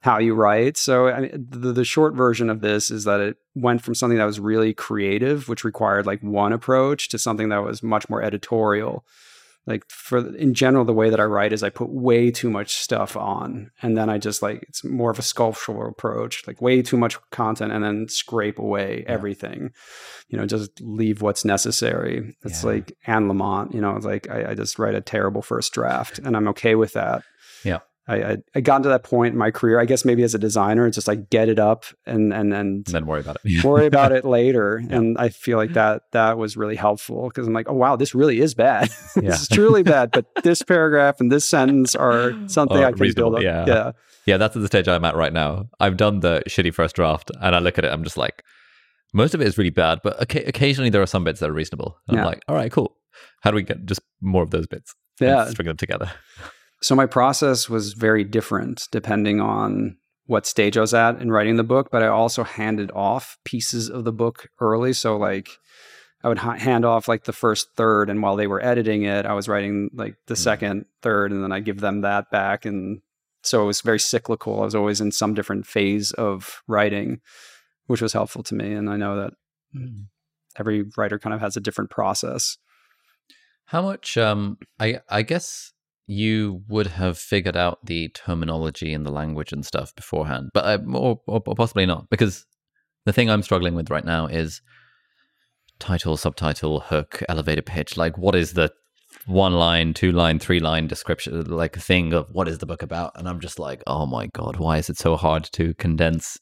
[0.00, 0.78] how you write.
[0.78, 4.18] So I mean, the, the short version of this is that it went from something
[4.18, 8.22] that was really creative, which required like one approach, to something that was much more
[8.22, 9.04] editorial
[9.66, 12.74] like for in general the way that i write is i put way too much
[12.74, 16.82] stuff on and then i just like it's more of a sculptural approach like way
[16.82, 19.12] too much content and then scrape away Yeah.
[19.12, 19.70] everything
[20.28, 22.70] you know just leave what's necessary it's Yeah.
[22.70, 26.18] like anne lamott you know it's like I, I just write a terrible first draft
[26.18, 27.22] and i'm okay with that.
[28.08, 29.78] I, I I got to that point in my career.
[29.78, 32.84] I guess maybe as a designer, it's just like get it up and and and
[32.86, 33.64] And then worry about it.
[33.64, 34.82] worry about it later.
[34.84, 34.96] Yeah.
[34.96, 38.14] And I feel like that that was really helpful because I'm like, oh wow, this
[38.14, 38.90] really is bad.
[39.16, 39.30] Yeah.
[39.30, 40.10] this is truly bad.
[40.10, 43.66] But this paragraph and this sentence are something Are I can reasonable, build up.
[43.66, 43.66] yeah.
[43.66, 43.92] yeah.
[44.26, 45.66] Yeah, that's the stage I'm at right now.
[45.80, 47.92] I've done the shitty first draft, and I look at it.
[47.92, 48.42] I'm just like,
[49.12, 51.52] most of it is really bad, but oca- occasionally there are some bits that are
[51.52, 51.98] reasonable.
[52.08, 52.96] And I'm like, all right, cool.
[53.42, 54.94] How do we get just more of those bits?
[55.20, 55.44] and Yeah.
[55.50, 56.10] string them together.
[56.82, 59.96] So my process was very different depending on
[60.26, 63.88] what stage I was at in writing the book, but I also handed off pieces
[63.88, 64.92] of the book early.
[64.92, 65.48] So like
[66.24, 69.26] I would ha- hand off like the first third, and while they were editing it,
[69.26, 70.38] I was writing like the Mm.
[70.38, 72.64] second third, and then I give them that back.
[72.64, 73.00] And
[73.42, 74.60] so it was very cyclical.
[74.60, 77.20] I was always in some different phase of writing,
[77.86, 78.72] which was helpful to me.
[78.72, 79.32] And I know that
[80.56, 82.56] every writer kind of has a different process.
[83.66, 84.16] How much?
[84.16, 85.71] Um, I I guess
[86.06, 90.78] you would have figured out the terminology and the language and stuff beforehand, but uh,
[90.92, 92.44] or, or, or possibly not, because
[93.06, 94.60] the thing I'm struggling with right now is
[95.78, 97.96] title, subtitle, hook, elevator pitch.
[97.96, 98.72] Like, what is the
[99.26, 103.12] one line, two line, three line description, like thing of what is the book about?
[103.16, 106.38] And I'm just like, oh my god, why is it so hard to condense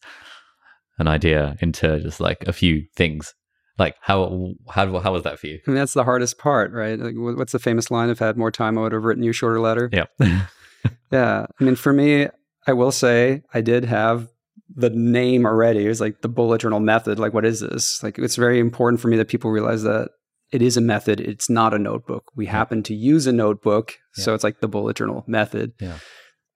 [0.98, 3.34] an idea into just like a few things?
[3.80, 5.58] Like, how how how was that for you?
[5.66, 6.98] I mean, that's the hardest part, right?
[6.98, 8.10] Like, what's the famous line?
[8.10, 9.90] If I had more time, I would have written you a shorter letter.
[9.92, 10.04] Yeah.
[11.12, 11.46] Yeah.
[11.60, 12.28] I mean, for me,
[12.66, 14.28] I will say I did have
[14.74, 15.84] the name already.
[15.84, 17.18] It was like the bullet journal method.
[17.18, 18.02] Like, what is this?
[18.02, 20.10] Like, it's very important for me that people realize that
[20.52, 21.20] it is a method.
[21.20, 22.30] It's not a notebook.
[22.36, 23.98] We happen to use a notebook.
[24.12, 25.72] So it's like the bullet journal method.
[25.80, 25.98] Yeah.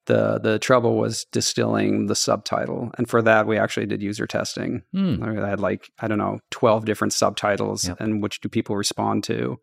[0.06, 2.90] The, the trouble was distilling the subtitle.
[2.98, 4.82] And for that, we actually did user testing.
[4.92, 5.22] Hmm.
[5.24, 8.00] I had like, I don't know, 12 different subtitles Yep.
[8.00, 9.58] and which do people respond to?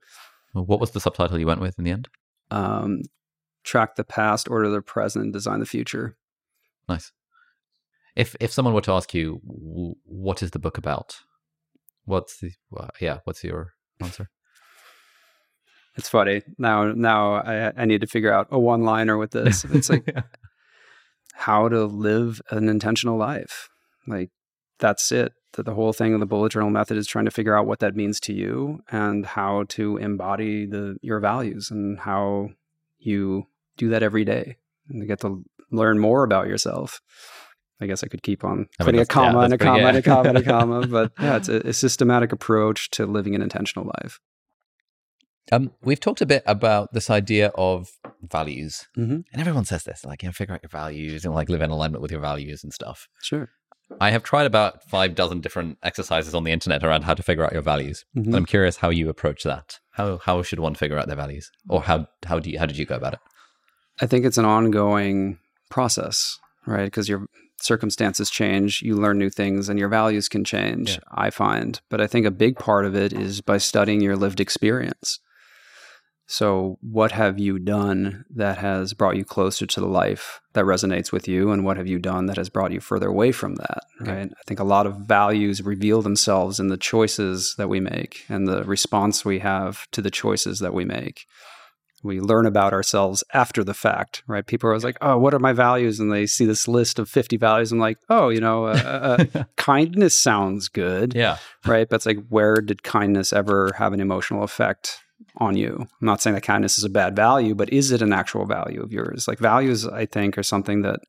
[0.53, 2.09] What was the subtitle you went with in the end?
[2.49, 3.03] Um,
[3.63, 6.17] track the past, order the present, design the future.
[6.89, 7.11] Nice.
[8.15, 11.15] If if someone were to ask you, what is the book about?
[12.03, 13.19] What's the uh, yeah?
[13.23, 14.29] What's your answer?
[15.95, 16.91] It's funny now.
[16.93, 19.65] Now I, I need to figure out a one-liner with this.
[19.71, 20.15] It's like
[21.33, 23.69] how to live an intentional life.
[24.07, 24.29] Like
[24.79, 25.33] that's it.
[25.53, 27.79] That the whole thing of the bullet journal method is trying to figure out what
[27.79, 32.49] that means to you and how to embody the your values and how
[32.99, 33.47] you
[33.77, 34.57] do that every day
[34.87, 37.01] and to get to learn more about yourself.
[37.81, 39.57] I guess I could keep on I mean, putting a that's- yeah, comma and a
[39.57, 43.05] comma and a comma and a comma, but yeah, it's a, a systematic approach to
[43.05, 44.19] living an intentional life.
[45.51, 47.89] Um, we've talked a bit about this idea of
[48.21, 49.23] values, Mhm.
[49.31, 51.69] and everyone says this, like, you know, figure out your values and like live in
[51.69, 53.07] alignment with your values and stuff.
[53.21, 53.49] Sure.
[53.99, 57.43] I have tried about five dozen different exercises on the internet around how to figure
[57.43, 58.05] out your values.
[58.15, 58.27] Mhm.
[58.27, 59.79] And I'm curious how you approach that.
[59.91, 62.77] How how should one figure out their values, or how how do you, how did
[62.77, 63.19] you go about it?
[63.99, 65.37] I think it's an ongoing
[65.69, 66.85] process, right?
[66.85, 67.25] Because your
[67.61, 70.99] circumstances change, you learn new things, and your values can change, Yeah.
[71.11, 71.79] I find.
[71.89, 75.19] But I think a big part of it is by studying your lived experience.
[76.31, 81.11] So, what have you done that has brought you closer to the life that resonates
[81.11, 81.51] with you?
[81.51, 83.79] And what have you done that has brought you further away from that?
[84.01, 84.11] Okay.
[84.13, 84.31] Right.
[84.31, 88.47] I think a lot of values reveal themselves in the choices that we make and
[88.47, 91.25] the response we have to the choices that we make
[92.03, 94.47] we learn about ourselves after the fact, right?
[94.47, 97.07] People are always like, "Oh, what are my values?" And they see this list of
[97.07, 97.71] fifty values.
[97.71, 102.25] I'm like, "Oh, you know, uh, uh, kindness sounds good, Yeah, right?" But it's like,
[102.29, 104.97] where did kindness ever have an emotional effect
[105.37, 105.77] on you?
[105.79, 108.81] I'm not saying that kindness is a bad value, but is it an actual value
[108.81, 109.27] of yours?
[109.27, 110.99] Like values, I think, are something that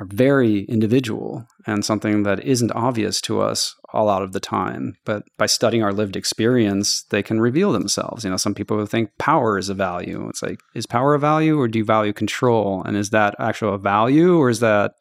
[0.00, 4.94] are very individual and something that isn't obvious to us all out of the time.
[5.04, 8.22] But by studying our lived experience, they can reveal themselves.
[8.24, 10.28] You know, some people think power is a value.
[10.28, 12.82] It's like, is power a value or do you value control?
[12.84, 14.92] And is that actual a value or is that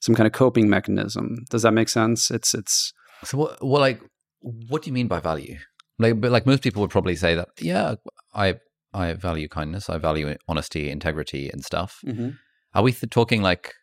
[0.00, 1.44] some kind of coping mechanism?
[1.50, 2.30] Does that make sense?
[2.30, 2.92] It's it's
[3.24, 4.00] So what, what like
[4.40, 5.58] what do you mean by value?
[5.98, 7.96] Like, but like most people would probably say that, yeah,
[8.34, 8.58] I
[8.94, 12.02] I value kindness, I value honesty, integrity, and stuff.
[12.74, 13.74] Are we th- talking like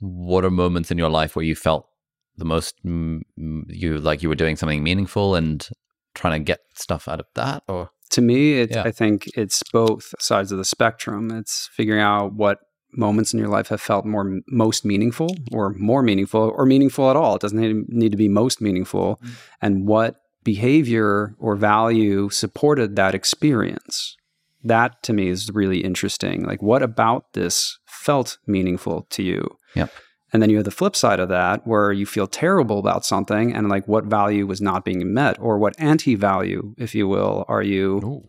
[0.00, 1.88] what are moments in your life where you felt
[2.36, 5.68] the most mm, mm, you like you were doing something meaningful and
[6.14, 8.82] trying to get stuff out of that, or to me, it, Yeah.
[8.82, 11.30] I think it's both sides of the spectrum.
[11.30, 12.58] It's figuring out what
[12.92, 17.16] moments in your life have felt more most meaningful, or more meaningful, or meaningful at
[17.16, 17.36] all.
[17.36, 19.20] It doesn't need, need to be most meaningful,
[19.60, 20.16] and what
[20.46, 24.16] behavior or value supported that experience.
[24.62, 26.44] That to me is really interesting.
[26.44, 29.58] Like, what about this felt meaningful to you?
[29.74, 29.90] Yep.
[30.32, 33.52] And then you have the flip side of that where you feel terrible about something
[33.52, 37.44] and like what value was not being met or what anti value, if you will,
[37.48, 38.22] are you,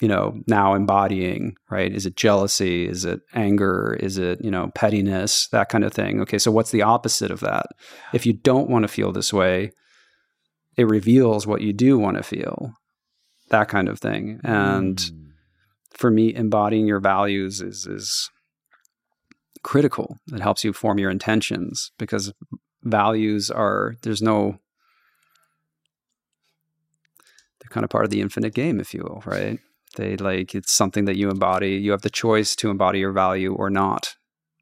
[0.00, 1.92] you know, now embodying, right?
[1.92, 2.86] Is it jealousy?
[2.86, 3.96] Is it anger?
[3.98, 5.48] Is it, you know, pettiness?
[5.48, 6.20] That kind of thing.
[6.20, 6.38] Okay.
[6.38, 7.66] So what's the opposite of that?
[8.12, 9.72] If you don't want to feel this way,
[10.80, 12.72] it reveals what you do want to feel.
[13.50, 14.40] That kind of thing.
[14.44, 15.32] And Mm.
[16.00, 18.30] for me, embodying your values is is
[19.62, 20.16] critical.
[20.32, 22.32] It helps you form your intentions because
[22.82, 24.58] values are there's no
[27.60, 29.58] they're kind of part of the infinite game, if you will, right?
[29.96, 31.72] They like it's something that you embody.
[31.76, 34.14] You have the choice to embody your value or not,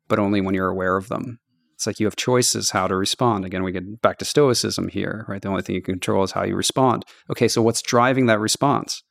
[0.08, 1.38] but only when you're aware of them.
[1.78, 3.44] It's like you have choices how to respond.
[3.44, 5.40] Again, we get back to stoicism here, right?
[5.40, 7.04] The only thing you can control is how you respond.
[7.30, 9.04] Okay, so what's driving that response?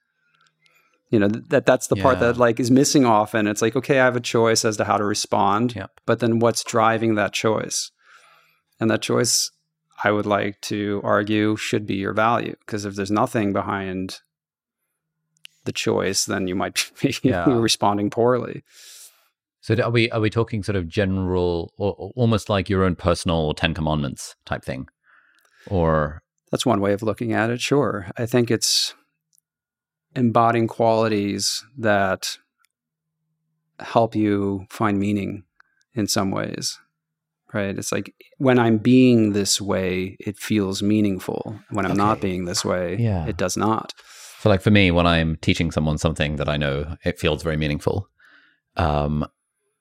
[1.10, 3.48] You know, th- that that's the part that like is missing often.
[3.48, 5.92] It's like, okay, I have a choice as to how to respond, Yep.
[6.06, 7.90] but then what's driving that choice?
[8.82, 9.50] And that choice,
[10.04, 12.58] I would like to argue, should be your value.
[12.66, 14.20] Because if there's nothing behind
[15.64, 17.46] the choice, then you might be Yeah.
[17.48, 18.64] responding poorly.
[19.68, 22.96] So are we are we talking sort of general, or, or almost like your own
[22.96, 24.88] personal Ten Commandments type thing,
[25.70, 26.22] or
[26.52, 27.60] That's one way of looking at it.
[27.60, 28.08] Sure.
[28.18, 28.96] I think it's
[30.16, 32.38] embodying qualities that
[33.82, 35.44] help you find meaning
[35.94, 36.80] in some ways.
[37.54, 37.78] Right?
[37.78, 41.60] It's like when I'm being this way, it feels meaningful.
[41.72, 43.26] When I'm not being this way, Yeah.
[43.28, 43.94] it does not.
[44.40, 47.58] So, like for me, when I'm teaching someone something that I know, it feels very
[47.58, 48.08] meaningful.
[48.78, 49.28] Um,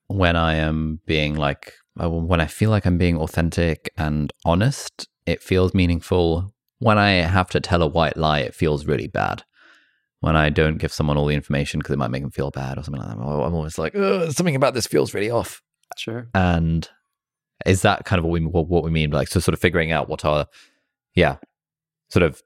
[0.08, 5.08] when I am being like, uh, when I feel like I'm being authentic and honest,
[5.24, 6.52] it feels meaningful.
[6.78, 9.42] When I have to tell a white lie, it feels really bad.
[10.20, 12.78] When I don't give someone all the information because it might make them feel bad
[12.78, 15.62] or something like that, I'm always like, something about this feels really off.
[15.96, 16.28] Sure.
[16.34, 16.88] And
[17.64, 19.10] is that kind of what we what, what we mean?
[19.10, 20.46] Like, so sort of figuring out what are,
[21.14, 21.36] yeah,
[22.10, 22.42] sort of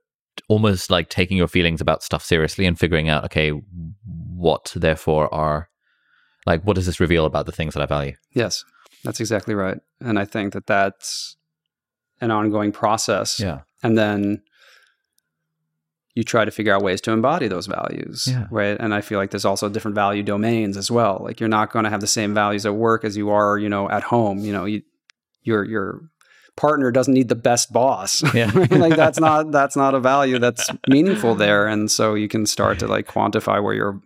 [0.48, 5.69] almost like taking your feelings about stuff seriously and figuring out, okay, what therefore are,
[6.46, 8.14] like, what does this reveal about the things that I value?
[8.32, 8.64] Yes,
[9.04, 9.78] that's exactly right.
[10.00, 11.36] And I think that that's
[12.20, 13.40] an ongoing process.
[13.40, 13.60] Yeah.
[13.82, 14.42] And then
[16.14, 18.26] you try to figure out ways to embody those values.
[18.28, 18.46] Yeah.
[18.50, 18.76] Right.
[18.78, 21.20] And I feel like there's also different value domains as well.
[21.22, 23.68] Like you're not going to have the same values at work as you are, you
[23.68, 24.40] know, at home.
[24.40, 24.82] You know, you,
[25.42, 26.00] your your
[26.56, 28.22] partner doesn't need the best boss.
[28.34, 28.50] Yeah.
[28.70, 31.66] like that's not that's not a value that's meaningful there.
[31.66, 34.00] And so you can start to like quantify where your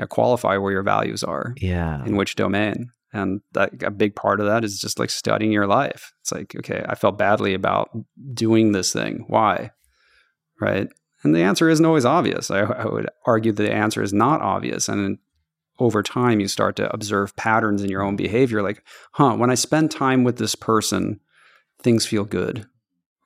[0.00, 2.04] yeah, qualify where your values are Yeah.
[2.06, 2.90] in which domain.
[3.12, 6.12] And that a big part of that is just like studying your life.
[6.20, 7.90] It's like, okay, I felt badly about
[8.32, 9.24] doing this thing.
[9.26, 9.72] Why?
[10.60, 10.88] Right.
[11.22, 12.50] And the answer isn't always obvious.
[12.50, 14.88] I, I would argue that the answer is not obvious.
[14.88, 15.18] And
[15.78, 18.82] over time, you start to observe patterns in your own behavior like,
[19.12, 21.20] huh, when I spend time with this person,
[21.82, 22.66] things feel good,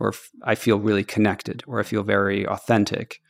[0.01, 0.13] or
[0.45, 3.21] I feel really connected, or I feel very authentic.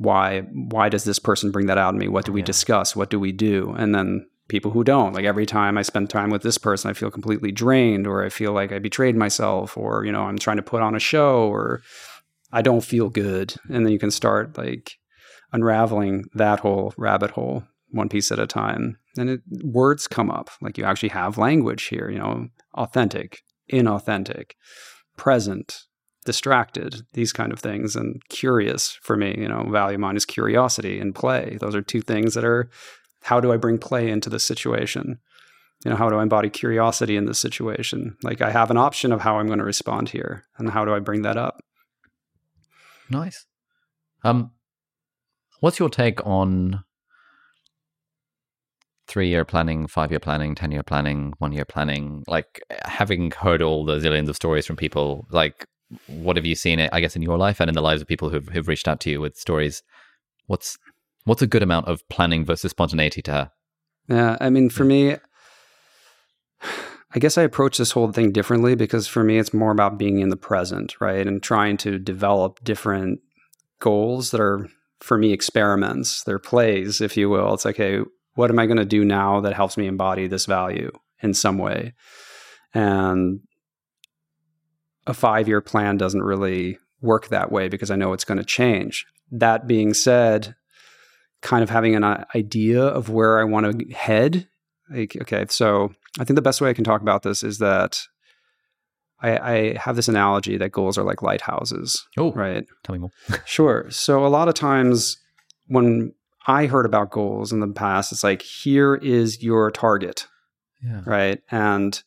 [0.00, 0.40] Why?
[0.52, 2.08] Why does this person bring that out in me?
[2.08, 2.46] What do we Yeah.
[2.46, 2.96] discuss?
[2.96, 3.74] What do we do?
[3.76, 6.94] And then people who don't, like every time I spend time with this person, I
[6.94, 10.56] feel completely drained, or I feel like I betrayed myself, or you know, I'm trying
[10.56, 11.82] to put on a show, or
[12.50, 13.54] I don't feel good.
[13.68, 14.92] And then you can start like
[15.52, 18.96] unraveling that whole rabbit hole one piece at a time.
[19.18, 24.52] And it, words come up, like you actually have language here, you know, authentic, inauthentic,
[25.18, 25.84] present,
[26.30, 27.96] distracted, these kind of things.
[27.96, 31.58] And curious for me, you know, value mine is curiosity and play.
[31.60, 32.70] Those are two things that are
[33.22, 35.18] how do I bring play into the situation?
[35.84, 38.16] You know, how do I embody curiosity in this situation?
[38.22, 40.44] Like I have an option of how I'm going to respond here.
[40.58, 41.56] And how do I bring that up?
[43.10, 43.46] Nice.
[44.22, 44.52] Um,
[45.60, 46.84] what's your take on
[49.08, 52.22] three-year planning, five-year planning, ten-year planning, one-year planning?
[52.28, 55.66] Like, having heard all the zillions of stories from people, like,
[56.06, 56.80] what have you seen?
[56.92, 59.00] I guess in your life and in the lives of people who've who've reached out
[59.00, 59.82] to you with stories.
[60.46, 60.78] What's
[61.24, 63.50] what's a good amount of planning versus spontaneity to have?
[64.08, 65.16] Yeah, I mean, for me,
[67.12, 70.20] I guess I approach this whole thing differently because for me, it's more about being
[70.20, 71.26] in the present, right?
[71.26, 73.20] And trying to develop different
[73.80, 74.68] goals that are,
[75.00, 76.22] for me, experiments.
[76.22, 77.52] They're plays, if you will.
[77.52, 78.00] It's like, hey,
[78.34, 81.58] what am I going to do now that helps me embody this value in some
[81.58, 81.94] way?
[82.74, 83.40] And
[85.06, 88.44] a five year plan doesn't really work that way because I know it's going to
[88.44, 89.06] change.
[89.32, 90.54] That being said,
[91.42, 94.46] kind of having an uh, idea of where I want to head.
[94.90, 98.00] Like, okay, so I think the best way I can talk about this is that
[99.22, 102.64] I, I have this analogy that goals are like lighthouses, Oh, right?
[102.84, 103.10] tell me more.
[103.46, 103.86] Sure.
[103.90, 105.16] So a lot of times
[105.68, 106.12] when
[106.46, 110.26] I heard about goals in the past, it's like, here is your target,
[110.82, 111.02] Yeah.
[111.06, 111.40] right?
[111.50, 112.02] And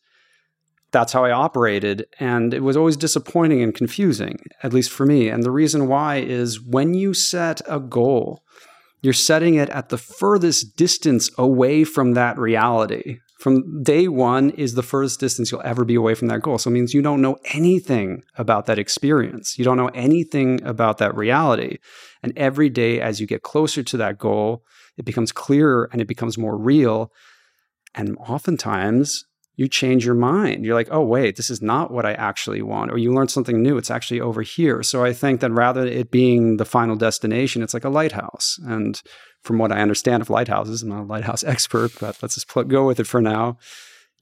[0.94, 2.06] that's how I operated.
[2.20, 5.28] And it was always disappointing and confusing, at least for me.
[5.28, 8.42] And the reason why is when you set a goal,
[9.02, 13.18] you're setting it at the furthest distance away from that reality.
[13.40, 16.58] From day one is the furthest distance you'll ever be away from that goal.
[16.58, 19.58] So it means you don't know anything about that experience.
[19.58, 21.78] You don't know anything about that reality.
[22.22, 24.62] And every day, as you get closer to that goal,
[24.96, 27.10] it becomes clearer and it becomes more real.
[27.94, 29.24] And oftentimes,
[29.56, 30.64] you change your mind.
[30.64, 32.90] You're like, oh, wait, this is not what I actually want.
[32.90, 33.76] Or you learn something new.
[33.76, 34.82] It's actually over here.
[34.82, 38.58] So I think that rather it being the final destination, it's like a lighthouse.
[38.64, 39.00] And
[39.42, 42.64] from what I understand of lighthouses, I'm not a lighthouse expert, but let's just pl-
[42.64, 43.58] go with it for now.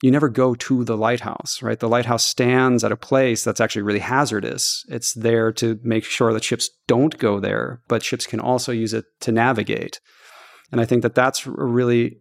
[0.03, 1.79] You never go to the lighthouse, right?
[1.79, 4.85] The lighthouse stands at a place that's actually really hazardous.
[4.89, 8.93] It's there to make sure that ships don't go there, but ships can also use
[8.93, 10.01] it to navigate.
[10.73, 12.17] And I think that that's a really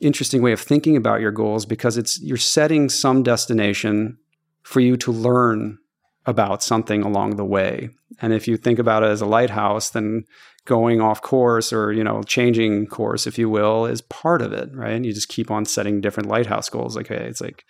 [0.00, 4.18] interesting way of thinking about your goals because it's you're setting some destination
[4.62, 5.78] for you to learn
[6.26, 7.88] about something along the way.
[8.20, 10.24] And if you think about it as a lighthouse, then
[10.66, 14.68] going off course or you know changing course, if you will, is part of it,
[14.74, 14.92] right?
[14.92, 16.96] And you just keep on setting different lighthouse goals.
[16.96, 17.64] Like, okay, it's like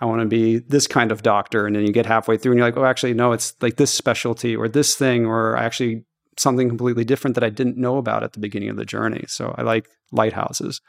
[0.00, 2.58] I want to be this kind of doctor, and then you get halfway through and
[2.58, 6.04] you're like, oh, actually, no, it's like this specialty or this thing, or I actually
[6.38, 9.24] something completely different that I didn't know about at the beginning of the journey.
[9.28, 10.80] So I like lighthouses.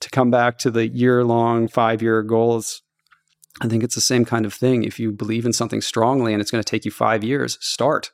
[0.00, 2.82] To come back to the year long, five year goals,
[3.60, 4.84] I think it's the same kind of thing.
[4.84, 8.12] If you believe in something strongly and it's going to take you five years, start.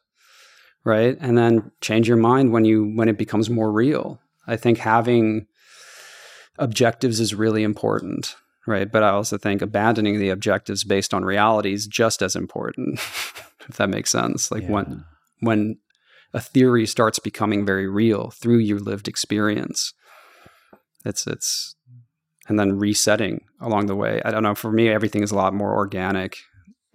[0.85, 1.16] Right.
[1.20, 4.20] And then change your mind when you when it becomes more real.
[4.47, 5.47] I think having
[6.59, 8.36] objectives is really important.
[8.66, 8.90] Right.
[8.90, 12.94] But I also think abandoning the objectives based on reality is just as important,
[13.69, 14.51] if that makes sense.
[14.51, 15.05] Like when
[15.40, 15.78] when
[16.35, 19.94] a theory starts becoming very real through your lived experience.
[21.05, 21.77] It's it's
[22.48, 24.20] and then resetting along the way.
[24.24, 24.55] I don't know.
[24.55, 26.36] For me, everything is a lot more organic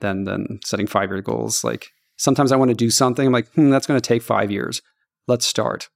[0.01, 1.63] than than setting five year goals.
[1.63, 1.87] Like
[2.17, 3.25] sometimes I want to do something.
[3.25, 4.81] I'm like, hmm, that's going to take five years.
[5.27, 5.89] Let's start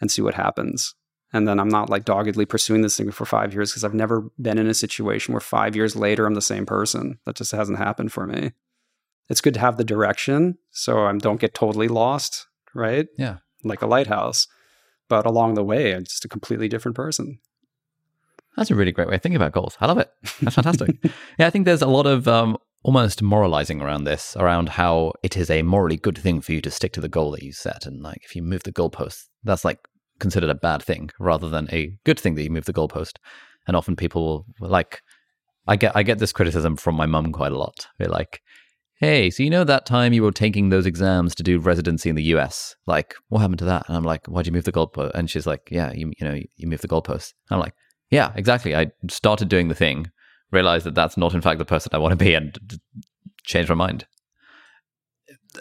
[0.00, 0.94] and see what happens.
[1.30, 4.30] And then I'm not like doggedly pursuing this thing for five years because I've never
[4.40, 7.18] been in a situation where five years later I'm the same person.
[7.26, 8.52] That just hasn't happened for me.
[9.28, 12.47] It's good to have the direction so I don't get totally lost
[12.78, 13.06] right?
[13.16, 13.38] Yeah.
[13.64, 14.46] Like a lighthouse.
[15.08, 17.38] But along the way, I'm just a completely different person.
[18.56, 19.76] That's a really great way of thinking about goals.
[19.80, 20.10] I love it.
[20.42, 20.96] That's fantastic.
[21.38, 25.36] yeah, I think there's a lot of um, almost moralizing around this, around how it
[25.36, 27.86] is a morally good thing for you to stick to the goal that you set.
[27.86, 29.78] And like, if you move the goalpost, that's like
[30.18, 33.18] considered a bad thing rather than a good thing that you move the goalpost.
[33.66, 35.02] And often people will, like,
[35.66, 37.86] I get I get this criticism from my mum quite a lot.
[37.98, 38.40] They're like,
[38.98, 42.16] "Hey, so you know that time you were taking those exams to do residency in
[42.16, 42.76] the U.S.
[42.86, 45.46] Like, what happened to that?" And I'm like, "Why'd you move the goalpost?" And she's
[45.46, 47.74] like, "Yeah, you you know you moved the goalpost." And I'm like,
[48.10, 48.74] "Yeah, exactly.
[48.74, 50.10] I started doing the thing,
[50.52, 52.58] realized that that's not in fact the person I want to be, and
[53.44, 54.06] changed my mind."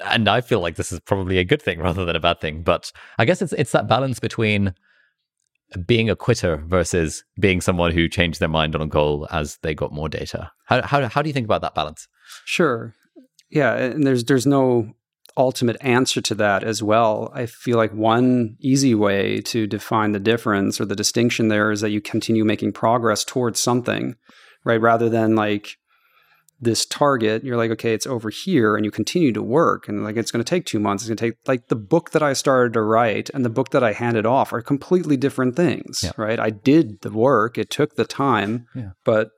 [0.04, 2.64] And I feel like this is probably a good thing rather than a bad thing.
[2.64, 4.74] But I guess it's it's that balance between
[5.86, 9.76] being a quitter versus being someone who changed their mind on a goal as they
[9.76, 10.52] got more data.
[10.66, 12.08] How how how do you think about that balance?
[12.46, 12.94] Sure.
[13.50, 14.92] Yeah, and there's there's no
[15.38, 17.32] ultimate answer to that as well.
[17.34, 21.82] I feel like one easy way to define the difference or the distinction there is
[21.82, 24.16] that you continue making progress towards something,
[24.66, 24.82] right?
[24.82, 25.78] Rather than like
[26.60, 30.18] this target, you're like, okay, it's over here, and you continue to work, and like
[30.18, 31.04] it's going to take two months.
[31.04, 33.70] It's going to take like the book that I started to write and the book
[33.72, 36.12] that I handed off are completely different things, Yeah.
[36.18, 36.40] right?
[36.40, 38.90] I did the work, it took the time, Yeah.
[39.06, 39.30] but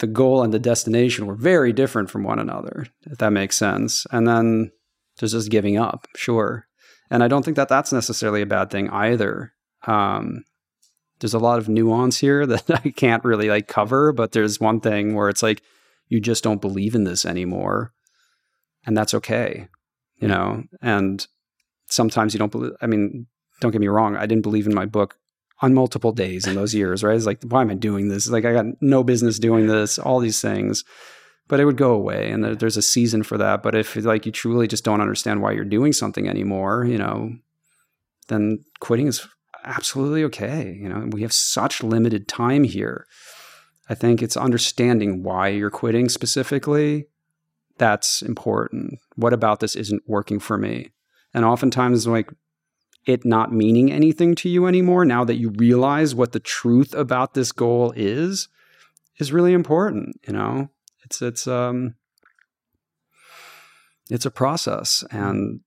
[0.00, 4.06] the goal and the destination were very different from one another, if that makes sense.
[4.10, 4.72] And then
[5.18, 6.66] there's just giving up, sure.
[7.10, 9.52] And I don't think that that's necessarily a bad thing either.
[9.86, 10.44] Um,
[11.20, 14.80] there's a lot of nuance here that I can't really like cover, but there's one
[14.80, 15.62] thing where it's like
[16.08, 17.92] you just don't believe in this anymore,
[18.84, 19.68] and that's okay,
[20.16, 20.64] you know.
[20.82, 21.24] And
[21.86, 22.72] sometimes you don't believe.
[22.80, 23.26] I mean,
[23.60, 25.16] don't get me wrong, I didn't believe in my book
[25.62, 27.16] on multiple days in those years, right?
[27.16, 28.28] It's like, why am I doing this?
[28.28, 29.98] Like, I got no business doing this.
[29.98, 30.84] All these things,
[31.48, 33.62] but it would go away, and there's a season for that.
[33.62, 37.32] But if like you truly just don't understand why you're doing something anymore, you know,
[38.28, 39.26] then quitting is
[39.64, 40.78] absolutely okay.
[40.80, 43.06] You know, we have such limited time here.
[43.88, 47.06] I think it's understanding why you're quitting specifically.
[47.76, 49.00] That's important.
[49.16, 50.90] What about this isn't working for me?
[51.34, 52.30] And oftentimes, like
[53.06, 57.34] it not meaning anything to you anymore, now that you realize what the truth about
[57.34, 58.48] this goal is,
[59.18, 60.20] is really important.
[60.26, 60.68] You know,
[61.04, 61.94] it's it's um,
[64.10, 65.60] it's a process, and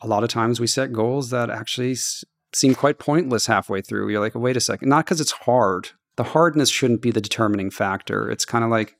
[0.00, 4.10] a lot of times we set goals that actually s- seem quite pointless halfway through.
[4.10, 5.90] You're like, wait a second, not because it's hard.
[6.16, 8.30] The hardness shouldn't be the determining factor.
[8.30, 8.96] It's kind of like,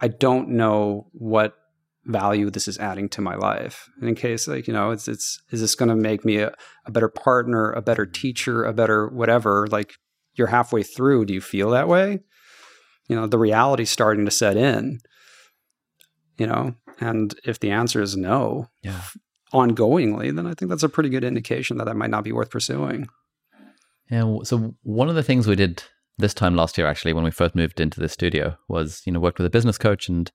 [0.00, 1.54] I don't know what
[2.04, 3.88] value this is adding to my life.
[4.00, 6.52] And in case, like, you know, it's, it's, is this going to make me a,
[6.84, 8.12] a better partner, a better mm.
[8.12, 9.66] teacher, a better whatever?
[9.70, 9.94] Like,
[10.34, 11.26] you're halfway through.
[11.26, 12.20] Do you feel that way?
[13.08, 14.98] You know, the reality starting to set in,
[16.38, 19.00] you know, and if the answer is no, Yeah.
[19.52, 22.50] ongoingly, then I think that's a pretty good indication that that might not be worth
[22.50, 23.08] pursuing.
[24.10, 24.38] Yeah.
[24.44, 25.82] So one of the things we did
[26.18, 29.20] this time last year, actually, when we first moved into the studio, was you know
[29.20, 30.30] worked with a business coach, and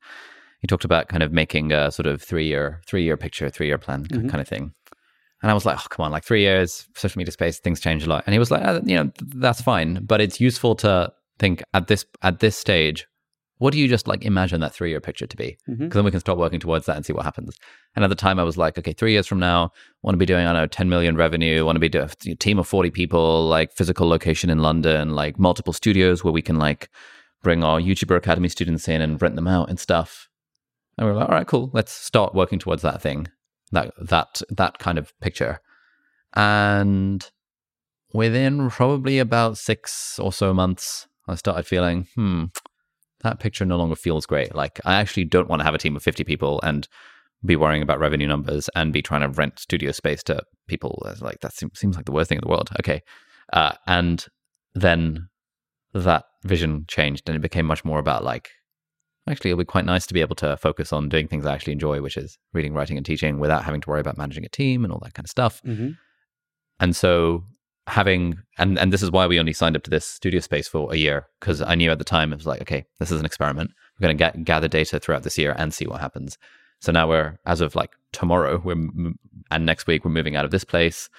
[0.60, 3.68] he talked about kind of making a sort of three year three year picture, three
[3.68, 4.30] year plan Mhm.
[4.30, 4.74] kind of thing.
[5.44, 8.04] And I was like, oh, come on, like three years, social media space, things change
[8.04, 8.24] a lot.
[8.26, 11.88] And he was like, "Uh, you know, that's fine, but it's useful to think at
[11.88, 13.06] this at this stage,
[13.60, 15.58] what do you just like imagine that three year picture to be?
[15.68, 17.56] Because then we can start working towards that and see what happens.
[17.96, 19.72] And at the time, I was like, okay, three years from now,
[20.02, 22.36] want to be doing, I don't know, 10 million revenue, want to be doing a
[22.36, 26.58] team of 40 people, like physical location in London, like multiple studios where we can
[26.58, 26.90] like
[27.44, 30.27] bring our YouTuber Academy students in and rent them out and stuff.
[30.98, 33.28] And we were like, all right, cool, let's start working towards that thing,
[33.72, 35.60] that that that kind of picture.
[36.36, 37.30] And
[38.14, 42.46] within probably about six or so months, I started feeling, hmm,
[43.22, 44.56] that picture no longer feels great.
[44.56, 46.88] Like I actually don't want to have a team of 50 people and
[47.46, 51.08] be worrying about revenue numbers and be trying to rent studio space to people.
[51.22, 52.70] Like that seems, seems like the worst thing in the world.
[52.80, 53.02] Okay.
[53.54, 54.26] Uh, and
[54.74, 55.30] then
[55.94, 58.50] that vision changed and it became much more about like,
[59.28, 61.74] actually, it'll be quite nice to be able to focus on doing things I actually
[61.74, 64.84] enjoy, which is reading, writing, and teaching without having to worry about managing a team
[64.84, 65.62] and all that kind of stuff.
[65.64, 65.92] Mm-hmm.
[66.80, 67.44] And so
[67.88, 70.94] having and and this is why we only signed up to this studio space for
[70.94, 73.26] a year because I knew at the time it was like okay this is an
[73.26, 76.38] experiment we're going to get gather data throughout this year and see what happens
[76.82, 78.76] so now we're as of like tomorrow we're
[79.52, 81.10] and next week we're moving out of this place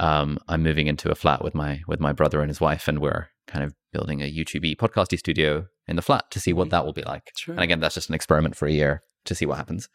[0.00, 2.98] um, I'm moving into a flat with my with my brother and his wife and
[2.98, 6.84] we're kind of building a YouTube podcasty studio in the flat to see what that
[6.84, 7.32] will be like.
[7.36, 7.54] Sure.
[7.54, 9.88] and again that's just an experiment for a year to see what happens.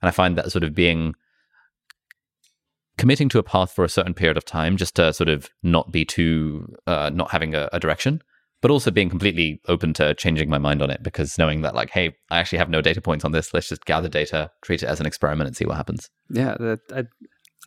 [0.00, 1.14] And I find that sort of being
[2.96, 5.92] committing to a path for a certain period of time just to sort of not
[5.92, 8.22] be too uh, not having a, a direction
[8.60, 11.90] but also being completely open to changing my mind on it because knowing that like
[11.90, 13.54] hey i actually have no data points on this.
[13.54, 16.10] Let's just gather data treat it as an experiment and see what happens.
[16.30, 17.04] Yeah, that I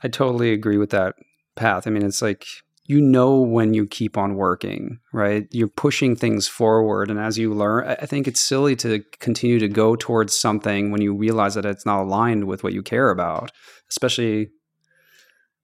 [0.03, 1.15] I totally agree with that
[1.55, 1.87] path.
[1.87, 2.45] I mean, it's like
[2.85, 5.47] you know when you keep on working, right?
[5.51, 7.09] You're pushing things forward.
[7.09, 11.01] And as you learn, I think it's silly to continue to go towards something when
[11.01, 13.51] you realize that it's not aligned with what you care about,
[13.89, 14.49] especially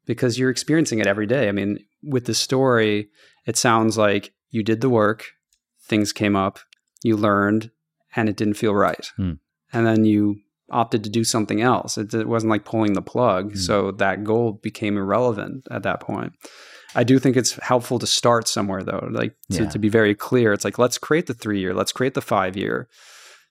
[0.05, 1.49] because you're experiencing it every day.
[1.49, 3.09] I mean, with the story,
[3.45, 5.25] it sounds like you did the work,
[5.83, 6.59] things came up,
[7.03, 7.71] you learned,
[8.15, 9.11] and it didn't feel right.
[9.17, 9.33] Hmm.
[9.73, 10.37] And then you
[10.69, 11.97] opted to do something else.
[11.97, 13.51] It, it wasn't like pulling the plug.
[13.51, 13.57] Hmm.
[13.57, 16.33] So that goal became irrelevant at that point.
[16.95, 19.69] I do think it's helpful to start somewhere though, like to, Yeah.
[19.69, 20.53] to be very clear.
[20.53, 22.87] It's like, let's create the three year, let's create the five year.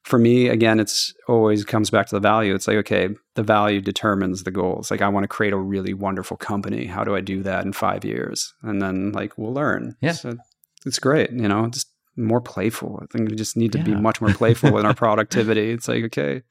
[0.05, 2.55] For me, again, it's always comes back to the value.
[2.55, 4.89] It's like, okay, the value determines the goals.
[4.89, 6.87] Like, I want to create a really wonderful company.
[6.87, 8.55] How do I do that in five years?
[8.63, 9.97] And then, like, we'll learn.
[10.01, 10.13] Yeah.
[10.13, 10.37] So
[10.85, 13.01] it's great, you know, just more playful.
[13.03, 15.73] I think we just need to be much more playful with our productivity.
[15.73, 16.43] It's like, okay,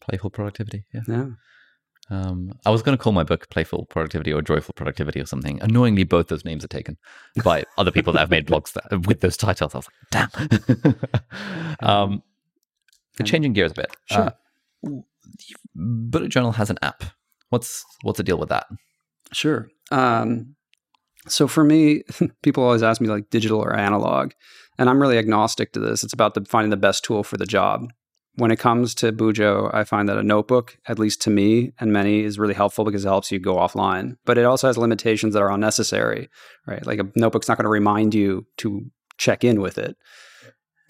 [0.00, 0.84] Playful productivity.
[0.94, 1.00] Yeah.
[1.08, 1.26] yeah.
[2.10, 5.60] Um, I was going to call my book Playful Productivity or Joyful Productivity or something.
[5.60, 6.96] Annoyingly, both those names are taken
[7.44, 9.74] by other people that have made blogs that, with those titles.
[9.74, 10.30] I was like,
[10.80, 11.78] damn.
[11.88, 12.22] um,
[13.24, 13.96] changing gears a bit.
[14.06, 14.32] Sure.
[14.84, 14.90] Uh,
[15.74, 17.04] Bullet Journal has an app.
[17.50, 18.66] What's what's the deal with that?
[19.32, 19.68] Sure.
[19.90, 20.54] Um,
[21.26, 22.02] so for me,
[22.42, 24.32] people always ask me like digital or analog,
[24.78, 26.02] and I'm really agnostic to this.
[26.02, 27.90] It's about the, finding the best tool for the job.
[28.38, 31.92] When it comes to Bujo, I find that a notebook, at least to me and
[31.92, 34.16] many, is really helpful because it helps you go offline.
[34.24, 36.28] But it also has limitations that are unnecessary,
[36.64, 36.86] right?
[36.86, 38.82] Like a notebook's not going to remind you to
[39.16, 39.96] check in with it.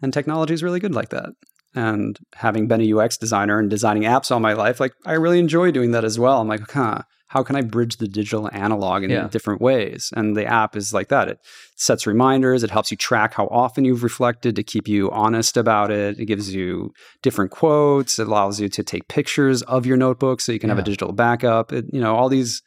[0.02, 1.30] And technology is really good like that.
[1.74, 5.38] And having been a UX designer and designing apps all my life, like I really
[5.38, 6.42] enjoy doing that as well.
[6.42, 9.28] I'm like, huh, how can I bridge the digital and analog in Yeah.
[9.28, 10.12] different ways?
[10.16, 11.28] And the app is like that.
[11.28, 11.38] It
[11.76, 15.90] sets reminders, it helps you track how often you've reflected to keep you honest about
[15.90, 16.18] it.
[16.18, 16.92] It gives you
[17.22, 20.78] different quotes, it allows you to take pictures of your notebook so you can have
[20.78, 21.72] a digital backup.
[21.72, 22.62] It, you know, all these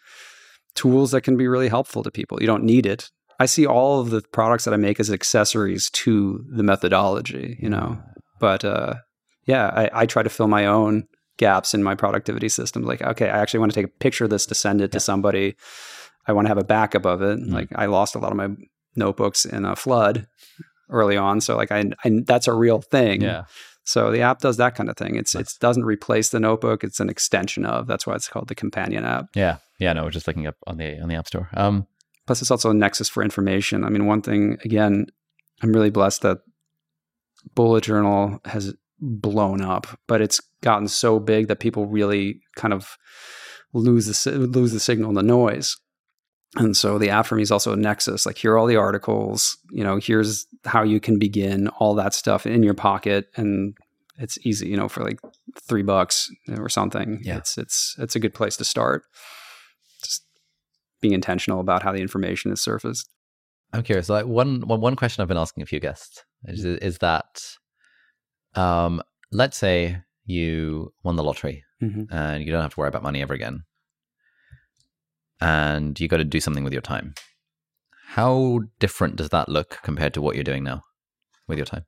[0.76, 2.40] tools that can be really helpful to people.
[2.40, 3.10] You don't need it.
[3.40, 7.70] I see all of the products that I make as accessories to the methodology, you
[7.70, 8.00] know.
[8.40, 8.94] But uh,
[9.46, 11.08] yeah, I, I try to fill my own
[11.42, 12.86] gaps in my productivity systems.
[12.86, 15.00] Like, okay, I actually want to take a picture of this to send it to
[15.00, 15.56] somebody.
[16.28, 17.40] I want to have a backup of it.
[17.40, 17.52] Mm.
[17.52, 18.50] Like, I lost a lot of my
[18.96, 20.28] notebooks in a flood
[20.90, 23.22] early on, so like, I, I that's a real thing.
[23.22, 23.46] Yeah.
[23.84, 25.16] So the app does that kind of thing.
[25.16, 25.56] It's Nice.
[25.56, 26.84] it doesn't replace the notebook.
[26.84, 27.88] It's an extension of.
[27.88, 29.26] That's why it's called the companion app.
[29.36, 29.58] Yeah.
[29.80, 29.94] Yeah.
[29.94, 31.50] No, we're just looking up on the on the App Store.
[31.56, 31.88] Um,
[32.28, 33.84] Plus, it's also a nexus for information.
[33.84, 35.08] I mean, one thing again,
[35.64, 36.38] I'm really blessed that
[37.56, 42.98] Bullet Journal has blown up, but it's gotten so big that people really kind of
[43.74, 45.78] lose the lose the signal and the noise.
[46.56, 48.26] And so the app is also a nexus.
[48.26, 49.58] Like here are all the articles.
[49.72, 51.70] You know, here's how you can begin.
[51.70, 53.76] All that stuff in your pocket, and
[54.18, 54.68] it's easy.
[54.68, 55.20] You know, for like
[55.62, 57.22] three bucks or something.
[57.24, 57.38] Yeah.
[57.38, 59.04] it's it's it's a good place to start.
[60.04, 60.26] Just
[61.00, 63.10] being intentional about how the information is surfaced.
[63.74, 64.10] I'm curious.
[64.10, 67.42] Like one one one question I've been asking a few guests is is that,
[68.56, 69.02] um,
[69.32, 72.14] let's say you won the lottery Mm-hmm.
[72.14, 73.64] and you don't have to worry about money ever again,
[75.40, 77.16] and you got to do something with your time.
[78.10, 80.84] How different does that look compared to what you're doing now
[81.48, 81.86] with your time?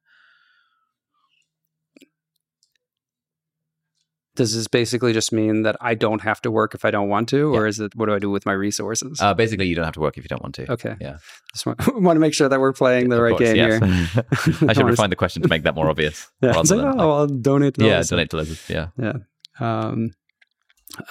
[4.36, 7.30] Does this basically just mean that I don't have to work if I don't want
[7.30, 9.22] to, or is it what do I do with my resources?
[9.22, 10.72] Uh, basically, you don't have to work if you don't want to.
[10.72, 11.18] okay, yeah.
[11.54, 13.80] Just want, want to make sure that we're playing the right course, game yes.
[13.80, 14.26] here.
[14.70, 16.30] I should refine the question to make that more obvious.
[16.42, 17.76] Yeah, like, than, oh, like- I'll donate.
[17.76, 18.68] To yeah, donate to lizards.
[18.70, 19.14] Yeah, Yeah.
[19.60, 20.12] Um,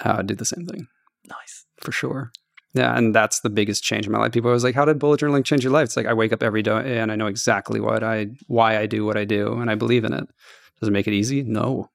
[0.03, 0.89] I would do the same thing
[1.29, 1.65] nice.
[1.79, 2.33] for sure.
[2.75, 4.33] Yeah, and that's the biggest change in my life.
[4.33, 6.33] People are always like, "How did bullet journaling change your life?" It's like I wake
[6.33, 9.55] up every day and I know exactly what I, why I do what I do,
[9.61, 10.27] and I believe in it.
[10.81, 11.43] Does it make it easy?
[11.43, 11.91] No,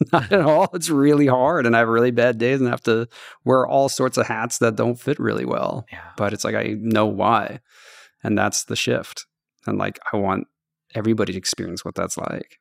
[0.12, 0.68] not at all.
[0.74, 3.08] It's really hard, and I have really bad days, and I have to
[3.44, 5.86] wear all sorts of hats that don't fit really well.
[5.90, 6.10] Yeah.
[6.16, 7.60] But it's like I know why,
[8.22, 9.26] and that's the shift.
[9.66, 10.46] And like I want
[10.94, 12.58] everybody to experience what that's like.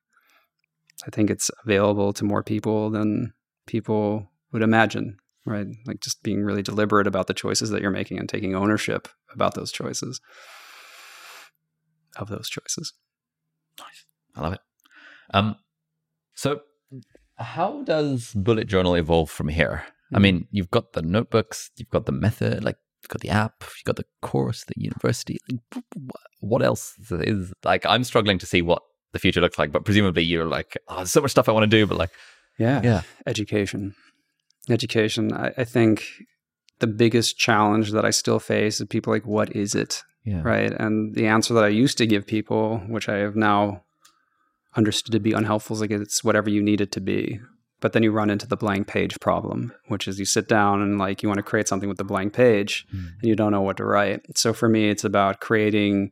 [1.05, 3.34] I think it's available to more people than
[3.68, 5.68] people would imagine, right?
[5.85, 9.53] Like just being really deliberate about the choices that you're making and taking ownership about
[9.53, 10.19] those choices,
[12.18, 12.93] of those choices.
[14.35, 14.61] I love it.
[15.34, 15.55] Um,
[16.34, 16.61] so
[17.38, 19.84] how does bullet journal evolve from here?
[20.14, 20.22] I Mhm.
[20.22, 23.84] mean, you've got the notebooks, you've got the method, like you've got the app, you've
[23.85, 25.38] got the course, the university.
[25.49, 27.85] Like, wh- wh- what else is like?
[27.85, 28.81] I'm struggling to see what
[29.14, 31.64] the future looks like, but presumably you're like, oh, there's so much stuff I want
[31.69, 32.11] to do, but like,
[32.57, 32.81] Yeah.
[32.84, 33.95] yeah, Education.
[34.69, 35.31] Education.
[35.34, 36.03] I, I think
[36.80, 40.03] the biggest challenge that I still face is people like, what is it?
[40.26, 40.73] yeah, right?
[40.73, 43.84] And the answer that I used to give people, which I have now
[44.77, 47.39] understood to be unhelpful, is like it's whatever you need it to be.
[47.79, 50.97] but then you run into the blank page problem, which is you sit down and
[50.97, 52.99] like you want to create something with the blank page mm.
[52.99, 54.21] and you don't know what to write.
[54.35, 56.11] So for me, it's about creating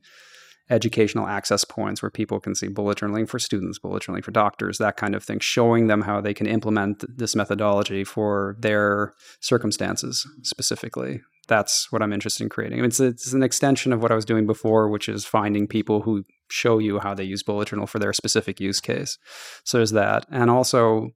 [0.70, 4.78] educational access points where people can see bullet journaling for students, bullet journaling for doctors,
[4.80, 10.28] that kind of thing, showing them how they can implement this methodology for their circumstances
[10.42, 11.22] specifically.
[11.48, 12.80] That's what I'm interested in creating.
[12.80, 15.68] I mean, it's, it's an extension of what I was doing before, which is finding
[15.68, 19.20] people who show you how they use bullet journal for their specific use case.
[19.64, 20.26] So there's that.
[20.32, 21.12] And also,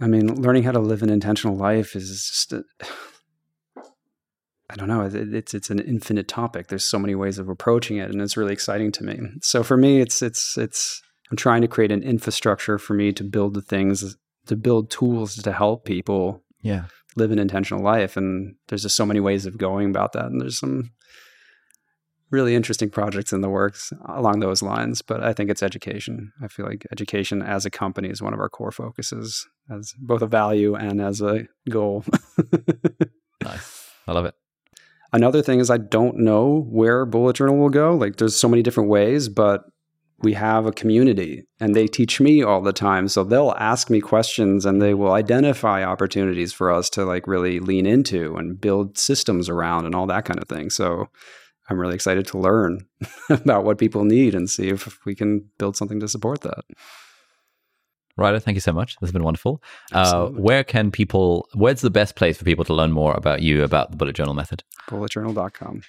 [0.00, 2.54] I mean, learning how to live an intentional life is just.
[4.70, 5.08] I don't know.
[5.10, 6.68] It's it's an infinite topic.
[6.68, 9.18] There's so many ways of approaching it, and it's really exciting to me.
[9.40, 11.02] So for me, it's it's it's.
[11.30, 14.16] I'm trying to create an infrastructure for me to build the things,
[14.46, 16.42] to build tools to help people.
[16.62, 16.84] Yeah.
[17.16, 20.26] Live an intentional life, and there's just so many ways of going about that.
[20.26, 20.90] And there's some
[22.30, 25.00] really interesting projects in the works along those lines.
[25.00, 26.32] But I think it's education.
[26.42, 30.20] I feel like education as a company is one of our core focuses, as both
[30.20, 32.04] a value and as a goal.
[33.42, 33.90] nice.
[34.06, 34.34] I love it.
[35.12, 37.94] Another thing is I don't know where bullet journal will go.
[37.94, 39.64] Like there's so many different ways, but
[40.20, 43.08] we have a community and they teach me all the time.
[43.08, 47.60] So they'll ask me questions and they will identify opportunities for us to like really
[47.60, 50.70] lean into and build systems around and all that kind of thing.
[50.70, 51.06] So
[51.70, 52.80] I'm really excited to learn
[53.30, 56.64] about what people need and see if we can build something to support that.
[58.18, 58.96] Ryder, thank you so much.
[58.96, 59.62] This has been wonderful.
[59.92, 63.62] Uh, where can people, where's the best place for people to learn more about you,
[63.62, 64.64] about the bullet journal method?
[64.88, 65.82] Bulletjournal.com.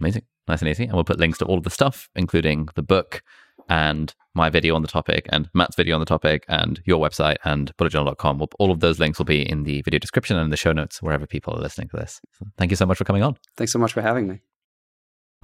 [0.00, 0.22] Amazing.
[0.46, 0.84] Nice and easy.
[0.84, 3.22] And we'll put links to all of the stuff, including the book
[3.68, 7.38] and my video on the topic and Matt's video on the topic and your website
[7.44, 8.46] and bulletjournal.com.
[8.60, 11.02] All of those links will be in the video description and in the show notes
[11.02, 12.20] wherever people are listening to this.
[12.38, 13.36] So thank you so much for coming on.
[13.56, 14.40] Thanks so much for having me.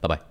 [0.00, 0.28] 拜拜。